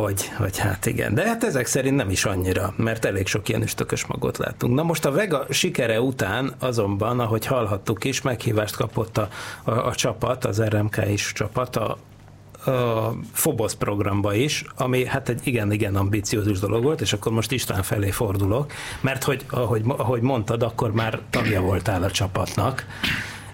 hogy, 0.00 0.30
hogy 0.36 0.58
hát 0.58 0.86
igen. 0.86 1.14
De 1.14 1.26
hát 1.26 1.44
ezek 1.44 1.66
szerint 1.66 1.96
nem 1.96 2.10
is 2.10 2.24
annyira, 2.24 2.74
mert 2.76 3.04
elég 3.04 3.26
sok 3.26 3.48
ilyen 3.48 3.62
üstökös 3.62 4.06
magot 4.06 4.38
látunk. 4.38 4.74
Na 4.74 4.82
most 4.82 5.04
a 5.04 5.10
Vega 5.10 5.46
sikere 5.50 6.00
után 6.00 6.54
azonban, 6.58 7.20
ahogy 7.20 7.46
hallhattuk 7.46 8.04
is, 8.04 8.22
meghívást 8.22 8.76
kapott 8.76 9.18
a, 9.18 9.28
a, 9.64 9.70
a 9.70 9.94
csapat, 9.94 10.44
az 10.44 10.62
RMK 10.62 11.02
is 11.08 11.32
csapat, 11.32 11.76
a, 11.76 11.98
a 12.70 13.12
Phobos 13.32 13.74
programba 13.74 14.34
is, 14.34 14.64
ami 14.76 15.06
hát 15.06 15.28
egy 15.28 15.40
igen-igen 15.44 15.96
ambiciózus 15.96 16.58
dolog 16.58 16.82
volt, 16.82 17.00
és 17.00 17.12
akkor 17.12 17.32
most 17.32 17.52
István 17.52 17.82
felé 17.82 18.10
fordulok, 18.10 18.72
mert 19.00 19.24
hogy, 19.24 19.44
ahogy, 19.50 19.82
ahogy 19.86 20.20
mondtad, 20.20 20.62
akkor 20.62 20.92
már 20.92 21.20
tagja 21.30 21.60
voltál 21.60 22.02
a 22.02 22.10
csapatnak, 22.10 22.86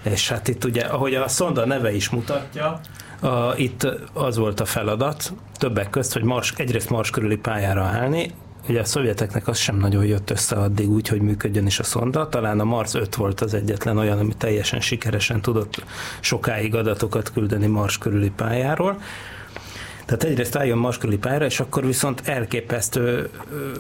és 0.03 0.29
hát 0.29 0.49
itt 0.49 0.65
ugye, 0.65 0.83
ahogy 0.83 1.15
a 1.15 1.29
szonda 1.29 1.67
neve 1.67 1.95
is 1.95 2.11
mutatja, 2.11 2.81
a, 3.23 3.55
itt 3.57 3.87
az 4.13 4.37
volt 4.37 4.61
a 4.61 4.65
feladat, 4.65 5.33
többek 5.59 5.91
közt, 5.91 6.13
hogy 6.13 6.23
Mars, 6.23 6.53
egyrészt 6.57 6.91
Mars 6.91 7.11
körüli 7.11 7.37
pályára 7.37 7.83
állni, 7.83 8.31
ugye 8.69 8.81
a 8.81 8.85
szovjeteknek 8.85 9.49
az 9.49 9.59
sem 9.59 9.77
nagyon 9.77 10.05
jött 10.05 10.31
össze 10.31 10.57
addig 10.57 10.91
úgy, 10.91 11.09
hogy 11.09 11.21
működjön 11.21 11.67
is 11.67 11.79
a 11.79 11.83
szonda. 11.83 12.29
Talán 12.29 12.61
a 12.61 12.65
Mars 12.65 12.95
5 12.95 13.15
volt 13.15 13.41
az 13.41 13.55
egyetlen 13.55 13.99
olyan, 13.99 14.19
ami 14.19 14.33
teljesen 14.39 14.81
sikeresen 14.81 15.41
tudott 15.41 15.85
sokáig 16.21 16.75
adatokat 16.75 17.33
küldeni 17.33 17.67
Mars 17.67 17.99
körüli 17.99 18.31
pályáról. 18.31 19.01
Tehát 20.05 20.25
egyrészt 20.25 20.57
álljon 20.57 20.79
Mars 20.79 20.99
körüli 20.99 21.19
pályára, 21.19 21.45
és 21.45 21.61
akkor 21.61 21.87
viszont 21.87 22.23
elképesztő 22.25 23.31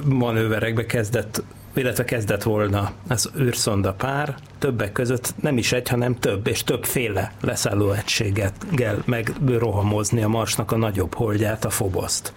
manőverekbe 0.04 0.86
kezdett 0.86 1.42
illetve 1.74 2.04
kezdett 2.04 2.42
volna 2.42 2.92
az 3.08 3.30
űrszonda 3.38 3.92
pár, 3.92 4.34
többek 4.58 4.92
között 4.92 5.34
nem 5.40 5.58
is 5.58 5.72
egy, 5.72 5.88
hanem 5.88 6.18
több, 6.18 6.46
és 6.46 6.64
többféle 6.64 7.32
leszálló 7.40 7.92
egységet 7.92 8.54
kell 8.74 9.02
megrohamozni 9.04 10.22
a 10.22 10.28
Marsnak 10.28 10.72
a 10.72 10.76
nagyobb 10.76 11.14
holdját, 11.14 11.64
a 11.64 11.70
Foboszt. 11.70 12.32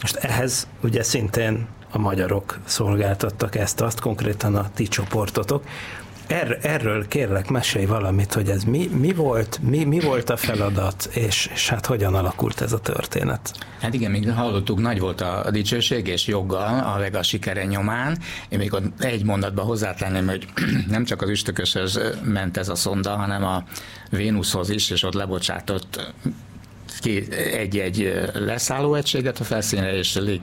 Most 0.00 0.16
ehhez 0.16 0.68
ugye 0.82 1.02
szintén 1.02 1.66
a 1.90 1.98
magyarok 1.98 2.58
szolgáltattak 2.64 3.54
ezt-azt, 3.54 4.00
konkrétan 4.00 4.56
a 4.56 4.70
ti 4.74 4.86
csoportotok. 4.86 5.64
Er, 6.26 6.58
erről 6.62 7.08
kérlek, 7.08 7.48
mesélj 7.48 7.84
valamit, 7.84 8.32
hogy 8.32 8.48
ez 8.48 8.64
mi, 8.64 8.86
mi 8.86 9.12
volt, 9.12 9.58
mi, 9.62 9.84
mi 9.84 10.00
volt 10.00 10.30
a 10.30 10.36
feladat, 10.36 11.08
és, 11.12 11.50
és 11.52 11.68
hát 11.68 11.86
hogyan 11.86 12.14
alakult 12.14 12.60
ez 12.60 12.72
a 12.72 12.78
történet? 12.78 13.52
Hát 13.80 13.94
igen, 13.94 14.10
még 14.10 14.30
hallottuk, 14.30 14.80
nagy 14.80 15.00
volt 15.00 15.20
a 15.20 15.50
dicsőség, 15.50 16.06
és 16.06 16.26
joggal 16.26 16.94
a 16.94 16.98
Vega 16.98 17.22
sikere 17.22 17.64
nyomán. 17.64 18.18
Én 18.48 18.58
még 18.58 18.72
egy 18.98 19.24
mondatba 19.24 19.62
hozzátenném, 19.62 20.26
hogy 20.26 20.46
nem 20.88 21.04
csak 21.04 21.22
az 21.22 21.28
üstököshöz 21.28 22.00
ment 22.22 22.56
ez 22.56 22.68
a 22.68 22.74
szonda, 22.74 23.16
hanem 23.16 23.44
a 23.44 23.64
Vénuszhoz 24.10 24.70
is, 24.70 24.90
és 24.90 25.02
ott 25.02 25.14
lebocsátott 25.14 26.14
egy-egy 27.52 28.12
leszálló 28.32 28.94
egységet 28.94 29.38
a 29.38 29.44
felszínre, 29.44 29.96
és 29.96 30.14
lég, 30.14 30.40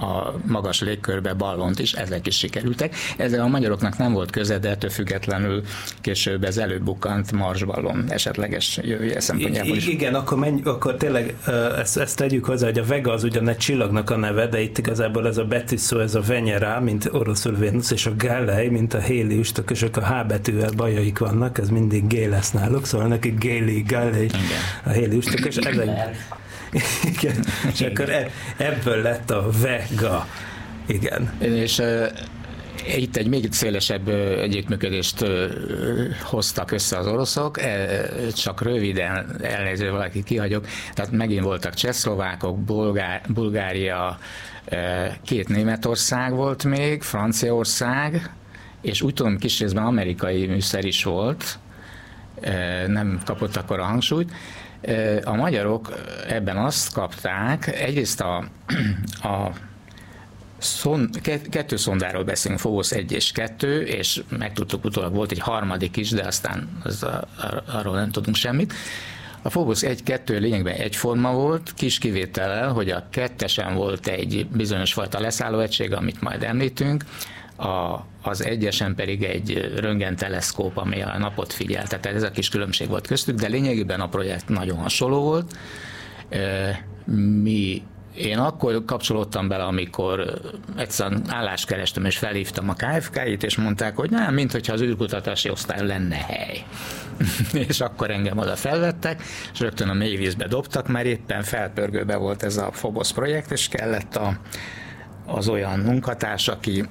a 0.00 0.32
magas 0.46 0.80
légkörbe 0.80 1.32
ballont 1.32 1.78
is, 1.78 1.92
ezek 1.92 2.26
is 2.26 2.38
sikerültek. 2.38 2.94
Ezzel 3.16 3.40
a 3.40 3.46
magyaroknak 3.46 3.98
nem 3.98 4.12
volt 4.12 4.30
köze, 4.30 4.58
de 4.58 4.68
ettől 4.68 4.90
függetlenül 4.90 5.62
később 6.00 6.44
ez 6.44 6.56
előbukkant 6.56 7.32
marsballon 7.32 8.04
esetleges 8.08 8.78
jövője 8.82 9.20
szempontjából 9.20 9.76
is. 9.76 9.86
Igen, 9.86 10.14
akkor, 10.14 10.38
menj, 10.38 10.60
akkor 10.64 10.96
tényleg 10.96 11.34
ezt, 11.78 11.96
ezt 11.96 12.16
tegyük 12.16 12.44
hozzá, 12.44 12.66
hogy 12.66 12.78
a 12.78 12.84
Vega 12.84 13.12
az 13.12 13.24
ugyan 13.24 13.48
egy 13.48 13.56
csillagnak 13.56 14.10
a 14.10 14.16
neve, 14.16 14.46
de 14.46 14.60
itt 14.60 14.78
igazából 14.78 15.26
ez 15.26 15.38
a 15.38 15.44
betű 15.44 15.76
szó, 15.76 15.98
ez 15.98 16.14
a 16.14 16.20
Venera, 16.20 16.80
mint 16.80 17.08
oroszul 17.12 17.54
Vénusz, 17.54 17.90
és 17.90 18.06
a 18.06 18.12
Gallei, 18.16 18.68
mint 18.68 18.94
a 18.94 19.00
Héli 19.00 19.38
üstökösök, 19.38 19.96
a 19.96 20.06
H 20.06 20.26
betűvel 20.26 20.70
bajaik 20.76 21.18
vannak, 21.18 21.58
ez 21.58 21.68
mindig 21.68 22.06
G 22.06 22.28
lesz 22.28 22.50
náluk, 22.50 22.86
szóval 22.86 23.06
neki 23.06 23.34
Géli, 23.38 23.84
Gallei, 23.86 24.30
a 24.84 24.88
Héli 24.88 25.16
üstökös. 25.16 25.56
Ezek, 25.56 25.91
igen, 27.04 27.44
és 27.72 27.80
akkor 27.80 28.10
e, 28.10 28.30
ebből 28.56 29.02
lett 29.02 29.30
a 29.30 29.48
Vega. 29.60 30.26
Igen. 30.86 31.32
És 31.38 31.82
itt 32.86 33.16
egy 33.16 33.28
még 33.28 33.52
szélesebb 33.52 34.08
együttműködést 34.38 35.24
hoztak 36.22 36.70
össze 36.70 36.98
az 36.98 37.06
oroszok, 37.06 37.58
csak 38.34 38.62
röviden 38.62 39.36
elnéző 39.42 39.90
valaki 39.90 40.22
kihagyok, 40.22 40.66
tehát 40.94 41.10
megint 41.10 41.44
voltak 41.44 41.74
csehszlovákok, 41.74 42.58
Bulgár, 42.58 43.20
Bulgária, 43.28 44.18
két 45.24 45.48
Németország 45.48 46.34
volt 46.34 46.64
még, 46.64 47.02
Franciaország, 47.02 48.30
és 48.80 49.02
úgy 49.02 49.14
tudom, 49.14 49.38
kis 49.38 49.60
részben 49.60 49.84
amerikai 49.84 50.46
műszer 50.46 50.84
is 50.84 51.04
volt, 51.04 51.58
nem 52.86 53.20
kapott 53.24 53.56
akkor 53.56 53.78
a 53.78 53.84
hangsúlyt. 53.84 54.32
A 55.24 55.34
magyarok 55.34 55.94
ebben 56.28 56.56
azt 56.56 56.92
kapták, 56.92 57.66
egyrészt 57.66 58.20
a, 58.20 58.44
a 59.28 59.50
Szon, 60.62 61.10
kettő 61.50 61.76
szondáról 61.76 62.24
beszélünk, 62.24 62.60
Phobos 62.60 62.90
1 62.92 63.12
és 63.12 63.32
2, 63.32 63.82
és 63.82 64.22
megtudtuk 64.28 64.84
utólag, 64.84 65.14
volt 65.14 65.30
egy 65.30 65.38
harmadik 65.38 65.96
is, 65.96 66.10
de 66.10 66.26
aztán 66.26 66.68
az 66.84 67.02
a, 67.02 67.24
arról 67.66 67.94
nem 67.94 68.10
tudunk 68.10 68.36
semmit. 68.36 68.72
A 69.42 69.48
Phobos 69.48 69.80
1-2 69.82 70.38
lényegben 70.38 70.74
egyforma 70.74 71.32
volt, 71.32 71.74
kis 71.74 71.98
kivétellel, 71.98 72.72
hogy 72.72 72.90
a 72.90 73.04
kettesen 73.10 73.74
volt 73.74 74.06
egy 74.06 74.46
bizonyos 74.52 74.92
fajta 74.92 75.20
leszállóegység, 75.20 75.92
amit 75.92 76.20
majd 76.20 76.42
említünk, 76.42 77.04
a, 77.56 78.04
az 78.22 78.44
egyesen 78.44 78.94
pedig 78.94 79.22
egy 79.22 79.72
röntgenteleszkóp, 79.76 80.76
ami 80.76 81.02
a 81.02 81.18
napot 81.18 81.52
figyel. 81.52 81.86
Tehát 81.86 82.06
ez 82.06 82.22
a 82.22 82.30
kis 82.30 82.48
különbség 82.48 82.88
volt 82.88 83.06
köztük, 83.06 83.38
de 83.38 83.48
lényegében 83.48 84.00
a 84.00 84.08
projekt 84.08 84.48
nagyon 84.48 84.78
hasonló 84.78 85.20
volt. 85.20 85.56
Mi 87.42 87.82
én 88.14 88.38
akkor 88.38 88.84
kapcsolódtam 88.84 89.48
bele, 89.48 89.64
amikor 89.64 90.40
egyszerűen 90.76 91.22
állást 91.28 91.66
kerestem, 91.66 92.04
és 92.04 92.18
felhívtam 92.18 92.68
a 92.68 92.74
KFK-it, 92.74 93.42
és 93.42 93.56
mondták, 93.56 93.96
hogy 93.96 94.10
nem, 94.10 94.34
mint 94.34 94.52
hogyha 94.52 94.72
az 94.72 94.82
űrkutatási 94.82 95.50
osztály 95.50 95.86
lenne 95.86 96.16
hely. 96.16 96.64
és 97.68 97.80
akkor 97.80 98.10
engem 98.10 98.38
oda 98.38 98.56
felvettek, 98.56 99.22
és 99.52 99.60
rögtön 99.60 99.88
a 99.88 99.92
mélyvízbe 99.94 100.46
dobtak, 100.46 100.88
mert 100.88 101.06
éppen 101.06 101.42
felpörgőbe 101.42 102.16
volt 102.16 102.42
ez 102.42 102.56
a 102.56 102.68
Phobos 102.70 103.12
projekt, 103.12 103.50
és 103.50 103.68
kellett 103.68 104.16
a, 104.16 104.38
az 105.26 105.48
olyan 105.48 105.78
munkatárs, 105.78 106.48
aki 106.48 106.84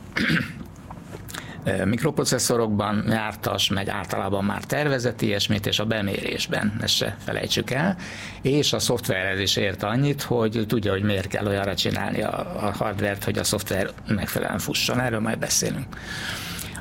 mikroprocesszorokban 1.85 3.05
jártas, 3.07 3.69
meg 3.69 3.87
általában 3.87 4.43
már 4.43 4.63
tervezett 4.63 5.21
ilyesmit, 5.21 5.65
és 5.65 5.79
a 5.79 5.85
bemérésben, 5.85 6.73
ezt 6.81 6.95
se 6.95 7.15
felejtsük 7.19 7.69
el, 7.69 7.95
és 8.41 8.73
a 8.73 8.79
szoftverhez 8.79 9.39
is 9.39 9.55
ért 9.55 9.83
annyit, 9.83 10.21
hogy 10.21 10.63
tudja, 10.67 10.91
hogy 10.91 11.03
miért 11.03 11.27
kell 11.27 11.47
olyanra 11.47 11.75
csinálni 11.75 12.21
a, 12.21 12.65
a 12.65 12.71
hardvert, 12.77 13.23
hogy 13.23 13.37
a 13.37 13.43
szoftver 13.43 13.89
megfelelően 14.07 14.59
fusson, 14.59 14.99
erről 14.99 15.19
majd 15.19 15.39
beszélünk. 15.39 15.87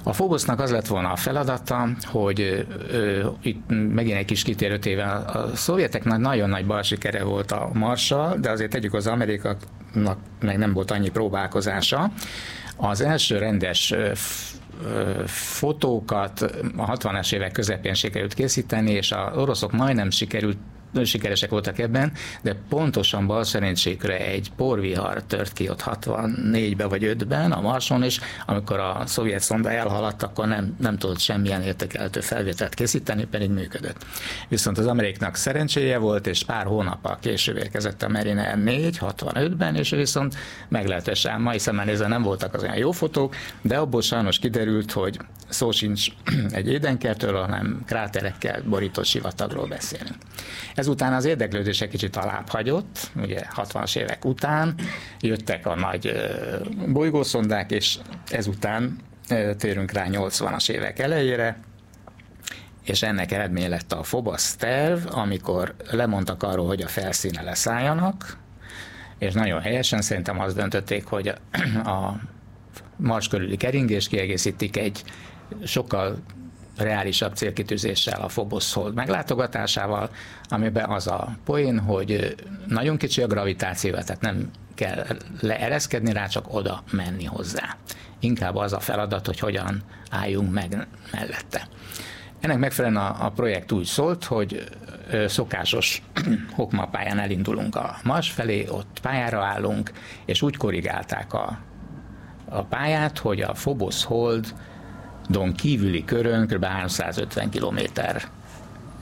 A 0.03 0.11
Phobosnak 0.11 0.61
az 0.61 0.71
lett 0.71 0.87
volna 0.87 1.13
a 1.13 1.17
feladata, 1.17 1.89
hogy 2.05 2.67
ö, 2.91 3.29
itt 3.43 3.65
megint 3.69 4.19
egy 4.19 4.25
kis 4.25 4.43
kitérőt 4.43 4.87
éve 4.87 5.05
a 5.05 5.51
szovjeteknek 5.55 6.19
nagyon 6.19 6.49
nagy 6.49 6.67
bal 6.67 6.83
sikere 6.83 7.23
volt 7.23 7.53
a 7.53 7.71
Marsa, 7.73 8.35
de 8.41 8.51
azért 8.51 8.71
tegyük 8.71 8.95
az 8.95 9.07
amerikaknak 9.07 10.19
meg 10.41 10.59
nem 10.59 10.73
volt 10.73 10.91
annyi 10.91 11.09
próbálkozása. 11.09 12.11
Az 12.77 13.01
első 13.01 13.39
rendes 13.39 13.95
fotókat 15.27 16.41
a 16.77 16.97
60-as 16.97 17.35
évek 17.35 17.53
közepén 17.53 17.95
sikerült 17.95 18.35
készíteni, 18.35 18.91
és 18.91 19.13
az 19.13 19.37
oroszok 19.37 19.73
majdnem 19.73 20.11
sikerült 20.11 20.59
sikeresek 21.03 21.51
voltak 21.51 21.79
ebben, 21.79 22.13
de 22.43 22.57
pontosan 22.69 23.27
bal 23.27 23.45
szerencsékre 23.45 24.19
egy 24.19 24.51
porvihar 24.57 25.23
tört 25.23 25.53
ki 25.53 25.69
ott 25.69 25.83
64-ben 25.87 26.89
vagy 26.89 27.17
5-ben 27.19 27.53
a 27.53 27.61
Marson, 27.61 28.03
és 28.03 28.21
amikor 28.47 28.79
a 28.79 29.03
szovjet 29.07 29.41
szonda 29.41 29.71
elhaladt, 29.71 30.23
akkor 30.23 30.47
nem, 30.47 30.77
nem 30.81 30.99
tudott 30.99 31.19
semmilyen 31.19 31.63
értekeltő 31.63 32.21
felvételt 32.21 32.75
készíteni, 32.75 33.25
pedig 33.25 33.51
működött. 33.51 34.05
Viszont 34.49 34.79
az 34.79 34.87
ameriknak 34.87 35.37
szerencséje 35.37 35.99
volt, 35.99 36.27
és 36.27 36.45
pár 36.45 36.67
hónappal 36.67 37.19
később 37.21 37.57
érkezett 37.57 38.03
a 38.03 38.09
Mariner 38.09 38.59
4, 38.63 38.99
65-ben, 39.01 39.77
és 39.77 39.91
viszont 39.91 40.37
meglehetősen 40.69 41.41
mai 41.41 41.59
szemmel 41.59 41.85
nézve 41.85 42.07
nem 42.07 42.23
voltak 42.23 42.55
az 42.55 42.63
olyan 42.63 42.77
jó 42.77 42.91
fotók, 42.91 43.35
de 43.63 43.77
abból 43.77 44.03
sajnos 44.03 44.39
kiderült, 44.39 44.93
hogy 44.93 45.19
szó 45.49 45.71
sincs 45.71 46.07
egy 46.51 46.69
édenkertől, 46.69 47.41
hanem 47.41 47.83
kráterekkel 47.87 48.63
borított 48.63 49.05
sivatagról 49.05 49.67
beszélünk. 49.67 50.17
Ezután 50.81 51.13
az 51.13 51.25
érdeklődés 51.25 51.81
egy 51.81 51.89
kicsit 51.89 52.17
alább 52.17 52.49
hagyott, 52.49 53.11
ugye 53.17 53.41
60-as 53.57 53.97
évek 53.97 54.25
után 54.25 54.75
jöttek 55.21 55.67
a 55.67 55.75
nagy 55.75 56.13
bolygószondák, 56.89 57.71
és 57.71 57.99
ezután 58.31 58.97
térünk 59.59 59.93
rá 59.93 60.07
80-as 60.09 60.71
évek 60.71 60.99
elejére, 60.99 61.61
és 62.85 63.03
ennek 63.03 63.33
eredmény 63.33 63.69
lett 63.69 63.93
a 63.93 64.03
FOBASZ 64.03 64.57
terv, 64.57 65.07
amikor 65.11 65.75
lemondtak 65.91 66.43
arról, 66.43 66.67
hogy 66.67 66.83
a 66.83 66.89
felszíne 66.89 67.43
leszálljanak, 67.43 68.37
és 69.19 69.33
nagyon 69.33 69.61
helyesen 69.61 70.03
szerintem 70.03 70.41
azt 70.41 70.57
döntötték, 70.57 71.07
hogy 71.07 71.29
a 71.85 72.13
Mars 72.97 73.29
körüli 73.29 73.57
keringés 73.57 74.09
kiegészítik 74.09 74.77
egy 74.77 75.05
sokkal 75.65 76.19
reálisabb 76.81 77.35
célkitűzéssel, 77.35 78.21
a 78.21 78.27
Phobos 78.27 78.73
hold 78.73 78.95
meglátogatásával, 78.95 80.11
amiben 80.49 80.91
az 80.91 81.07
a 81.07 81.37
poén, 81.45 81.79
hogy 81.79 82.35
nagyon 82.67 82.97
kicsi 82.97 83.23
a 83.23 83.27
gravitáció, 83.27 83.91
tehát 83.91 84.21
nem 84.21 84.51
kell 84.75 85.07
leereszkedni 85.41 86.13
rá, 86.13 86.27
csak 86.27 86.55
oda 86.55 86.83
menni 86.91 87.25
hozzá. 87.25 87.77
Inkább 88.21 88.57
az 88.57 88.73
a 88.73 88.81
feladat, 88.81 89.27
hogy 89.27 89.39
hogyan 89.39 89.83
álljunk 90.11 90.53
meg 90.53 90.87
mellette. 91.13 91.69
Ennek 92.41 92.59
megfelelően 92.59 93.03
a, 93.03 93.25
a 93.25 93.31
projekt 93.31 93.73
úgy 93.73 93.85
szólt, 93.85 94.25
hogy 94.25 94.69
szokásos 95.27 96.03
hokma 96.57 96.87
pályán 96.87 97.19
elindulunk 97.19 97.77
a 97.77 97.97
Mars 98.05 98.31
felé, 98.31 98.69
ott 98.69 98.99
pályára 99.03 99.45
állunk, 99.45 99.91
és 100.25 100.43
úgy 100.43 100.57
korrigálták 100.57 101.33
a, 101.33 101.59
a 102.49 102.63
pályát, 102.63 103.19
hogy 103.19 103.41
a 103.41 103.53
Phobos 103.53 104.05
Hold 104.05 104.55
Don 105.31 105.55
kívüli 105.55 106.05
körön 106.05 106.47
kb. 106.47 106.65
350 106.65 107.51
kilométer 107.51 108.23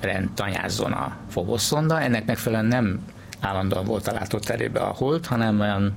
rend 0.00 0.30
tanyázzon 0.34 0.92
a 0.92 1.16
fogosszonda. 1.30 2.00
Ennek 2.00 2.26
megfelelően 2.26 2.68
nem 2.68 3.00
állandóan 3.40 3.84
volt 3.84 4.06
a 4.06 4.12
látóterébe 4.12 4.80
a 4.80 4.92
hold, 4.92 5.26
hanem 5.26 5.60
olyan 5.60 5.96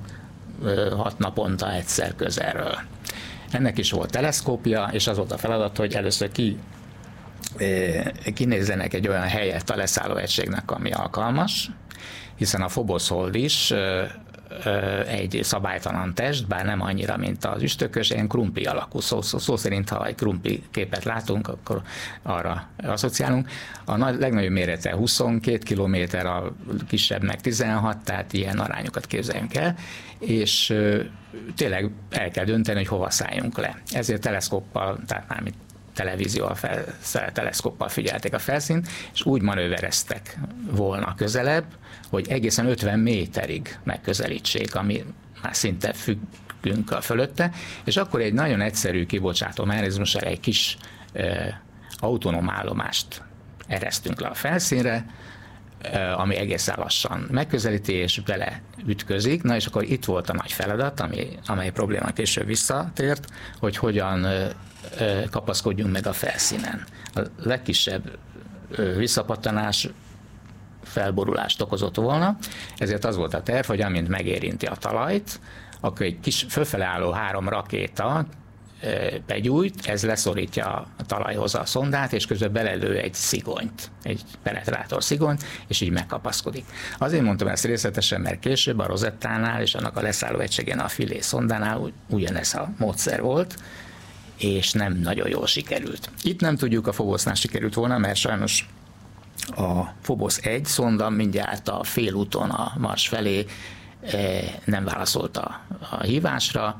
hat 0.96 1.18
naponta 1.18 1.72
egyszer 1.72 2.14
közelről. 2.14 2.78
Ennek 3.50 3.78
is 3.78 3.90
volt 3.90 4.10
teleszkópja, 4.10 4.88
és 4.92 5.06
az 5.06 5.16
volt 5.16 5.32
a 5.32 5.38
feladat, 5.38 5.76
hogy 5.76 5.94
először 5.94 6.32
ki 6.32 6.58
kinézzenek 8.34 8.94
egy 8.94 9.08
olyan 9.08 9.28
helyet 9.28 9.70
a 9.70 9.76
leszálló 9.76 10.16
egységnek, 10.16 10.70
ami 10.70 10.90
alkalmas, 10.92 11.70
hiszen 12.36 12.62
a 12.62 12.66
Phobos 12.66 13.08
hold 13.08 13.34
is 13.34 13.72
egy 15.06 15.40
szabálytalan 15.42 16.14
test, 16.14 16.46
bár 16.46 16.64
nem 16.64 16.80
annyira, 16.80 17.16
mint 17.16 17.44
az 17.44 17.62
üstökös, 17.62 18.10
ilyen 18.10 18.28
krumpi 18.28 18.64
alakú. 18.64 19.00
Szó, 19.00 19.22
szó, 19.22 19.38
szó 19.38 19.56
szerint, 19.56 19.88
ha 19.88 20.06
egy 20.06 20.14
krumpi 20.14 20.62
képet 20.70 21.04
látunk, 21.04 21.48
akkor 21.48 21.82
arra 22.22 22.68
asszociálunk. 22.76 23.48
A 23.84 23.96
nagy, 23.96 24.18
legnagyobb 24.18 24.52
mérete 24.52 24.92
22 24.92 25.74
km, 25.74 26.16
a 26.26 26.52
kisebb 26.88 27.22
meg 27.22 27.40
16, 27.40 27.98
tehát 27.98 28.32
ilyen 28.32 28.58
arányokat 28.58 29.06
képzeljünk 29.06 29.54
el, 29.54 29.74
és 30.18 30.74
tényleg 31.56 31.90
el 32.10 32.30
kell 32.30 32.44
dönteni, 32.44 32.78
hogy 32.78 32.88
hova 32.88 33.10
szálljunk 33.10 33.58
le. 33.58 33.82
Ezért 33.92 34.20
teleszkóppal, 34.20 34.98
tehát 35.06 35.28
mármint 35.28 35.56
televízióval, 35.94 36.54
fel, 36.54 37.32
teleszkoppal 37.32 37.88
figyelték 37.88 38.34
a 38.34 38.38
felszínt, 38.38 38.88
és 39.12 39.24
úgy 39.24 39.42
manővereztek 39.42 40.38
volna 40.70 41.14
közelebb, 41.14 41.64
hogy 42.12 42.28
egészen 42.28 42.66
50 42.66 42.98
méterig 42.98 43.78
megközelítsék, 43.84 44.74
ami 44.74 45.04
már 45.42 45.56
szinte 45.56 45.92
függünk 45.92 46.90
a 46.90 47.00
fölötte, 47.00 47.50
és 47.84 47.96
akkor 47.96 48.20
egy 48.20 48.32
nagyon 48.32 48.60
egyszerű 48.60 49.06
kibocsátó 49.06 49.64
mechanizmussal 49.64 50.22
egy 50.22 50.40
kis 50.40 50.76
e, 51.12 51.60
autonóm 51.96 52.50
állomást 52.50 53.22
eresztünk 53.66 54.20
le 54.20 54.28
a 54.28 54.34
felszínre, 54.34 55.06
ami 56.16 56.36
egészen 56.36 56.74
lassan 56.78 57.26
megközelíti 57.30 57.92
és 57.92 58.20
bele 58.20 58.62
ütközik. 58.86 59.42
Na 59.42 59.56
és 59.56 59.66
akkor 59.66 59.82
itt 59.82 60.04
volt 60.04 60.30
a 60.30 60.32
nagy 60.32 60.52
feladat, 60.52 61.00
ami, 61.00 61.28
amely 61.46 61.70
probléma 61.70 62.12
később 62.12 62.46
visszatért, 62.46 63.26
hogy 63.58 63.76
hogyan 63.76 64.26
kapaszkodjunk 65.30 65.92
meg 65.92 66.06
a 66.06 66.12
felszínen. 66.12 66.84
A 67.14 67.20
legkisebb 67.36 68.18
visszapattanás 68.96 69.88
felborulást 70.82 71.62
okozott 71.62 71.96
volna, 71.96 72.36
ezért 72.76 73.04
az 73.04 73.16
volt 73.16 73.34
a 73.34 73.42
terv, 73.42 73.66
hogy 73.66 73.80
amint 73.80 74.08
megérinti 74.08 74.66
a 74.66 74.74
talajt, 74.74 75.40
akkor 75.80 76.06
egy 76.06 76.20
kis 76.20 76.46
fölfele 76.48 76.84
álló 76.84 77.10
három 77.10 77.48
rakéta 77.48 78.26
begyújt, 79.26 79.86
ez 79.86 80.04
leszorítja 80.04 80.66
a 80.66 81.04
talajhoz 81.06 81.54
a 81.54 81.64
szondát, 81.64 82.12
és 82.12 82.26
közben 82.26 82.52
belelő 82.52 82.96
egy 82.96 83.14
szigonyt, 83.14 83.90
egy 84.02 84.22
penetrátor 84.42 85.04
szigonyt, 85.04 85.44
és 85.66 85.80
így 85.80 85.90
megkapaszkodik. 85.90 86.64
Azért 86.98 87.22
mondtam 87.22 87.48
ezt 87.48 87.64
részletesen, 87.64 88.20
mert 88.20 88.38
később 88.40 88.78
a 88.78 88.86
rozettánál 88.86 89.62
és 89.62 89.74
annak 89.74 89.96
a 89.96 90.02
leszálló 90.02 90.38
egységén 90.38 90.78
a 90.78 90.88
filé 90.88 91.20
szondánál 91.20 91.92
ugyanez 92.08 92.54
a 92.54 92.72
módszer 92.78 93.20
volt, 93.20 93.56
és 94.38 94.72
nem 94.72 94.92
nagyon 94.92 95.28
jól 95.28 95.46
sikerült. 95.46 96.10
Itt 96.22 96.40
nem 96.40 96.56
tudjuk, 96.56 96.86
a 96.86 96.92
Fobosznál 96.92 97.34
sikerült 97.34 97.74
volna, 97.74 97.98
mert 97.98 98.16
sajnos 98.16 98.68
a 99.56 99.94
Phobos 100.02 100.36
1 100.36 100.64
szonda 100.64 101.10
mindjárt 101.10 101.68
a 101.68 101.84
félúton 101.84 102.50
a 102.50 102.72
Mars 102.78 103.08
felé 103.08 103.46
nem 104.64 104.84
válaszolt 104.84 105.36
a, 105.36 105.60
a 105.90 106.02
hívásra, 106.02 106.76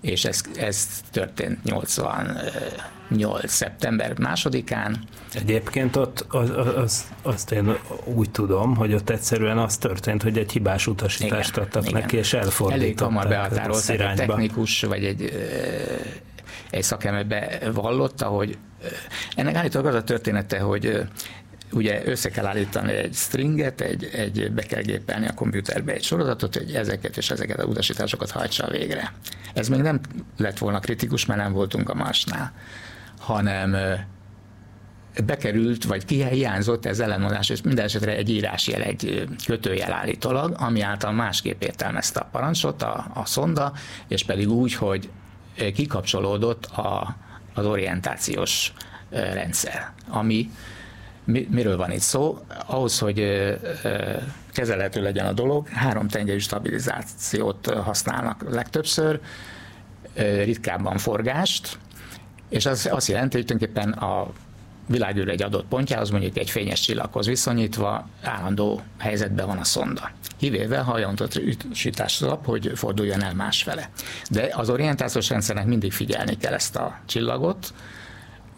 és 0.00 0.24
ez, 0.24 0.40
ez 0.56 0.86
történt 1.10 1.64
88. 1.64 3.50
szeptember 3.50 4.18
másodikán. 4.18 4.98
Egyébként 5.34 5.96
ott 5.96 6.26
az, 6.28 6.50
az, 6.76 7.04
azt 7.22 7.52
én 7.52 7.76
úgy 8.04 8.30
tudom, 8.30 8.76
hogy 8.76 8.94
ott 8.94 9.10
egyszerűen 9.10 9.58
az 9.58 9.76
történt, 9.76 10.22
hogy 10.22 10.38
egy 10.38 10.52
hibás 10.52 10.86
utasítást 10.86 11.50
igen, 11.50 11.64
adtak 11.64 11.88
igen. 11.88 12.00
neki, 12.00 12.16
és 12.16 12.32
elfordították 12.32 12.82
Elég 12.82 12.98
hamar 12.98 13.28
behatárolt 13.28 13.88
egy 13.88 14.14
technikus, 14.14 14.82
vagy 14.82 15.04
egy, 15.04 15.32
egy 16.70 16.82
szakember 16.82 17.58
bevallotta, 17.60 18.26
hogy 18.26 18.58
ennek 19.34 19.54
állítólag 19.54 19.86
az 19.86 19.94
a 19.94 20.04
története, 20.04 20.58
hogy 20.58 21.06
ugye 21.76 22.02
össze 22.06 22.30
kell 22.30 22.46
állítani 22.46 22.92
egy 22.92 23.14
stringet, 23.14 23.80
egy, 23.80 24.04
egy, 24.04 24.52
be 24.52 24.62
kell 24.62 24.82
gépelni 24.82 25.26
a 25.26 25.34
komputerbe 25.34 25.92
egy 25.92 26.02
sorozatot, 26.02 26.56
hogy 26.56 26.74
ezeket 26.74 27.16
és 27.16 27.30
ezeket 27.30 27.58
a 27.58 27.64
utasításokat 27.64 28.30
hajtsa 28.30 28.68
végre. 28.70 29.12
Ez 29.54 29.68
még 29.68 29.80
nem 29.80 30.00
lett 30.36 30.58
volna 30.58 30.80
kritikus, 30.80 31.26
mert 31.26 31.40
nem 31.40 31.52
voltunk 31.52 31.88
a 31.88 31.94
Marsnál, 31.94 32.52
hanem 33.18 33.76
bekerült, 35.24 35.84
vagy 35.84 36.10
hiányzott 36.10 36.86
ez 36.86 37.00
ellenmondás, 37.00 37.48
és 37.48 37.62
minden 37.62 37.84
esetre 37.84 38.16
egy 38.16 38.30
írásjel, 38.30 38.82
egy 38.82 39.28
kötőjel 39.46 39.92
állítólag, 39.92 40.54
ami 40.58 40.80
által 40.80 41.12
másképp 41.12 41.62
értelmezte 41.62 42.20
a 42.20 42.28
parancsot, 42.32 42.82
a, 42.82 43.10
a 43.14 43.24
szonda, 43.24 43.72
és 44.08 44.24
pedig 44.24 44.50
úgy, 44.50 44.74
hogy 44.74 45.10
kikapcsolódott 45.74 46.66
a, 46.66 47.16
az 47.54 47.66
orientációs 47.66 48.72
rendszer, 49.10 49.92
ami 50.08 50.50
mi, 51.26 51.48
miről 51.50 51.76
van 51.76 51.90
itt 51.90 52.00
szó? 52.00 52.38
Ahhoz, 52.66 52.98
hogy 52.98 53.48
kezelhető 54.52 55.02
legyen 55.02 55.26
a 55.26 55.32
dolog, 55.32 55.68
három 55.68 56.08
tengelyű 56.08 56.38
stabilizációt 56.38 57.66
használnak 57.66 58.44
legtöbbször, 58.50 59.20
ritkábban 60.44 60.98
forgást, 60.98 61.78
és 62.48 62.66
az 62.66 62.88
azt 62.92 63.08
jelenti, 63.08 63.36
hogy 63.36 63.46
tulajdonképpen 63.46 63.92
a 63.92 64.32
világűr 64.86 65.28
egy 65.28 65.42
adott 65.42 65.66
pontjához, 65.66 66.10
mondjuk 66.10 66.36
egy 66.36 66.50
fényes 66.50 66.80
csillaghoz 66.80 67.26
viszonyítva 67.26 68.08
állandó 68.22 68.80
helyzetben 68.98 69.46
van 69.46 69.58
a 69.58 69.64
szonda. 69.64 70.10
Kivéve, 70.38 70.78
ha 70.78 70.92
olyan 70.92 71.12
utasítást 71.12 72.24
hogy 72.24 72.72
forduljon 72.74 73.22
el 73.22 73.34
másfele. 73.34 73.90
De 74.30 74.48
az 74.52 74.70
orientációs 74.70 75.28
rendszernek 75.28 75.66
mindig 75.66 75.92
figyelni 75.92 76.36
kell 76.36 76.52
ezt 76.52 76.76
a 76.76 76.98
csillagot, 77.06 77.74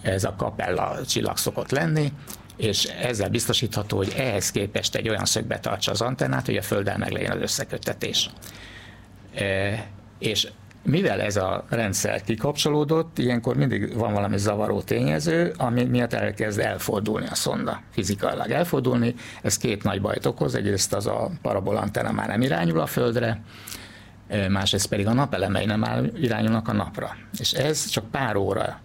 ez 0.02 0.24
a 0.24 0.34
kapella 0.36 1.04
csillag 1.06 1.36
szokott 1.36 1.70
lenni, 1.70 2.12
és 2.58 2.84
ezzel 2.84 3.28
biztosítható, 3.28 3.96
hogy 3.96 4.12
ehhez 4.16 4.50
képest 4.50 4.94
egy 4.94 5.08
olyan 5.08 5.24
szögbe 5.24 5.58
tartsa 5.58 5.90
az 5.90 6.00
antennát, 6.00 6.46
hogy 6.46 6.56
a 6.56 6.62
földdel 6.62 6.98
meg 6.98 7.10
legyen 7.10 7.30
az 7.30 7.42
összeköttetés. 7.42 8.30
E, 9.34 9.86
és 10.18 10.48
mivel 10.82 11.20
ez 11.20 11.36
a 11.36 11.64
rendszer 11.68 12.22
kikapcsolódott, 12.22 13.18
ilyenkor 13.18 13.56
mindig 13.56 13.96
van 13.96 14.12
valami 14.12 14.38
zavaró 14.38 14.80
tényező, 14.80 15.54
ami 15.56 15.84
miatt 15.84 16.12
elkezd 16.12 16.58
elfordulni 16.58 17.26
a 17.26 17.34
szonda, 17.34 17.82
fizikailag 17.90 18.50
elfordulni. 18.50 19.14
Ez 19.42 19.56
két 19.56 19.82
nagy 19.82 20.00
bajt 20.00 20.26
okoz, 20.26 20.54
egyrészt 20.54 20.94
az 20.94 21.06
a 21.06 21.30
parabolantenna 21.42 22.12
már 22.12 22.28
nem 22.28 22.42
irányul 22.42 22.80
a 22.80 22.86
földre, 22.86 23.40
e, 24.28 24.48
másrészt 24.48 24.88
pedig 24.88 25.06
a 25.06 25.12
napelemei 25.12 25.64
nem 25.64 26.10
irányulnak 26.14 26.68
a 26.68 26.72
napra. 26.72 27.16
És 27.38 27.52
ez 27.52 27.86
csak 27.86 28.10
pár 28.10 28.36
óra 28.36 28.80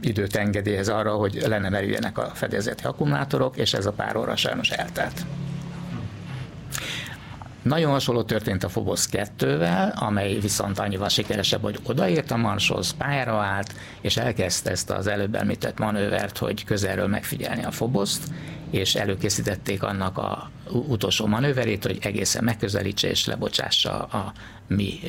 időt 0.00 0.36
engedélyez 0.36 0.88
arra, 0.88 1.14
hogy 1.14 1.42
lenne 1.46 1.68
merüljenek 1.68 2.18
a 2.18 2.30
fedezeti 2.34 2.84
akkumulátorok, 2.84 3.56
és 3.56 3.72
ez 3.72 3.86
a 3.86 3.92
pár 3.92 4.16
óra 4.16 4.36
sajnos 4.36 4.70
eltelt. 4.70 5.24
Nagyon 7.62 7.90
hasonló 7.90 8.22
történt 8.22 8.64
a 8.64 8.68
Phobos 8.68 9.06
2-vel, 9.12 9.94
amely 9.94 10.38
viszont 10.38 10.78
annyival 10.78 11.08
sikeresebb, 11.08 11.62
hogy 11.62 11.78
odaért 11.82 12.30
a 12.30 12.36
Marshoz, 12.36 12.94
pályára 12.96 13.40
állt, 13.40 13.74
és 14.00 14.16
elkezdte 14.16 14.70
ezt 14.70 14.90
az 14.90 15.06
előbb 15.06 15.34
említett 15.34 15.78
manővert, 15.78 16.38
hogy 16.38 16.64
közelről 16.64 17.06
megfigyelni 17.06 17.64
a 17.64 17.68
Phoboszt, 17.68 18.22
és 18.70 18.94
előkészítették 18.94 19.82
annak 19.82 20.18
a 20.18 20.50
utolsó 20.70 21.26
manőverét, 21.26 21.84
hogy 21.84 21.98
egészen 22.02 22.44
megközelítse 22.44 23.08
és 23.08 23.26
lebocsássa 23.26 24.04
a 24.04 24.32
mi 24.66 25.00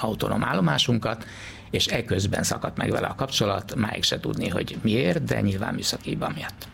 autonóm 0.00 0.44
állomásunkat, 0.44 1.26
és 1.70 1.86
eközben 1.86 2.42
szakadt 2.42 2.76
meg 2.76 2.90
vele 2.90 3.06
a 3.06 3.14
kapcsolat, 3.14 3.74
máig 3.74 4.02
se 4.02 4.20
tudni, 4.20 4.48
hogy 4.48 4.78
miért, 4.82 5.24
de 5.24 5.40
nyilván 5.40 5.74
műszaki 5.74 6.08
hiba 6.08 6.30
miatt. 6.34 6.68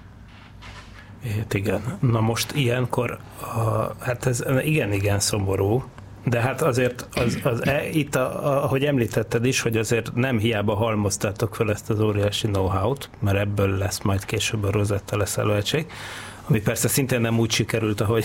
Hát 1.36 1.54
igen. 1.54 1.98
Na 2.00 2.20
most 2.20 2.52
ilyenkor, 2.52 3.18
a, 3.40 3.94
hát 4.00 4.26
ez 4.26 4.44
igen, 4.62 4.92
igen 4.92 5.20
szomorú, 5.20 5.84
de 6.24 6.40
hát 6.40 6.62
azért 6.62 7.08
az, 7.14 7.38
az, 7.42 7.66
e, 7.66 7.88
itt, 7.88 8.14
a, 8.14 8.46
a, 8.46 8.64
ahogy 8.64 8.84
említetted 8.84 9.44
is, 9.44 9.60
hogy 9.60 9.76
azért 9.76 10.14
nem 10.14 10.38
hiába 10.38 10.74
halmoztátok 10.74 11.54
fel 11.54 11.70
ezt 11.70 11.90
az 11.90 12.00
óriási 12.00 12.46
know-how-t, 12.46 13.08
mert 13.18 13.38
ebből 13.38 13.76
lesz 13.76 14.02
majd 14.02 14.24
később 14.24 14.64
a 14.64 14.70
Rosetta 14.70 15.16
lesz 15.16 15.36
előegység, 15.36 15.86
ami 16.48 16.60
persze 16.60 16.88
szintén 16.88 17.20
nem 17.20 17.38
úgy 17.38 17.50
sikerült, 17.50 18.00
ahogy 18.00 18.24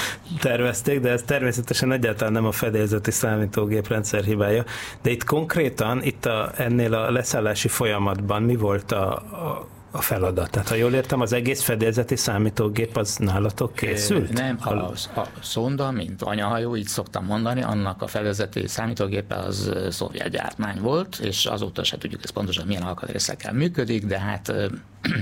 tervezték, 0.40 1.00
de 1.00 1.10
ez 1.10 1.22
természetesen 1.22 1.92
egyáltalán 1.92 2.32
nem 2.32 2.46
a 2.46 2.52
fedélzeti 2.52 3.10
számítógép 3.10 3.88
rendszer 3.88 4.24
hibája. 4.24 4.64
De 5.02 5.10
itt 5.10 5.24
konkrétan, 5.24 6.02
itt 6.02 6.26
a, 6.26 6.52
ennél 6.56 6.94
a 6.94 7.10
leszállási 7.10 7.68
folyamatban 7.68 8.42
mi 8.42 8.56
volt 8.56 8.92
a, 8.92 9.12
a 9.14 9.68
a 9.90 10.00
feladat. 10.00 10.50
Tehát 10.50 10.68
ha 10.68 10.74
jól 10.74 10.92
értem, 10.92 11.20
az 11.20 11.32
egész 11.32 11.62
fedélzeti 11.62 12.16
számítógép 12.16 12.96
az 12.96 13.16
nálatok 13.16 13.74
készült? 13.74 14.32
Nem, 14.32 14.58
a, 14.60 14.70
a 14.70 15.26
szonda, 15.42 15.90
mint 15.90 16.22
anyahajó, 16.22 16.76
így 16.76 16.86
szoktam 16.86 17.24
mondani, 17.24 17.62
annak 17.62 18.02
a 18.02 18.06
fedélzeti 18.06 18.66
számítógépe 18.66 19.34
az 19.34 19.72
szovjet 19.90 20.28
gyártmány 20.28 20.80
volt, 20.80 21.18
és 21.18 21.46
azóta 21.46 21.84
se 21.84 21.98
tudjuk 21.98 22.22
ezt 22.22 22.32
pontosan 22.32 22.66
milyen 22.66 22.82
alkatrészekkel 22.82 23.52
működik, 23.52 24.06
de 24.06 24.18
hát 24.18 24.52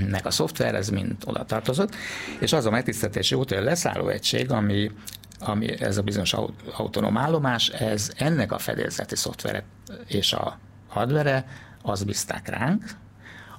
meg 0.09 0.25
a 0.27 0.31
szoftver, 0.31 0.75
ez 0.75 0.89
mind 0.89 1.15
oda 1.25 1.45
tartozott, 1.45 1.95
és 2.39 2.53
az 2.53 2.65
a 2.65 2.69
megtiszteltési 2.69 3.35
út, 3.35 3.49
hogy 3.49 3.57
a 3.57 3.63
leszálló 3.63 4.07
egység, 4.07 4.51
ami 4.51 4.91
ami 5.41 5.81
ez 5.81 5.97
a 5.97 6.01
bizonyos 6.01 6.35
autonóm 6.77 7.17
állomás, 7.17 7.67
ez 7.67 8.11
ennek 8.17 8.51
a 8.51 8.57
fedélzeti 8.57 9.15
szoftvere 9.15 9.63
és 10.07 10.33
a 10.33 10.59
hardvere, 10.87 11.45
az 11.81 12.03
bízták 12.03 12.47
ránk, 12.47 12.83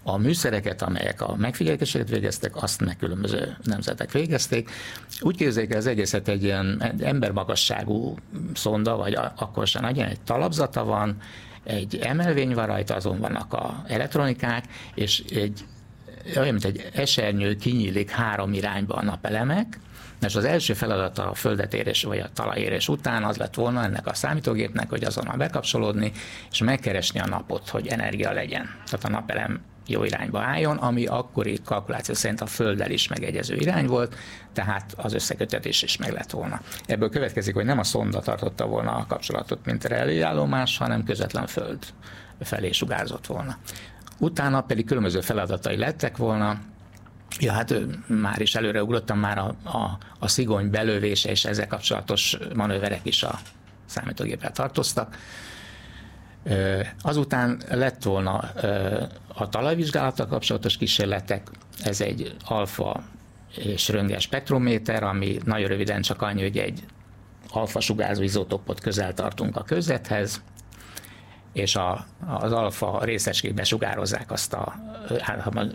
a 0.02 0.16
műszereket, 0.16 0.82
amelyek 0.82 1.20
a 1.20 1.36
megfigyeléseket 1.36 2.08
végeztek, 2.08 2.62
azt 2.62 2.80
meg 2.84 2.96
különböző 2.96 3.56
nemzetek 3.62 4.12
végezték. 4.12 4.70
Úgy 5.20 5.36
képzeljék 5.36 5.74
az 5.74 5.86
egészet 5.86 6.28
egy 6.28 6.42
ilyen 6.42 6.94
embermagasságú 7.00 8.14
szonda, 8.54 8.96
vagy 8.96 9.18
akkor 9.36 9.66
sem 9.66 9.82
nagyon 9.82 10.06
egy 10.06 10.20
talapzata 10.20 10.84
van, 10.84 11.16
egy 11.64 11.98
emelvény 12.02 12.54
van 12.54 12.66
rajta, 12.66 12.94
azon 12.94 13.18
vannak 13.18 13.52
a 13.52 13.82
elektronikák, 13.86 14.64
és 14.94 15.22
egy 15.30 15.64
olyan, 16.36 16.52
mint 16.52 16.64
egy 16.64 16.90
esernyő 16.94 17.56
kinyílik 17.56 18.10
három 18.10 18.52
irányba 18.52 18.94
a 18.94 19.02
napelemek, 19.02 19.78
mert 20.20 20.34
az 20.34 20.44
első 20.44 20.72
feladata 20.72 21.30
a 21.30 21.34
földet 21.34 21.74
érés 21.74 22.02
vagy 22.02 22.18
a 22.18 22.30
talajérés 22.34 22.88
után 22.88 23.24
az 23.24 23.36
lett 23.36 23.54
volna 23.54 23.82
ennek 23.82 24.06
a 24.06 24.14
számítógépnek, 24.14 24.88
hogy 24.88 25.04
azonnal 25.04 25.36
bekapcsolódni, 25.36 26.12
és 26.50 26.58
megkeresni 26.58 27.20
a 27.20 27.26
napot, 27.26 27.68
hogy 27.68 27.86
energia 27.86 28.32
legyen. 28.32 28.62
Tehát 28.84 29.04
a 29.04 29.08
napelem 29.08 29.60
jó 29.90 30.04
irányba 30.04 30.40
álljon, 30.40 30.76
ami 30.76 31.06
akkori 31.06 31.58
kalkuláció 31.64 32.14
szerint 32.14 32.40
a 32.40 32.46
Földdel 32.46 32.90
is 32.90 33.08
megegyező 33.08 33.54
irány 33.56 33.86
volt, 33.86 34.14
tehát 34.52 34.94
az 34.96 35.12
összekötetés 35.12 35.82
is 35.82 35.96
meg 35.96 36.12
lett 36.12 36.30
volna. 36.30 36.60
Ebből 36.86 37.10
következik, 37.10 37.54
hogy 37.54 37.64
nem 37.64 37.78
a 37.78 37.84
szonda 37.84 38.20
tartotta 38.20 38.66
volna 38.66 38.92
a 38.92 39.06
kapcsolatot, 39.08 39.64
mint 39.64 39.84
relőállomás, 39.84 40.78
hanem 40.78 41.04
közvetlen 41.04 41.46
Föld 41.46 41.78
felé 42.40 42.72
sugárzott 42.72 43.26
volna. 43.26 43.58
Utána 44.18 44.60
pedig 44.60 44.86
különböző 44.86 45.20
feladatai 45.20 45.76
lettek 45.76 46.16
volna, 46.16 46.58
Ja, 47.38 47.52
hát 47.52 47.74
már 48.06 48.40
is 48.40 48.54
előre 48.54 48.82
ugrottam, 48.82 49.18
már 49.18 49.38
a, 49.38 49.54
a, 49.64 49.98
a 50.18 50.28
szigony 50.28 50.70
belövése 50.70 51.30
és 51.30 51.44
ezzel 51.44 51.66
kapcsolatos 51.66 52.38
manőverek 52.54 53.00
is 53.02 53.22
a 53.22 53.38
számítógépre 53.86 54.50
tartoztak. 54.50 55.16
Azután 57.02 57.62
lett 57.68 58.02
volna 58.02 58.36
a 59.34 59.48
talajvizsgálattal 59.48 60.26
kapcsolatos 60.26 60.76
kísérletek, 60.76 61.50
ez 61.84 62.00
egy 62.00 62.36
alfa 62.44 63.02
és 63.56 63.88
röntgen 63.88 64.18
spektrométer, 64.18 65.02
ami 65.02 65.38
nagyon 65.44 65.68
röviden 65.68 66.02
csak 66.02 66.22
annyi, 66.22 66.42
hogy 66.42 66.58
egy 66.58 66.84
alfa 67.48 67.80
sugárzó 67.80 68.22
izotopot 68.22 68.80
közel 68.80 69.14
tartunk 69.14 69.56
a 69.56 69.62
közethez, 69.62 70.42
és 71.52 71.76
a, 71.76 72.06
az 72.26 72.52
alfa 72.52 73.04
részecskékbe 73.04 73.64
sugározzák 73.64 74.30
azt 74.30 74.52
a 74.52 74.74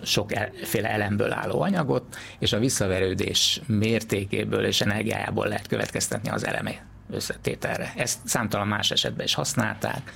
sokféle 0.03 0.89
elemből 0.89 1.33
álló 1.33 1.61
anyagot, 1.61 2.17
és 2.39 2.53
a 2.53 2.59
visszaverődés 2.59 3.61
mértékéből 3.67 4.65
és 4.65 4.81
energiájából 4.81 5.47
lehet 5.47 5.67
következtetni 5.67 6.29
az 6.29 6.45
eleme 6.45 6.85
összetételre. 7.09 7.93
Ezt 7.95 8.19
számtalan 8.23 8.67
más 8.67 8.91
esetben 8.91 9.25
is 9.25 9.33
használták, 9.33 10.11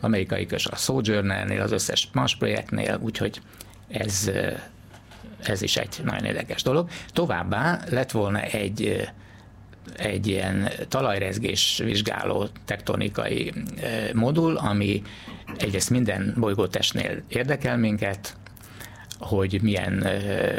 amerikai 0.00 0.46
kös 0.46 0.66
a 0.66 0.76
Sojourner-nél, 0.76 1.60
az 1.60 1.72
összes 1.72 2.08
más 2.12 2.36
projektnél, 2.36 2.98
úgyhogy 3.02 3.40
ez, 3.88 4.30
ez 5.42 5.62
is 5.62 5.76
egy 5.76 6.00
nagyon 6.04 6.24
érdekes 6.24 6.62
dolog. 6.62 6.88
Továbbá 7.12 7.80
lett 7.88 8.10
volna 8.10 8.40
egy 8.40 9.10
egy 9.96 10.26
ilyen 10.26 10.68
talajrezgés 10.88 11.80
vizsgáló 11.84 12.48
tektonikai 12.64 13.52
modul, 14.14 14.56
ami 14.56 15.02
egyrészt 15.58 15.90
minden 15.90 16.34
bolygótestnél 16.36 17.22
érdekel 17.28 17.76
minket, 17.76 18.36
hogy 19.18 19.58
milyen 19.62 20.06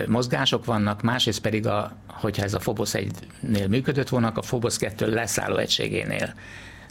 mozgások 0.08 0.66
vannak, 0.66 1.02
másrészt 1.02 1.42
pedig, 1.42 1.68
a, 1.68 1.98
hogyha 2.08 2.44
ez 2.44 2.54
a 2.54 2.60
Phobos 2.60 2.92
1-nél 2.94 3.68
működött 3.68 4.10
volna, 4.10 4.28
a 4.28 4.42
Phobos 4.42 4.78
2 4.78 5.14
leszálló 5.14 5.58
egységénél 5.58 6.34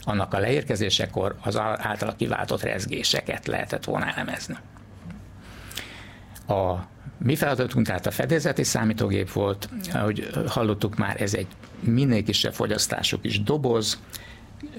annak 0.03 0.33
a 0.33 0.39
leérkezésekor 0.39 1.35
az 1.41 1.57
általa 1.57 2.15
kiváltott 2.15 2.61
rezgéseket 2.61 3.47
lehetett 3.47 3.83
volna 3.83 4.05
elemezni. 4.05 4.55
A 6.47 6.75
mi 7.17 7.35
feladatunk 7.35 7.85
tehát 7.85 8.05
a 8.05 8.11
fedélzeti 8.11 8.63
számítógép 8.63 9.31
volt, 9.31 9.69
ahogy 9.93 10.29
hallottuk 10.47 10.95
már, 10.95 11.21
ez 11.21 11.33
egy 11.33 11.47
minél 11.79 12.23
kisebb 12.23 12.53
fogyasztású 12.53 13.19
kis 13.19 13.43
doboz, 13.43 13.99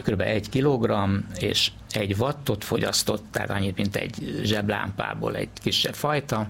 kb. 0.03 0.21
egy 0.21 0.49
kilogramm 0.49 1.17
és 1.39 1.71
egy 1.91 2.15
wattot 2.19 2.65
fogyasztott, 2.65 3.25
tehát 3.31 3.51
annyit, 3.51 3.77
mint 3.77 3.97
egy 3.97 4.41
zseblámpából 4.43 5.37
egy 5.37 5.49
kisebb 5.63 5.95
fajta. 5.95 6.47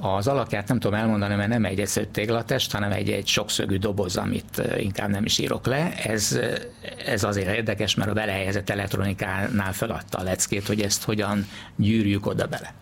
Az 0.00 0.28
alakját 0.28 0.68
nem 0.68 0.78
tudom 0.78 0.98
elmondani, 0.98 1.34
mert 1.34 1.48
nem 1.48 1.64
egy 1.64 1.80
egyszerű 1.80 2.06
téglatest, 2.12 2.72
hanem 2.72 2.92
egy, 2.92 3.10
egy 3.10 3.26
sokszögű 3.26 3.76
doboz, 3.76 4.16
amit 4.16 4.62
inkább 4.76 5.10
nem 5.10 5.24
is 5.24 5.38
írok 5.38 5.66
le. 5.66 5.92
Ez, 6.04 6.38
ez 7.06 7.24
azért 7.24 7.56
érdekes, 7.56 7.94
mert 7.94 8.10
a 8.10 8.12
belehelyezett 8.12 8.70
elektronikánál 8.70 9.72
feladta 9.72 10.18
a 10.18 10.22
leckét, 10.22 10.66
hogy 10.66 10.80
ezt 10.80 11.04
hogyan 11.04 11.46
gyűrjük 11.76 12.26
oda 12.26 12.46
bele. 12.46 12.74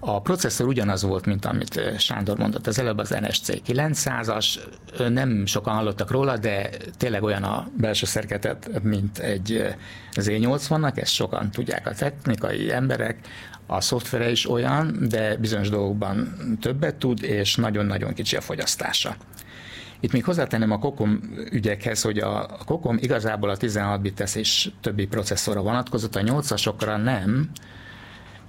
A 0.00 0.20
processzor 0.20 0.66
ugyanaz 0.66 1.02
volt, 1.02 1.26
mint 1.26 1.44
amit 1.44 1.76
eh, 1.76 1.98
Sándor 1.98 2.38
mondott 2.38 2.66
az 2.66 2.78
előbb, 2.78 2.98
az 2.98 3.16
NSC 3.20 3.48
900-as. 3.66 4.58
Nem 5.08 5.46
sokan 5.46 5.74
hallottak 5.74 6.10
róla, 6.10 6.36
de 6.36 6.70
tényleg 6.96 7.22
olyan 7.22 7.42
a 7.42 7.68
belső 7.76 8.06
szerkezet, 8.06 8.82
mint 8.82 9.18
egy 9.18 9.52
eh, 9.52 9.74
Z80-nak, 10.14 10.98
ezt 10.98 11.12
sokan 11.12 11.50
tudják 11.50 11.86
a 11.86 11.94
technikai 11.94 12.72
emberek. 12.72 13.18
A 13.66 13.80
szoftvere 13.80 14.30
is 14.30 14.50
olyan, 14.50 14.96
de 15.08 15.36
bizonyos 15.36 15.68
dolgokban 15.68 16.36
többet 16.60 16.94
tud, 16.94 17.22
és 17.22 17.56
nagyon-nagyon 17.56 18.14
kicsi 18.14 18.36
a 18.36 18.40
fogyasztása. 18.40 19.16
Itt 20.00 20.12
még 20.12 20.24
hozzátenem 20.24 20.70
a 20.70 20.78
Kokom 20.78 21.20
ügyekhez, 21.50 22.02
hogy 22.02 22.18
a 22.18 22.58
Kokom 22.64 22.96
igazából 23.00 23.50
a 23.50 23.56
16 23.56 24.00
bites 24.00 24.34
és 24.34 24.70
többi 24.80 25.06
processzorra 25.06 25.62
vonatkozott, 25.62 26.16
a 26.16 26.20
8-asokra 26.20 27.02
nem, 27.02 27.50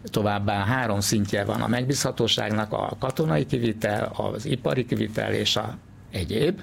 Továbbá 0.03 0.65
három 0.65 0.99
szintje 0.99 1.43
van 1.43 1.61
a 1.61 1.67
megbízhatóságnak, 1.67 2.73
a 2.73 2.95
katonai 2.99 3.45
kivitel, 3.45 4.11
az 4.15 4.45
ipari 4.45 4.85
kivitel 4.85 5.33
és 5.33 5.55
a 5.55 5.77
egyéb 6.11 6.61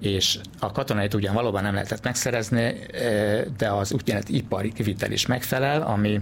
és 0.00 0.38
a 0.58 0.72
katonait 0.72 1.14
ugyan 1.14 1.34
valóban 1.34 1.62
nem 1.62 1.74
lehetett 1.74 2.04
megszerezni, 2.04 2.60
eh, 2.60 3.44
de 3.56 3.68
az 3.68 3.92
úgynevezett 3.92 4.28
ipari 4.28 4.72
kivitel 4.72 5.12
is 5.12 5.26
megfelel, 5.26 5.82
ami 5.82 6.20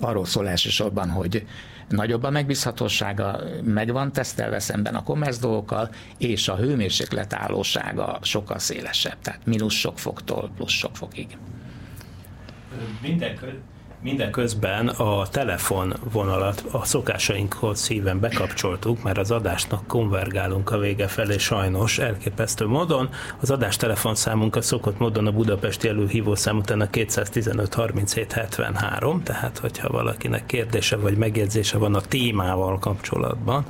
arról 0.00 0.24
szól 0.24 0.48
elsősorban, 0.48 1.10
hogy 1.10 1.46
nagyobb 1.88 2.22
a 2.22 2.30
megbízhatósága, 2.30 3.40
megvan 3.64 4.12
tesztelve 4.12 4.58
szemben 4.58 4.94
a 4.94 5.02
commerce 5.02 5.40
dolgokkal, 5.40 5.90
és 6.18 6.48
a 6.48 6.56
hőmérséklet 6.56 7.32
állósága 7.32 8.18
sokkal 8.22 8.58
szélesebb, 8.58 9.16
tehát 9.22 9.46
mínusz 9.46 9.74
sok 9.74 9.98
foktól 9.98 10.50
plusz 10.56 10.72
sok 10.72 10.96
fokig. 10.96 11.36
Minden, 13.02 13.38
Mindeközben 14.02 14.88
a 14.88 15.26
telefonvonalat 15.28 16.64
a 16.70 16.84
szokásainkhoz 16.84 17.80
szíven 17.80 18.20
bekapcsoltuk, 18.20 19.02
mert 19.02 19.18
az 19.18 19.30
adásnak 19.30 19.86
konvergálunk 19.86 20.70
a 20.70 20.78
vége 20.78 21.06
felé 21.06 21.38
sajnos 21.38 21.98
elképesztő 21.98 22.66
módon. 22.66 23.08
Az 23.40 23.50
adás 23.50 23.76
telefonszámunk 23.76 24.56
a 24.56 24.62
szokott 24.62 24.98
módon 24.98 25.26
a 25.26 25.32
budapesti 25.32 25.88
előhívószám 25.88 26.56
után 26.56 26.80
a 26.80 26.90
215 26.90 27.74
37 27.74 28.32
73, 28.32 29.22
tehát 29.22 29.58
hogyha 29.58 29.88
valakinek 29.88 30.46
kérdése 30.46 30.96
vagy 30.96 31.16
megjegyzése 31.16 31.78
van 31.78 31.94
a 31.94 32.00
témával 32.00 32.78
kapcsolatban, 32.78 33.64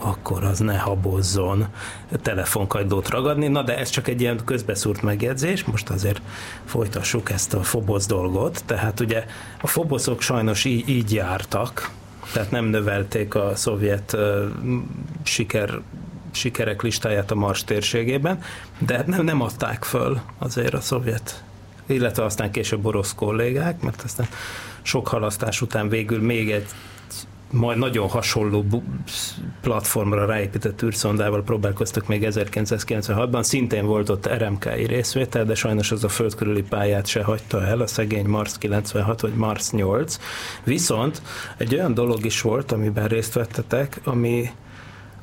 akkor 0.00 0.44
az 0.44 0.58
ne 0.58 0.78
habozzon 0.78 1.66
telefonkagylót 2.22 3.08
ragadni. 3.08 3.48
Na 3.48 3.62
de 3.62 3.78
ez 3.78 3.90
csak 3.90 4.08
egy 4.08 4.20
ilyen 4.20 4.40
közbeszúrt 4.44 5.02
megjegyzés, 5.02 5.64
most 5.64 5.88
azért 5.88 6.20
folytassuk 6.64 7.30
ezt 7.30 7.54
a 7.54 7.62
fobosz 7.62 8.06
dolgot. 8.06 8.62
Tehát 8.66 9.00
ugye 9.00 9.24
a 9.60 9.66
foboszok 9.66 10.20
sajnos 10.20 10.64
így, 10.64 10.88
így 10.88 11.12
jártak, 11.12 11.90
tehát 12.32 12.50
nem 12.50 12.64
növelték 12.64 13.34
a 13.34 13.52
szovjet 13.54 14.12
uh, 14.12 14.44
siker 15.22 15.80
sikerek 16.32 16.82
listáját 16.82 17.30
a 17.30 17.34
Mars 17.34 17.64
térségében, 17.64 18.42
de 18.78 19.04
nem, 19.06 19.24
nem 19.24 19.40
adták 19.40 19.84
föl 19.84 20.20
azért 20.38 20.74
a 20.74 20.80
szovjet, 20.80 21.44
illetve 21.86 22.24
aztán 22.24 22.50
később 22.50 22.86
orosz 22.86 23.14
kollégák, 23.14 23.80
mert 23.80 24.02
aztán 24.02 24.28
sok 24.82 25.08
halasztás 25.08 25.60
után 25.62 25.88
végül 25.88 26.20
még 26.20 26.50
egy 26.50 26.66
majd 27.50 27.78
nagyon 27.78 28.08
hasonló 28.08 28.82
platformra 29.60 30.26
ráépített 30.26 30.82
űrszondával 30.82 31.42
próbálkoztak 31.42 32.06
még 32.06 32.26
1996-ban. 32.30 33.42
Szintén 33.42 33.86
volt 33.86 34.08
ott 34.08 34.28
RMK-i 34.28 34.86
részvétel, 34.86 35.44
de 35.44 35.54
sajnos 35.54 35.90
az 35.90 36.04
a 36.04 36.08
föld 36.08 36.34
körüli 36.34 36.62
pályát 36.62 37.06
se 37.06 37.22
hagyta 37.22 37.64
el, 37.64 37.80
a 37.80 37.86
szegény 37.86 38.26
Mars 38.26 38.58
96 38.58 39.20
vagy 39.20 39.34
Mars 39.34 39.70
8. 39.70 40.18
Viszont 40.64 41.22
egy 41.56 41.74
olyan 41.74 41.94
dolog 41.94 42.24
is 42.24 42.40
volt, 42.40 42.72
amiben 42.72 43.08
részt 43.08 43.34
vettetek, 43.34 44.00
ami 44.04 44.50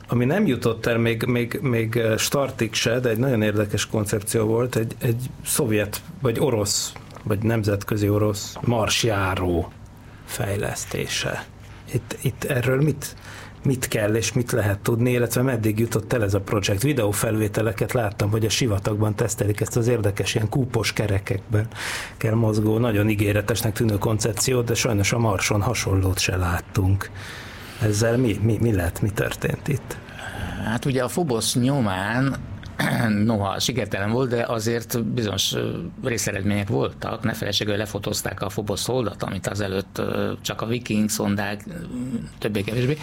ami 0.09 0.25
nem 0.25 0.45
jutott 0.45 0.85
el 0.85 0.97
még, 0.97 1.23
még, 1.23 1.59
még 1.61 2.01
startig 2.17 2.73
se, 2.73 2.99
de 2.99 3.09
egy 3.09 3.17
nagyon 3.17 3.41
érdekes 3.41 3.87
koncepció 3.87 4.45
volt, 4.45 4.75
egy, 4.75 4.95
egy 5.01 5.29
szovjet, 5.45 6.01
vagy 6.21 6.39
orosz, 6.39 6.93
vagy 7.23 7.39
nemzetközi 7.39 8.09
orosz 8.09 8.55
marsjáró 8.61 9.71
fejlesztése. 10.25 11.45
Itt, 11.93 12.17
itt 12.21 12.43
erről 12.43 12.81
mit, 12.81 13.15
mit 13.63 13.87
kell 13.87 14.15
és 14.15 14.33
mit 14.33 14.51
lehet 14.51 14.79
tudni, 14.79 15.11
illetve 15.11 15.41
meddig 15.41 15.79
jutott 15.79 16.13
el 16.13 16.23
ez 16.23 16.33
a 16.33 16.39
projekt. 16.39 16.81
Videófelvételeket 16.81 17.93
láttam, 17.93 18.29
hogy 18.29 18.45
a 18.45 18.49
sivatagban 18.49 19.15
tesztelik 19.15 19.61
ezt 19.61 19.77
az 19.77 19.87
érdekes 19.87 20.35
ilyen 20.35 20.49
kúpos 20.49 20.93
kerekekben 20.93 21.67
kell 22.17 22.33
mozgó, 22.33 22.77
nagyon 22.77 23.09
ígéretesnek 23.09 23.73
tűnő 23.73 23.97
koncepciót, 23.97 24.65
de 24.65 24.73
sajnos 24.73 25.13
a 25.13 25.19
Marson 25.19 25.61
hasonlót 25.61 26.19
se 26.19 26.35
láttunk. 26.35 27.09
Ezzel 27.81 28.17
mi, 28.17 28.39
mi, 28.41 28.57
mi 28.61 28.73
lett, 28.73 29.01
mi 29.01 29.09
történt 29.09 29.67
itt? 29.67 29.97
Hát 30.65 30.85
ugye 30.85 31.03
a 31.03 31.07
Phobos 31.07 31.55
nyomán 31.55 32.35
noha 33.25 33.59
sikertelen 33.59 34.11
volt, 34.11 34.29
de 34.29 34.45
azért 34.47 35.03
bizonyos 35.03 35.55
részeredmények 36.03 36.67
voltak. 36.67 37.23
Ne 37.23 37.33
felejtség, 37.33 37.67
hogy 37.67 37.77
lefotózták 37.77 38.41
a 38.41 38.47
Phobos 38.47 38.85
holdat, 38.85 39.23
amit 39.23 39.47
azelőtt 39.47 40.01
csak 40.41 40.61
a 40.61 40.65
viking 40.65 41.09
szondák 41.09 41.65
többé-kevésbé 42.39 42.97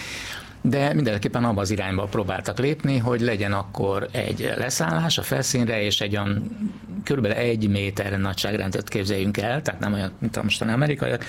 de 0.67 0.95
mindenképpen 0.95 1.45
abban 1.45 1.59
az 1.59 1.71
irányba 1.71 2.05
próbáltak 2.05 2.59
lépni, 2.59 2.99
hogy 2.99 3.21
legyen 3.21 3.53
akkor 3.53 4.09
egy 4.13 4.53
leszállás 4.57 5.19
a 5.19 5.23
felszínre, 5.23 5.83
és 5.83 6.01
egy 6.01 6.17
olyan 6.17 6.57
kb. 7.05 7.25
egy 7.25 7.69
méter 7.69 8.19
nagyságrendet 8.19 8.89
képzeljünk 8.89 9.37
el, 9.37 9.63
tehát 9.63 9.81
nem 9.81 9.93
olyan, 9.93 10.13
mint 10.19 10.37
a 10.37 10.43
mostani 10.43 10.73
amerikaiak, 10.73 11.25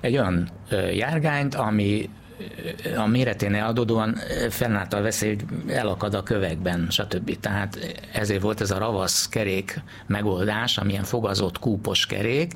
egy 0.00 0.16
olyan 0.16 0.48
járgányt, 0.92 1.54
ami 1.54 2.10
a 2.96 3.06
méreténél 3.06 3.64
adódóan 3.64 4.18
fennállt 4.50 4.92
a 4.92 5.00
veszély, 5.00 5.36
hogy 5.36 5.70
elakad 5.74 6.14
a 6.14 6.22
kövekben, 6.22 6.86
stb. 6.90 7.40
Tehát 7.40 7.96
ezért 8.12 8.42
volt 8.42 8.60
ez 8.60 8.70
a 8.70 8.78
ravasz 8.78 9.28
kerék 9.28 9.82
megoldás, 10.06 10.78
amilyen 10.78 11.04
fogazott 11.04 11.58
kúpos 11.58 12.06
kerék, 12.06 12.52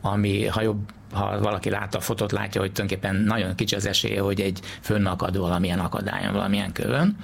ami, 0.00 0.46
ha 0.46 0.62
jobb 0.62 0.78
ha 1.12 1.40
valaki 1.40 1.70
látta 1.70 1.98
a 1.98 2.00
fotót, 2.00 2.32
látja, 2.32 2.60
hogy 2.60 2.72
tulajdonképpen 2.72 3.16
nagyon 3.16 3.54
kicsi 3.54 3.74
az 3.74 3.86
esélye, 3.86 4.20
hogy 4.20 4.40
egy 4.40 4.60
fönnakad 4.80 5.38
valamilyen 5.38 5.78
akadályon, 5.78 6.32
valamilyen 6.32 6.72
kövön. 6.72 7.16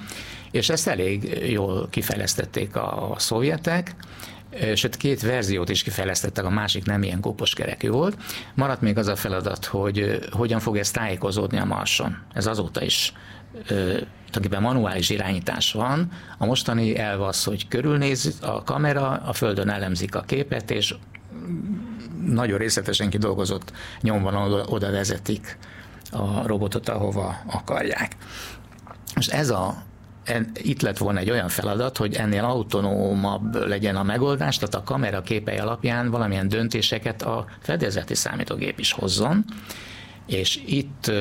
És 0.51 0.69
ezt 0.69 0.87
elég 0.87 1.43
jól 1.51 1.87
kifejlesztették 1.89 2.75
a 2.75 3.15
szovjetek, 3.17 3.95
sőt 4.75 4.97
két 4.97 5.21
verziót 5.21 5.69
is 5.69 5.83
kifejlesztettek, 5.83 6.45
a 6.45 6.49
másik 6.49 6.85
nem 6.85 7.03
ilyen 7.03 7.19
kópos 7.19 7.53
kerekű 7.53 7.89
volt. 7.89 8.17
Maradt 8.55 8.81
még 8.81 8.97
az 8.97 9.07
a 9.07 9.15
feladat, 9.15 9.65
hogy 9.65 10.19
hogyan 10.31 10.59
fog 10.59 10.77
ez 10.77 10.91
tájékozódni 10.91 11.57
a 11.57 11.65
Marson. 11.65 12.17
Ez 12.33 12.45
azóta 12.45 12.83
is 12.83 13.13
tulajdonképpen 13.65 14.61
manuális 14.61 15.09
irányítás 15.09 15.71
van. 15.71 16.11
A 16.37 16.45
mostani 16.45 16.97
elv 16.97 17.21
az, 17.21 17.43
hogy 17.43 17.67
körülnéz 17.67 18.37
a 18.41 18.63
kamera, 18.63 19.09
a 19.09 19.33
földön 19.33 19.69
elemzik 19.69 20.15
a 20.15 20.21
képet, 20.21 20.71
és 20.71 20.95
nagyon 22.25 22.57
részletesen 22.57 23.09
kidolgozott 23.09 23.71
nyomvonal 24.01 24.61
oda 24.61 24.91
vezetik 24.91 25.57
a 26.11 26.47
robotot, 26.47 26.89
ahova 26.89 27.35
akarják. 27.45 28.15
Most 29.15 29.31
ez 29.31 29.49
a, 29.49 29.83
itt 30.53 30.81
lett 30.81 30.97
volna 30.97 31.19
egy 31.19 31.29
olyan 31.29 31.49
feladat, 31.49 31.97
hogy 31.97 32.15
ennél 32.15 32.43
autonómabb 32.43 33.67
legyen 33.67 33.95
a 33.95 34.03
megoldás, 34.03 34.57
tehát 34.57 34.75
a 34.75 34.83
kamera 34.83 35.21
képei 35.21 35.57
alapján 35.57 36.09
valamilyen 36.09 36.47
döntéseket 36.47 37.21
a 37.21 37.45
fedezeti 37.59 38.15
számítógép 38.15 38.79
is 38.79 38.91
hozzon, 38.91 39.45
és 40.25 40.61
itt 40.65 41.11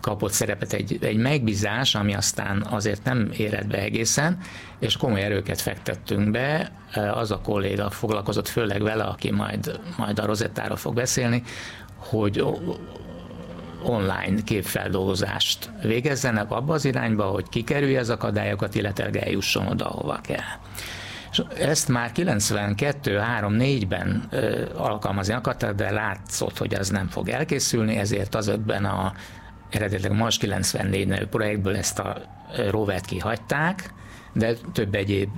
kapott 0.00 0.32
szerepet 0.32 0.72
egy, 0.72 0.98
egy 1.00 1.16
megbízás, 1.16 1.94
ami 1.94 2.14
aztán 2.14 2.66
azért 2.70 3.04
nem 3.04 3.30
éred 3.36 3.66
be 3.66 3.78
egészen, 3.78 4.38
és 4.78 4.96
komoly 4.96 5.22
erőket 5.22 5.60
fektettünk 5.60 6.30
be. 6.30 6.72
Az 7.12 7.30
a 7.30 7.40
kolléga 7.40 7.90
foglalkozott 7.90 8.48
főleg 8.48 8.82
vele, 8.82 9.04
aki 9.04 9.30
majd, 9.30 9.80
majd 9.96 10.18
a 10.18 10.26
rozettára 10.26 10.76
fog 10.76 10.94
beszélni, 10.94 11.42
hogy 11.96 12.44
online 13.82 14.42
képfeldolgozást 14.44 15.70
végezzenek 15.82 16.50
abba 16.50 16.74
az 16.74 16.84
irányba, 16.84 17.24
hogy 17.24 17.48
kikerülje 17.48 18.00
az 18.00 18.10
akadályokat, 18.10 18.74
illetve 18.74 19.20
eljusson 19.20 19.66
oda, 19.66 19.84
hova 19.84 20.18
kell. 20.22 20.58
És 21.30 21.42
ezt 21.58 21.88
már 21.88 22.10
92-3-4-ben 22.14 24.28
alkalmazni 24.76 25.34
akartak, 25.34 25.74
de 25.74 25.90
látszott, 25.90 26.58
hogy 26.58 26.74
ez 26.74 26.88
nem 26.88 27.08
fog 27.08 27.28
elkészülni, 27.28 27.96
ezért 27.96 28.34
azokban 28.34 28.84
a 28.84 29.12
eredetileg 29.70 30.18
Mars 30.18 30.38
94 30.38 31.06
nevű 31.06 31.24
projektből 31.24 31.76
ezt 31.76 31.98
a 31.98 32.16
rovert 32.70 33.04
kihagyták, 33.04 33.92
de 34.32 34.54
több 34.72 34.94
egyéb 34.94 35.28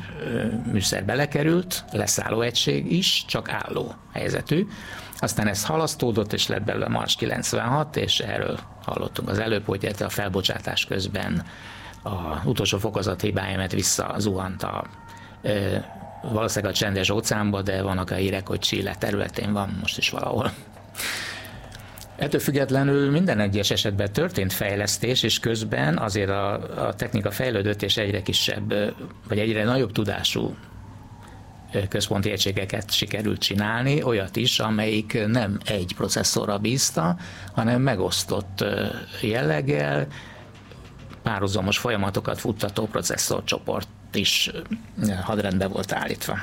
műszer 0.73 1.05
belekerült, 1.05 1.85
leszálló 1.93 2.41
egység 2.41 2.93
is, 2.93 3.25
csak 3.27 3.53
álló 3.53 3.95
helyzetű. 4.13 4.67
Aztán 5.21 5.47
ez 5.47 5.65
halasztódott, 5.65 6.33
és 6.33 6.47
lett 6.47 6.63
belőle 6.63 6.89
Mars 6.89 7.17
96, 7.17 7.97
és 7.97 8.21
erről 8.21 8.59
hallottunk 8.85 9.29
az 9.29 9.39
előbb, 9.39 9.65
hogy 9.67 9.95
a 10.01 10.09
felbocsátás 10.09 10.85
közben 10.85 11.45
a 12.03 12.45
utolsó 12.45 12.79
fokozat 12.79 13.21
hibája, 13.21 13.57
mert 13.57 13.73
visszazuhant 13.73 14.63
a 14.63 14.85
valószínűleg 16.23 16.75
a 16.75 16.77
csendes 16.77 17.11
óceánba, 17.11 17.63
de 17.63 17.83
vannak 17.83 18.11
a 18.11 18.15
hírek, 18.15 18.49
hogy 18.49 18.59
Chile 18.59 18.95
területén 18.95 19.53
van 19.53 19.77
most 19.81 19.99
is 19.99 20.11
valahol. 20.11 20.53
Ettől 22.17 22.41
függetlenül 22.41 23.11
minden 23.11 23.41
egyes 23.41 23.71
esetben 23.71 24.13
történt 24.13 24.53
fejlesztés, 24.53 25.23
és 25.23 25.39
közben 25.39 25.99
azért 25.99 26.31
a, 26.31 26.53
a 26.87 26.95
technika 26.95 27.31
fejlődött, 27.31 27.83
és 27.83 27.97
egyre 27.97 28.23
kisebb, 28.23 28.75
vagy 29.29 29.39
egyre 29.39 29.65
nagyobb 29.65 29.93
tudású 29.93 30.57
központi 31.89 32.31
egységeket 32.31 32.93
sikerült 32.93 33.41
csinálni, 33.41 34.03
olyat 34.03 34.37
is, 34.37 34.59
amelyik 34.59 35.27
nem 35.27 35.59
egy 35.65 35.95
processzorra 35.97 36.59
bízta, 36.59 37.17
hanem 37.53 37.83
megosztott 37.83 38.65
jelleggel, 39.21 40.07
párhuzamos 41.23 41.79
folyamatokat 41.79 42.41
futtató 42.41 42.87
processzorcsoport 42.87 43.89
is 44.13 44.51
hadrendbe 45.23 45.67
volt 45.67 45.93
állítva. 45.93 46.39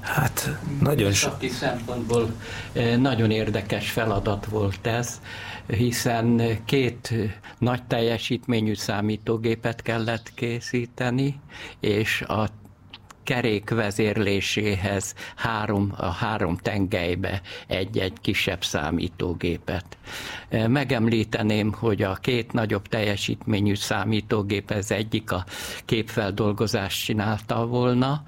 Hát 0.00 0.58
nagyon 0.80 1.12
sok. 1.12 1.36
szempontból 1.50 2.30
nagyon 2.98 3.30
érdekes 3.30 3.90
feladat 3.90 4.46
volt 4.46 4.86
ez, 4.86 5.20
hiszen 5.76 6.58
két 6.64 7.14
nagy 7.58 7.82
teljesítményű 7.82 8.74
számítógépet 8.74 9.82
kellett 9.82 10.34
készíteni, 10.34 11.40
és 11.80 12.22
a 12.22 12.48
kerék 13.22 13.70
vezérléséhez 13.70 15.14
három, 15.36 15.92
a 15.96 16.06
három 16.10 16.56
tengelybe 16.56 17.40
egy-egy 17.66 18.12
kisebb 18.20 18.64
számítógépet. 18.64 19.84
Megemlíteném, 20.50 21.72
hogy 21.72 22.02
a 22.02 22.14
két 22.14 22.52
nagyobb 22.52 22.86
teljesítményű 22.88 23.74
számítógép, 23.74 24.70
ez 24.70 24.90
egyik 24.90 25.32
a 25.32 25.44
képfeldolgozást 25.84 27.04
csinálta 27.04 27.66
volna, 27.66 28.22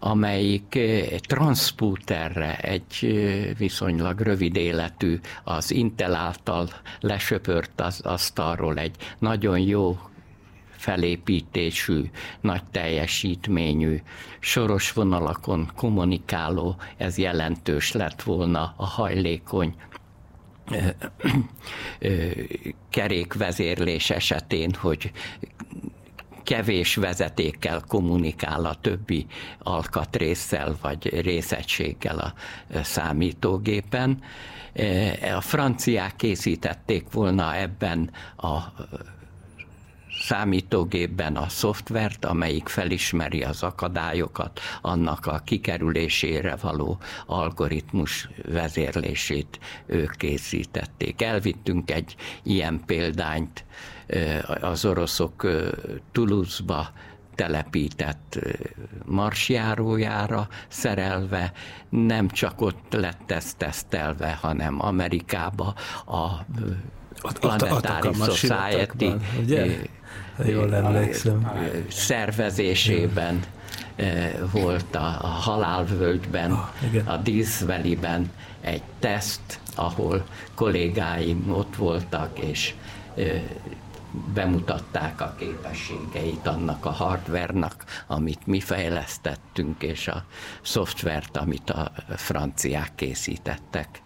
amelyik 0.00 0.74
eh, 0.74 1.06
transpúterre 1.20 2.56
egy 2.56 2.96
eh, 3.00 3.56
viszonylag 3.58 4.20
rövid 4.20 4.56
életű, 4.56 5.18
az 5.44 5.70
Intel 5.70 6.14
által 6.14 6.68
lesöpört 7.00 7.80
az 7.80 8.00
asztalról 8.00 8.78
egy 8.78 8.96
nagyon 9.18 9.58
jó 9.58 9.98
felépítésű, 10.70 12.10
nagy 12.40 12.64
teljesítményű, 12.70 14.00
soros 14.38 14.92
vonalakon 14.92 15.70
kommunikáló, 15.76 16.76
ez 16.96 17.18
jelentős 17.18 17.92
lett 17.92 18.22
volna 18.22 18.74
a 18.76 18.86
hajlékony 18.86 19.74
eh, 20.70 20.94
kerékvezérlés 22.90 24.10
esetén, 24.10 24.74
hogy 24.74 25.12
kevés 26.50 26.94
vezetékkel 26.94 27.82
kommunikál 27.88 28.64
a 28.64 28.74
többi 28.74 29.26
alkatrészsel 29.58 30.76
vagy 30.82 31.20
részegységgel 31.20 32.18
a 32.18 32.32
számítógépen. 32.82 34.22
A 35.36 35.40
franciák 35.40 36.16
készítették 36.16 37.12
volna 37.12 37.56
ebben 37.56 38.10
a 38.36 38.58
számítógépben 40.20 41.36
a 41.36 41.48
szoftvert, 41.48 42.24
amelyik 42.24 42.68
felismeri 42.68 43.42
az 43.42 43.62
akadályokat, 43.62 44.60
annak 44.82 45.26
a 45.26 45.40
kikerülésére 45.44 46.56
való 46.56 46.98
algoritmus 47.26 48.28
vezérlését 48.44 49.58
ők 49.86 50.16
készítették. 50.16 51.22
Elvittünk 51.22 51.90
egy 51.90 52.16
ilyen 52.42 52.82
példányt 52.86 53.64
az 54.60 54.84
oroszok 54.84 55.46
Toulouse-ba 56.12 56.90
telepített 57.34 58.38
marsjárójára 59.04 60.48
szerelve, 60.68 61.52
nem 61.88 62.28
csak 62.28 62.60
ott 62.60 62.92
lett 62.92 63.30
ez 63.30 63.54
tesztelve, 63.54 64.38
hanem 64.40 64.84
Amerikába 64.84 65.74
a 66.06 66.28
Planetary 67.40 68.12
Society? 68.12 69.12
Jól 70.44 70.74
emlékszem. 70.74 71.52
szervezésében 71.88 73.40
volt 74.52 74.94
a, 74.94 74.98
halálvölgyben, 75.26 76.52
oh, 76.52 76.68
a 77.04 77.16
Díszveliben 77.16 78.30
egy 78.60 78.82
teszt, 78.98 79.60
ahol 79.74 80.24
kollégáim 80.54 81.52
ott 81.52 81.76
voltak, 81.76 82.38
és 82.38 82.74
bemutatták 84.34 85.20
a 85.20 85.34
képességeit 85.38 86.46
annak 86.46 86.84
a 86.84 86.90
hardvernak, 86.90 87.84
amit 88.06 88.46
mi 88.46 88.60
fejlesztettünk, 88.60 89.82
és 89.82 90.08
a 90.08 90.24
szoftvert, 90.62 91.36
amit 91.36 91.70
a 91.70 91.92
franciák 92.16 92.92
készítettek. 92.94 94.02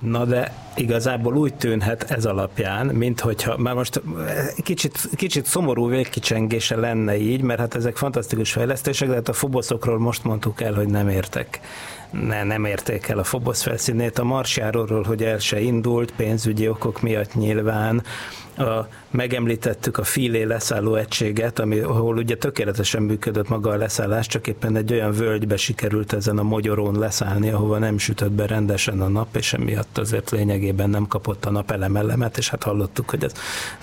Na 0.00 0.24
de 0.24 0.54
igazából 0.76 1.36
úgy 1.36 1.54
tűnhet 1.54 2.02
ez 2.02 2.26
alapján, 2.26 2.86
mint 2.86 3.20
hogyha, 3.20 3.58
már 3.58 3.74
most 3.74 4.02
kicsit, 4.62 5.08
kicsit 5.16 5.46
szomorú 5.46 5.88
végkicsengése 5.88 6.76
lenne 6.76 7.16
így, 7.16 7.42
mert 7.42 7.60
hát 7.60 7.74
ezek 7.74 7.96
fantasztikus 7.96 8.52
fejlesztések, 8.52 9.08
de 9.08 9.14
hát 9.14 9.28
a 9.28 9.32
foboszokról 9.32 9.98
most 9.98 10.24
mondtuk 10.24 10.60
el, 10.60 10.74
hogy 10.74 10.88
nem 10.88 11.08
értek 11.08 11.60
ne, 12.10 12.44
nem 12.44 12.64
érték 12.64 13.08
el 13.08 13.18
a 13.18 13.24
Fobosz 13.24 13.62
felszínét. 13.62 14.18
A 14.18 14.24
Marsjáróról, 14.24 15.02
hogy 15.02 15.22
el 15.22 15.38
se 15.38 15.60
indult, 15.60 16.12
pénzügyi 16.16 16.68
okok 16.68 17.00
miatt 17.00 17.34
nyilván. 17.34 18.02
A, 18.56 18.88
megemlítettük 19.10 19.98
a 19.98 20.04
Filé 20.04 20.42
leszálló 20.42 20.94
egységet, 20.94 21.58
ami, 21.58 21.78
ahol 21.78 22.16
ugye 22.16 22.36
tökéletesen 22.36 23.02
működött 23.02 23.48
maga 23.48 23.70
a 23.70 23.76
leszállás, 23.76 24.26
csak 24.26 24.46
éppen 24.46 24.76
egy 24.76 24.92
olyan 24.92 25.12
völgybe 25.12 25.56
sikerült 25.56 26.12
ezen 26.12 26.38
a 26.38 26.42
mogyorón 26.42 26.98
leszállni, 26.98 27.50
ahova 27.50 27.78
nem 27.78 27.98
sütött 27.98 28.32
be 28.32 28.46
rendesen 28.46 29.00
a 29.00 29.08
nap, 29.08 29.36
és 29.36 29.52
emiatt 29.52 29.98
azért 29.98 30.30
lényegében 30.30 30.90
nem 30.90 31.06
kapott 31.06 31.44
a 31.44 31.50
nap 31.50 31.70
elemellemet, 31.70 32.38
és 32.38 32.48
hát 32.48 32.62
hallottuk, 32.62 33.10
hogy 33.10 33.24
ez 33.24 33.32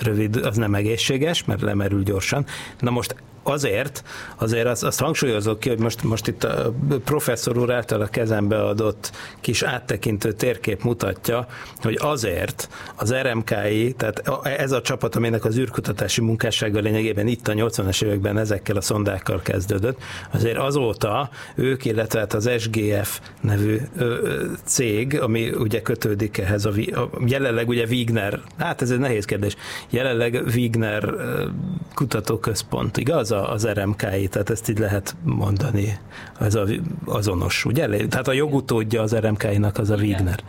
rövid, 0.01 0.35
az 0.35 0.57
nem 0.57 0.75
egészséges, 0.75 1.45
mert 1.45 1.61
lemerül 1.61 2.03
gyorsan. 2.03 2.45
Na 2.79 2.89
most 2.89 3.15
azért, 3.47 4.03
azért 4.35 4.67
azt, 4.67 4.83
azt 4.83 4.99
hangsúlyozok 4.99 5.59
ki, 5.59 5.69
hogy 5.69 5.79
most, 5.79 6.03
most 6.03 6.27
itt 6.27 6.43
a 6.43 6.73
professzor 7.03 7.57
úr 7.57 7.73
által 7.73 8.01
a 8.01 8.07
kezembe 8.07 8.63
adott 8.63 9.11
kis 9.41 9.61
áttekintő 9.61 10.33
térkép 10.33 10.83
mutatja, 10.83 11.47
hogy 11.81 11.97
azért 12.01 12.69
az 12.95 13.13
RMKI, 13.13 13.93
tehát 13.97 14.31
ez 14.57 14.71
a 14.71 14.81
csapat, 14.81 15.15
aminek 15.15 15.45
az 15.45 15.57
űrkutatási 15.57 16.21
munkássága 16.21 16.79
lényegében 16.79 17.27
itt 17.27 17.47
a 17.47 17.53
80-as 17.53 18.03
években 18.03 18.37
ezekkel 18.37 18.75
a 18.75 18.81
szondákkal 18.81 19.41
kezdődött, 19.41 20.01
azért 20.31 20.57
azóta 20.57 21.29
ők, 21.55 21.85
illetve 21.85 22.19
hát 22.19 22.33
az 22.33 22.49
SGF 22.57 23.19
nevű 23.41 23.77
cég, 24.63 25.21
ami 25.21 25.49
ugye 25.49 25.81
kötődik 25.81 26.37
ehhez 26.37 26.65
a, 26.65 26.69
a 26.69 27.09
jelenleg 27.25 27.67
ugye 27.67 27.85
Wigner, 27.85 28.41
hát 28.57 28.81
ez 28.81 28.91
egy 28.91 28.99
nehéz 28.99 29.25
kérdés, 29.25 29.55
jelenleg 29.89 30.43
Wigner 30.53 31.13
kutatóközpont, 31.93 32.97
igaz? 32.97 33.31
az 33.31 33.67
RMKI, 33.67 34.27
tehát 34.27 34.49
ezt 34.49 34.69
így 34.69 34.79
lehet 34.79 35.15
mondani, 35.23 35.97
ez 36.39 36.55
a, 36.55 36.65
azonos, 37.05 37.65
ugye? 37.65 38.07
Tehát 38.07 38.27
a 38.27 38.33
jogutódja 38.33 39.01
az 39.01 39.15
RMKI-nak 39.15 39.77
az 39.77 39.89
a 39.89 39.95
Wigner. 39.95 40.39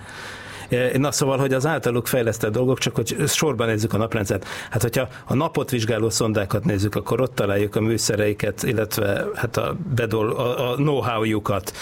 Na 0.94 1.12
szóval, 1.12 1.38
hogy 1.38 1.52
az 1.52 1.66
általuk 1.66 2.06
fejlesztett 2.06 2.52
dolgok, 2.52 2.78
csak 2.78 2.94
hogy 2.94 3.16
sorban 3.26 3.66
nézzük 3.66 3.92
a 3.92 3.96
naprendszert. 3.96 4.46
Hát, 4.70 4.82
hogyha 4.82 5.08
a 5.24 5.34
napot 5.34 5.70
vizsgáló 5.70 6.10
szondákat 6.10 6.64
nézzük, 6.64 6.94
akkor 6.94 7.20
ott 7.20 7.34
találjuk 7.34 7.76
a 7.76 7.80
műszereiket, 7.80 8.62
illetve 8.62 9.24
hát 9.34 9.56
a, 9.56 9.76
bedol, 9.94 10.30
a, 10.30 10.70
a 10.70 10.74
know-how-jukat, 10.74 11.72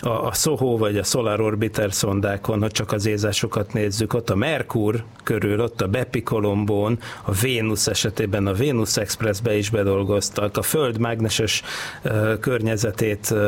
a, 0.00 0.08
a 0.08 0.32
SOHO 0.32 0.76
vagy 0.76 0.98
a 0.98 1.02
Solar 1.02 1.40
Orbiter 1.40 1.92
szondákon, 1.92 2.60
ha 2.60 2.70
csak 2.70 2.92
az 2.92 3.06
ézásokat 3.06 3.72
nézzük, 3.72 4.14
ott 4.14 4.30
a 4.30 4.34
Merkur 4.34 5.04
körül, 5.22 5.60
ott 5.60 5.80
a 5.80 5.88
Bepi 5.88 6.22
Kolombón, 6.22 6.98
a 7.22 7.32
Vénusz 7.32 7.86
esetében 7.86 8.46
a 8.46 8.52
Vénusz 8.52 8.96
Expressbe 8.96 9.56
is 9.56 9.70
bedolgoztak, 9.70 10.56
a 10.56 10.62
Föld 10.62 10.98
mágneses 10.98 11.62
uh, 12.04 12.38
környezetét 12.38 13.28
uh, 13.30 13.38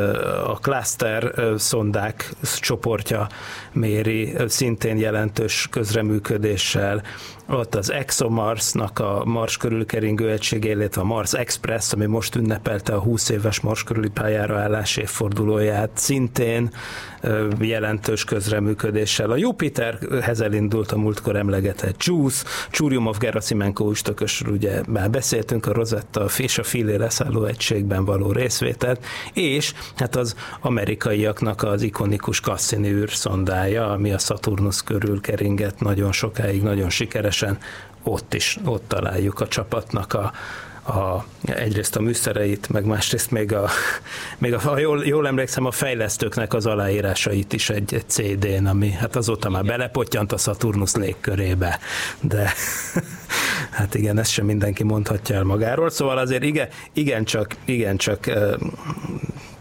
a 0.49 0.57
Cluster 0.61 1.33
uh, 1.37 1.55
szondák 1.55 2.33
csoportja 2.59 3.27
méri, 3.71 4.35
szintén 4.47 4.97
jelentős 4.97 5.67
közreműködéssel, 5.71 7.03
ott 7.49 7.75
az 7.75 7.91
ExoMars-nak 7.91 8.99
a 8.99 9.21
Mars 9.25 9.57
körülkeringő 9.57 10.31
egysége, 10.31 10.69
illetve 10.69 11.01
a 11.01 11.05
Mars 11.05 11.33
Express, 11.33 11.93
ami 11.93 12.05
most 12.05 12.35
ünnepelte 12.35 12.93
a 12.93 12.99
20 12.99 13.29
éves 13.29 13.59
Mars 13.59 13.83
körüli 13.83 14.09
pályára 14.09 14.59
állás 14.59 14.97
évfordulóját, 14.97 15.89
szintén 15.93 16.69
jelentős 17.59 18.23
közreműködéssel. 18.23 19.31
A 19.31 19.37
Jupiterhez 19.37 20.41
elindult 20.41 20.91
a 20.91 20.97
múltkor 20.97 21.35
emlegetett 21.35 22.03
JUICE, 22.03 22.45
of 23.05 23.17
Gerasimenko 23.17 23.89
üstökösről 23.89 24.53
ugye 24.53 24.81
már 24.87 25.09
beszéltünk, 25.09 25.65
a 25.65 25.73
Rosetta 25.73 26.25
és 26.37 26.57
a 26.57 26.63
Filé 26.63 26.95
leszálló 26.95 27.45
egységben 27.45 28.05
való 28.05 28.31
részvételt, 28.31 29.05
és 29.33 29.73
hát 29.95 30.15
az 30.15 30.35
amerikaiaknak 30.61 31.63
az 31.63 31.81
ikonikus 31.81 32.39
Cassini 32.39 32.91
űrszondája, 32.91 33.91
ami 33.91 34.11
a 34.11 34.17
Saturnus 34.17 34.83
körül 34.83 35.21
keringett 35.21 35.79
nagyon 35.79 36.11
sokáig, 36.11 36.61
nagyon 36.61 36.89
sikeresen, 37.37 37.57
ott 38.03 38.33
is, 38.33 38.57
ott 38.65 38.87
találjuk 38.87 39.39
a 39.39 39.47
csapatnak 39.47 40.13
a, 40.13 40.31
a, 40.91 41.25
egyrészt 41.45 41.95
a 41.95 42.01
műszereit, 42.01 42.69
meg 42.69 42.85
másrészt 42.85 43.31
még, 43.31 43.53
a, 43.53 43.69
még 44.37 44.53
a, 44.53 44.59
ha 44.59 44.79
jól, 44.79 45.05
jól 45.05 45.27
emlékszem, 45.27 45.65
a 45.65 45.71
fejlesztőknek 45.71 46.53
az 46.53 46.65
aláírásait 46.65 47.53
is 47.53 47.69
egy, 47.69 47.93
egy 47.93 48.09
CD-n, 48.09 48.65
ami 48.65 48.91
hát 48.91 49.15
azóta 49.15 49.49
már 49.49 49.63
belepottyant 49.63 50.31
a 50.31 50.37
Saturnus 50.37 50.95
légkörébe, 50.95 51.79
de 52.21 52.53
hát 53.77 53.95
igen, 53.95 54.19
ezt 54.19 54.31
sem 54.31 54.45
mindenki 54.45 54.83
mondhatja 54.83 55.35
el 55.35 55.43
magáról, 55.43 55.89
szóval 55.89 56.17
azért 56.17 56.43
igen, 56.43 56.67
igen 56.93 57.23
csak, 57.23 57.55
igen 57.65 57.97
csak 57.97 58.29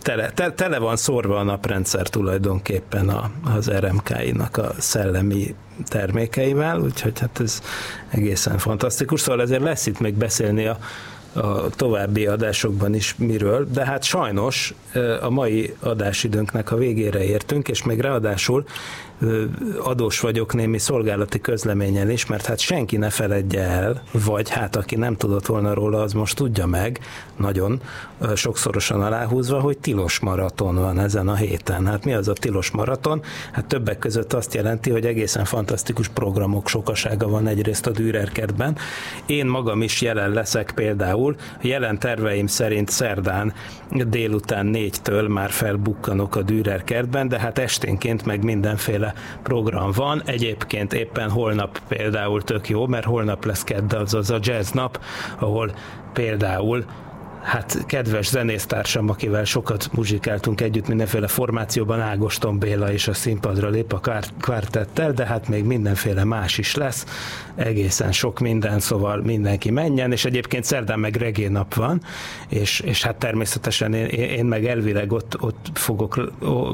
tele, 0.07 0.31
te, 0.31 0.53
tele 0.53 0.79
van 0.79 0.97
szórva 0.97 1.39
a 1.39 1.43
naprendszer 1.43 2.09
tulajdonképpen 2.09 3.09
a, 3.09 3.31
az 3.57 3.71
RMK-nak 3.71 4.57
a 4.57 4.73
szellemi 4.79 5.55
termékeivel, 5.85 6.81
úgyhogy 6.81 7.19
hát 7.19 7.41
ez 7.41 7.63
egészen 8.09 8.59
fantasztikus, 8.59 9.21
szóval 9.21 9.41
ezért 9.41 9.63
lesz 9.63 9.87
itt 9.87 10.01
még 10.01 10.15
beszélni 10.15 10.67
a, 10.67 10.79
a 11.37 11.69
további 11.71 12.27
adásokban 12.27 12.95
is 12.95 13.15
miről, 13.19 13.67
de 13.73 13.85
hát 13.85 14.03
sajnos 14.03 14.75
a 15.21 15.31
mai 15.31 15.75
adásidőnknek 15.81 16.73
a 16.73 16.77
végére 16.77 17.25
értünk, 17.25 17.69
és 17.69 17.85
még 17.85 18.01
ráadásul 18.01 18.65
adós 19.79 20.21
vagyok 20.21 20.55
némi 20.55 20.79
szolgálati 20.79 21.41
közleményen 21.41 22.11
is, 22.11 22.27
mert 22.27 22.47
hát 22.47 22.59
senki 22.59 22.97
ne 22.97 23.11
feledje 23.11 23.61
el, 23.61 24.03
vagy 24.13 24.49
hát 24.49 24.77
aki 24.77 24.97
nem 24.97 25.17
tudott 25.17 25.47
volna 25.47 25.75
róla, 25.75 26.01
az 26.01 26.13
most 26.13 26.37
tudja 26.37 26.67
meg, 26.67 27.01
nagyon 27.37 27.81
sokszorosan 28.35 29.03
aláhúzva, 29.03 29.61
hogy 29.61 29.79
tilos 29.79 30.19
maraton 30.19 30.75
van 30.75 30.99
ezen 30.99 31.29
a 31.29 31.35
héten. 31.35 31.87
Hát 31.87 32.05
mi 32.05 32.15
az 32.15 32.29
a 32.29 32.33
tilos 32.33 32.71
maraton? 32.71 33.23
Hát 33.53 33.67
többek 33.67 33.99
között 33.99 34.33
azt 34.33 34.55
jelenti, 34.55 34.91
hogy 34.91 35.07
egészen 35.07 35.45
fantasztikus 35.45 36.09
programok 36.09 36.69
sokasága 36.69 37.29
van 37.29 37.47
egyrészt 37.47 37.87
a 37.87 37.91
Dürerkertben. 37.91 38.77
Én 39.27 39.47
magam 39.47 39.83
is 39.83 40.01
jelen 40.01 40.31
leszek 40.31 40.73
például, 40.75 41.26
jelen 41.61 41.99
terveim 41.99 42.47
szerint 42.47 42.89
szerdán 42.89 43.53
délután 43.91 44.67
négytől 44.67 45.29
már 45.29 45.51
felbukkanok 45.51 46.37
a 46.37 46.43
Dürerkertben, 46.43 47.29
de 47.29 47.39
hát 47.39 47.59
esténként 47.59 48.25
meg 48.25 48.45
mindenféle 48.45 49.15
program 49.43 49.91
van. 49.93 50.23
Egyébként 50.25 50.93
éppen 50.93 51.31
holnap 51.31 51.81
például 51.89 52.43
tök 52.43 52.69
jó, 52.69 52.87
mert 52.87 53.05
holnap 53.05 53.45
lesz 53.45 53.65
kedd, 53.65 53.95
az 53.95 54.31
a 54.31 54.39
jazz 54.41 54.71
nap, 54.71 55.01
ahol 55.39 55.75
például 56.13 56.85
hát 57.47 57.85
kedves 57.87 58.29
zenésztársam, 58.29 59.09
akivel 59.09 59.45
sokat 59.45 59.89
muzsikáltunk 59.93 60.61
együtt 60.61 60.89
mindenféle 60.89 61.27
formációban, 61.27 62.01
Ágoston 62.01 62.59
Béla 62.59 62.93
is 62.93 63.09
a 63.09 63.15
színpadra 63.15 63.69
lép 63.69 63.93
a 63.93 64.01
kvártettel, 64.41 65.13
de 65.13 65.27
hát 65.27 65.49
még 65.49 65.65
mindenféle 65.65 66.25
más 66.25 66.59
is 66.59 66.75
lesz, 66.75 67.07
egészen 67.55 68.13
sok 68.13 68.39
minden, 68.39 68.81
szóval 68.81 69.21
mindenki 69.21 69.71
menjen, 69.71 70.13
és 70.13 70.25
egyébként 70.25 70.65
szerdán 70.65 70.99
meg 70.99 71.17
regé 71.17 71.47
nap 71.47 71.75
van, 71.75 72.03
és, 72.49 72.81
és 72.81 73.03
hát 73.03 73.17
természetesen 73.17 73.95
én, 73.95 74.07
én 74.07 74.45
meg 74.45 74.67
elvileg 74.67 75.13
ott, 75.13 75.37
ott 75.41 75.71
fogok 75.75 76.33
ó, 76.43 76.69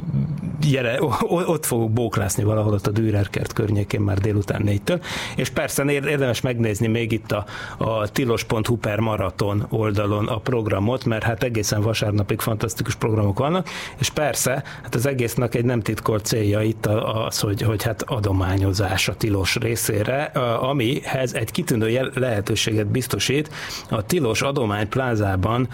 jele, 0.71 1.03
ó, 1.03 1.13
ott 1.29 1.67
fogok 1.67 1.91
bóklászni 1.91 2.43
valahol 2.43 2.73
ott 2.73 2.87
a 2.87 2.91
Dürerkert 2.91 3.53
környékén 3.53 4.01
már 4.01 4.19
délután 4.19 4.63
négytől, 4.63 5.01
és 5.37 5.49
persze 5.49 5.85
érdemes 5.85 6.41
megnézni 6.41 6.87
még 6.87 7.13
itt 7.13 7.33
a, 7.33 7.45
a 7.79 8.09
tilos.hu 8.09 8.77
per 8.77 8.99
maraton 8.99 9.67
oldalon 9.69 10.29
a 10.29 10.37
program 10.37 10.61
programot, 10.63 11.05
mert 11.05 11.23
hát 11.23 11.43
egészen 11.43 11.81
vasárnapig 11.81 12.41
fantasztikus 12.41 12.95
programok 12.95 13.39
vannak, 13.39 13.69
és 13.99 14.11
persze, 14.11 14.63
hát 14.83 14.95
az 14.95 15.07
egésznek 15.07 15.55
egy 15.55 15.65
nem 15.65 15.81
titkolt 15.81 16.25
célja 16.25 16.61
itt 16.61 16.87
az, 17.27 17.41
hogy, 17.41 17.63
hogy 17.63 17.83
hát 17.83 18.03
adományozás 18.03 19.09
a 19.09 19.15
tilos 19.15 19.57
részére, 19.57 20.23
amihez 20.61 21.35
egy 21.35 21.51
kitűnő 21.51 22.11
lehetőséget 22.15 22.87
biztosít. 22.87 23.51
A 23.91 24.07
tilos 24.07 24.43
adomány 24.43 24.89
plázában 24.89 25.69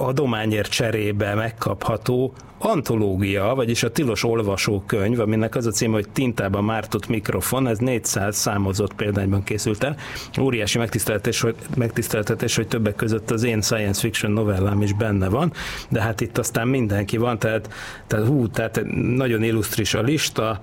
adományért 0.00 0.70
cserébe 0.70 1.34
megkapható 1.34 2.32
antológia, 2.62 3.54
vagyis 3.54 3.82
a 3.82 3.90
tilos 3.90 4.24
olvasókönyv, 4.24 5.20
aminek 5.20 5.54
az 5.56 5.66
a 5.66 5.70
címe, 5.70 5.94
hogy 5.94 6.08
Tintában 6.12 6.64
mártott 6.64 7.08
mikrofon, 7.08 7.66
ez 7.66 7.78
400 7.78 8.36
számozott 8.36 8.94
példányban 8.94 9.44
készült 9.44 9.84
el. 9.84 9.96
Óriási 10.40 10.78
megtiszteltetés, 10.78 11.40
hogy, 11.40 11.54
megtiszteltetés, 11.76 12.56
hogy 12.56 12.68
többek 12.68 12.94
között 12.94 13.30
az 13.30 13.42
én 13.42 13.62
science 13.62 14.00
fiction 14.00 14.32
novellám 14.32 14.82
is 14.82 14.92
benne 14.92 15.28
van, 15.28 15.52
de 15.88 16.00
hát 16.00 16.20
itt 16.20 16.38
aztán 16.38 16.68
mindenki 16.68 17.16
van, 17.16 17.38
tehát, 17.38 17.72
tehát 18.06 18.26
hú, 18.26 18.48
tehát 18.48 18.80
nagyon 19.16 19.42
illusztris 19.42 19.94
a 19.94 20.02
lista, 20.02 20.60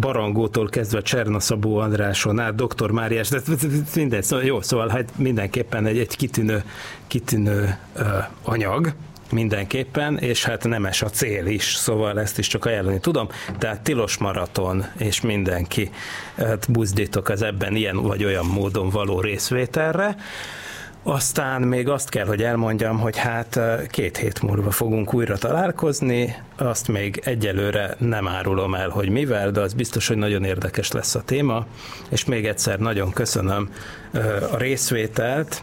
Barangótól 0.00 0.68
kezdve 0.68 1.02
Cserna 1.02 1.40
Szabó 1.40 1.76
Andráson 1.76 2.38
át, 2.38 2.54
Dr. 2.54 2.90
Máriás, 2.90 3.28
de 3.28 3.40
minden, 3.94 4.22
szóval 4.22 4.44
jó, 4.44 4.60
szóval 4.60 4.88
hát 4.88 5.12
mindenképpen 5.16 5.86
egy, 5.86 5.98
egy 5.98 6.16
kitűnő, 6.16 6.64
kitűnő 7.10 7.76
anyag, 8.42 8.92
mindenképpen, 9.32 10.18
és 10.18 10.44
hát 10.44 10.64
nemes 10.64 11.02
a 11.02 11.10
cél 11.10 11.46
is, 11.46 11.64
szóval 11.74 12.20
ezt 12.20 12.38
is 12.38 12.46
csak 12.46 12.64
ajánlani 12.64 13.00
tudom, 13.00 13.28
tehát 13.58 13.80
tilos 13.80 14.18
maraton, 14.18 14.84
és 14.98 15.20
mindenki 15.20 15.90
hát 16.36 16.70
buzdítok 16.70 17.28
az 17.28 17.42
ebben 17.42 17.76
ilyen 17.76 17.96
vagy 17.96 18.24
olyan 18.24 18.46
módon 18.46 18.88
való 18.88 19.20
részvételre. 19.20 20.16
Aztán 21.02 21.62
még 21.62 21.88
azt 21.88 22.08
kell, 22.08 22.26
hogy 22.26 22.42
elmondjam, 22.42 22.98
hogy 22.98 23.16
hát 23.16 23.60
két 23.88 24.16
hét 24.16 24.42
múlva 24.42 24.70
fogunk 24.70 25.14
újra 25.14 25.38
találkozni, 25.38 26.36
azt 26.56 26.88
még 26.88 27.20
egyelőre 27.24 27.94
nem 27.98 28.28
árulom 28.28 28.74
el, 28.74 28.88
hogy 28.88 29.08
mivel, 29.08 29.50
de 29.50 29.60
az 29.60 29.72
biztos, 29.72 30.08
hogy 30.08 30.16
nagyon 30.16 30.44
érdekes 30.44 30.92
lesz 30.92 31.14
a 31.14 31.22
téma, 31.22 31.66
és 32.08 32.24
még 32.24 32.46
egyszer 32.46 32.78
nagyon 32.78 33.12
köszönöm 33.12 33.70
a 34.52 34.56
részvételt. 34.56 35.62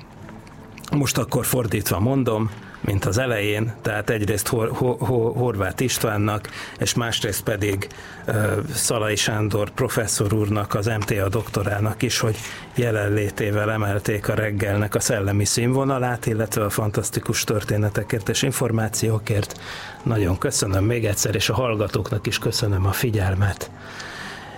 Most 0.92 1.18
akkor 1.18 1.46
fordítva 1.46 2.00
mondom, 2.00 2.50
mint 2.82 3.06
az 3.06 3.18
elején, 3.18 3.74
tehát 3.82 4.10
egyrészt 4.10 4.48
Hor- 4.48 4.78
Hor- 4.78 5.36
Horváth 5.38 5.84
Istvánnak, 5.84 6.50
és 6.80 6.94
másrészt 6.94 7.44
pedig 7.44 7.88
uh, 8.28 8.36
Szalai 8.74 9.16
Sándor 9.16 9.70
professzor 9.70 10.34
úrnak, 10.34 10.74
az 10.74 10.86
MTA 10.86 11.30
doktorának 11.30 12.02
is, 12.02 12.20
hogy 12.20 12.38
jelenlétével 12.76 13.72
emelték 13.72 14.30
a 14.30 14.34
reggelnek 14.34 14.96
a 14.96 15.00
szellemi 15.00 15.46
színvonalát, 15.46 16.26
illetve 16.26 16.64
a 16.64 16.70
fantasztikus 16.70 17.44
történetekért 17.44 18.30
és 18.30 18.42
információkért. 18.42 19.62
Nagyon 20.04 20.38
köszönöm 20.38 20.86
még 20.86 21.06
egyszer, 21.06 21.36
és 21.36 21.50
a 21.50 21.54
hallgatóknak 21.54 22.28
is 22.28 22.40
köszönöm 22.40 22.86
a 22.86 22.92
figyelmet. 22.92 23.72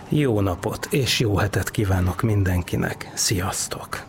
Jó 0.09 0.41
napot 0.41 0.87
és 0.89 1.19
jó 1.19 1.37
hetet 1.37 1.71
kívánok 1.71 2.21
mindenkinek. 2.21 3.11
Sziasztok! 3.13 4.08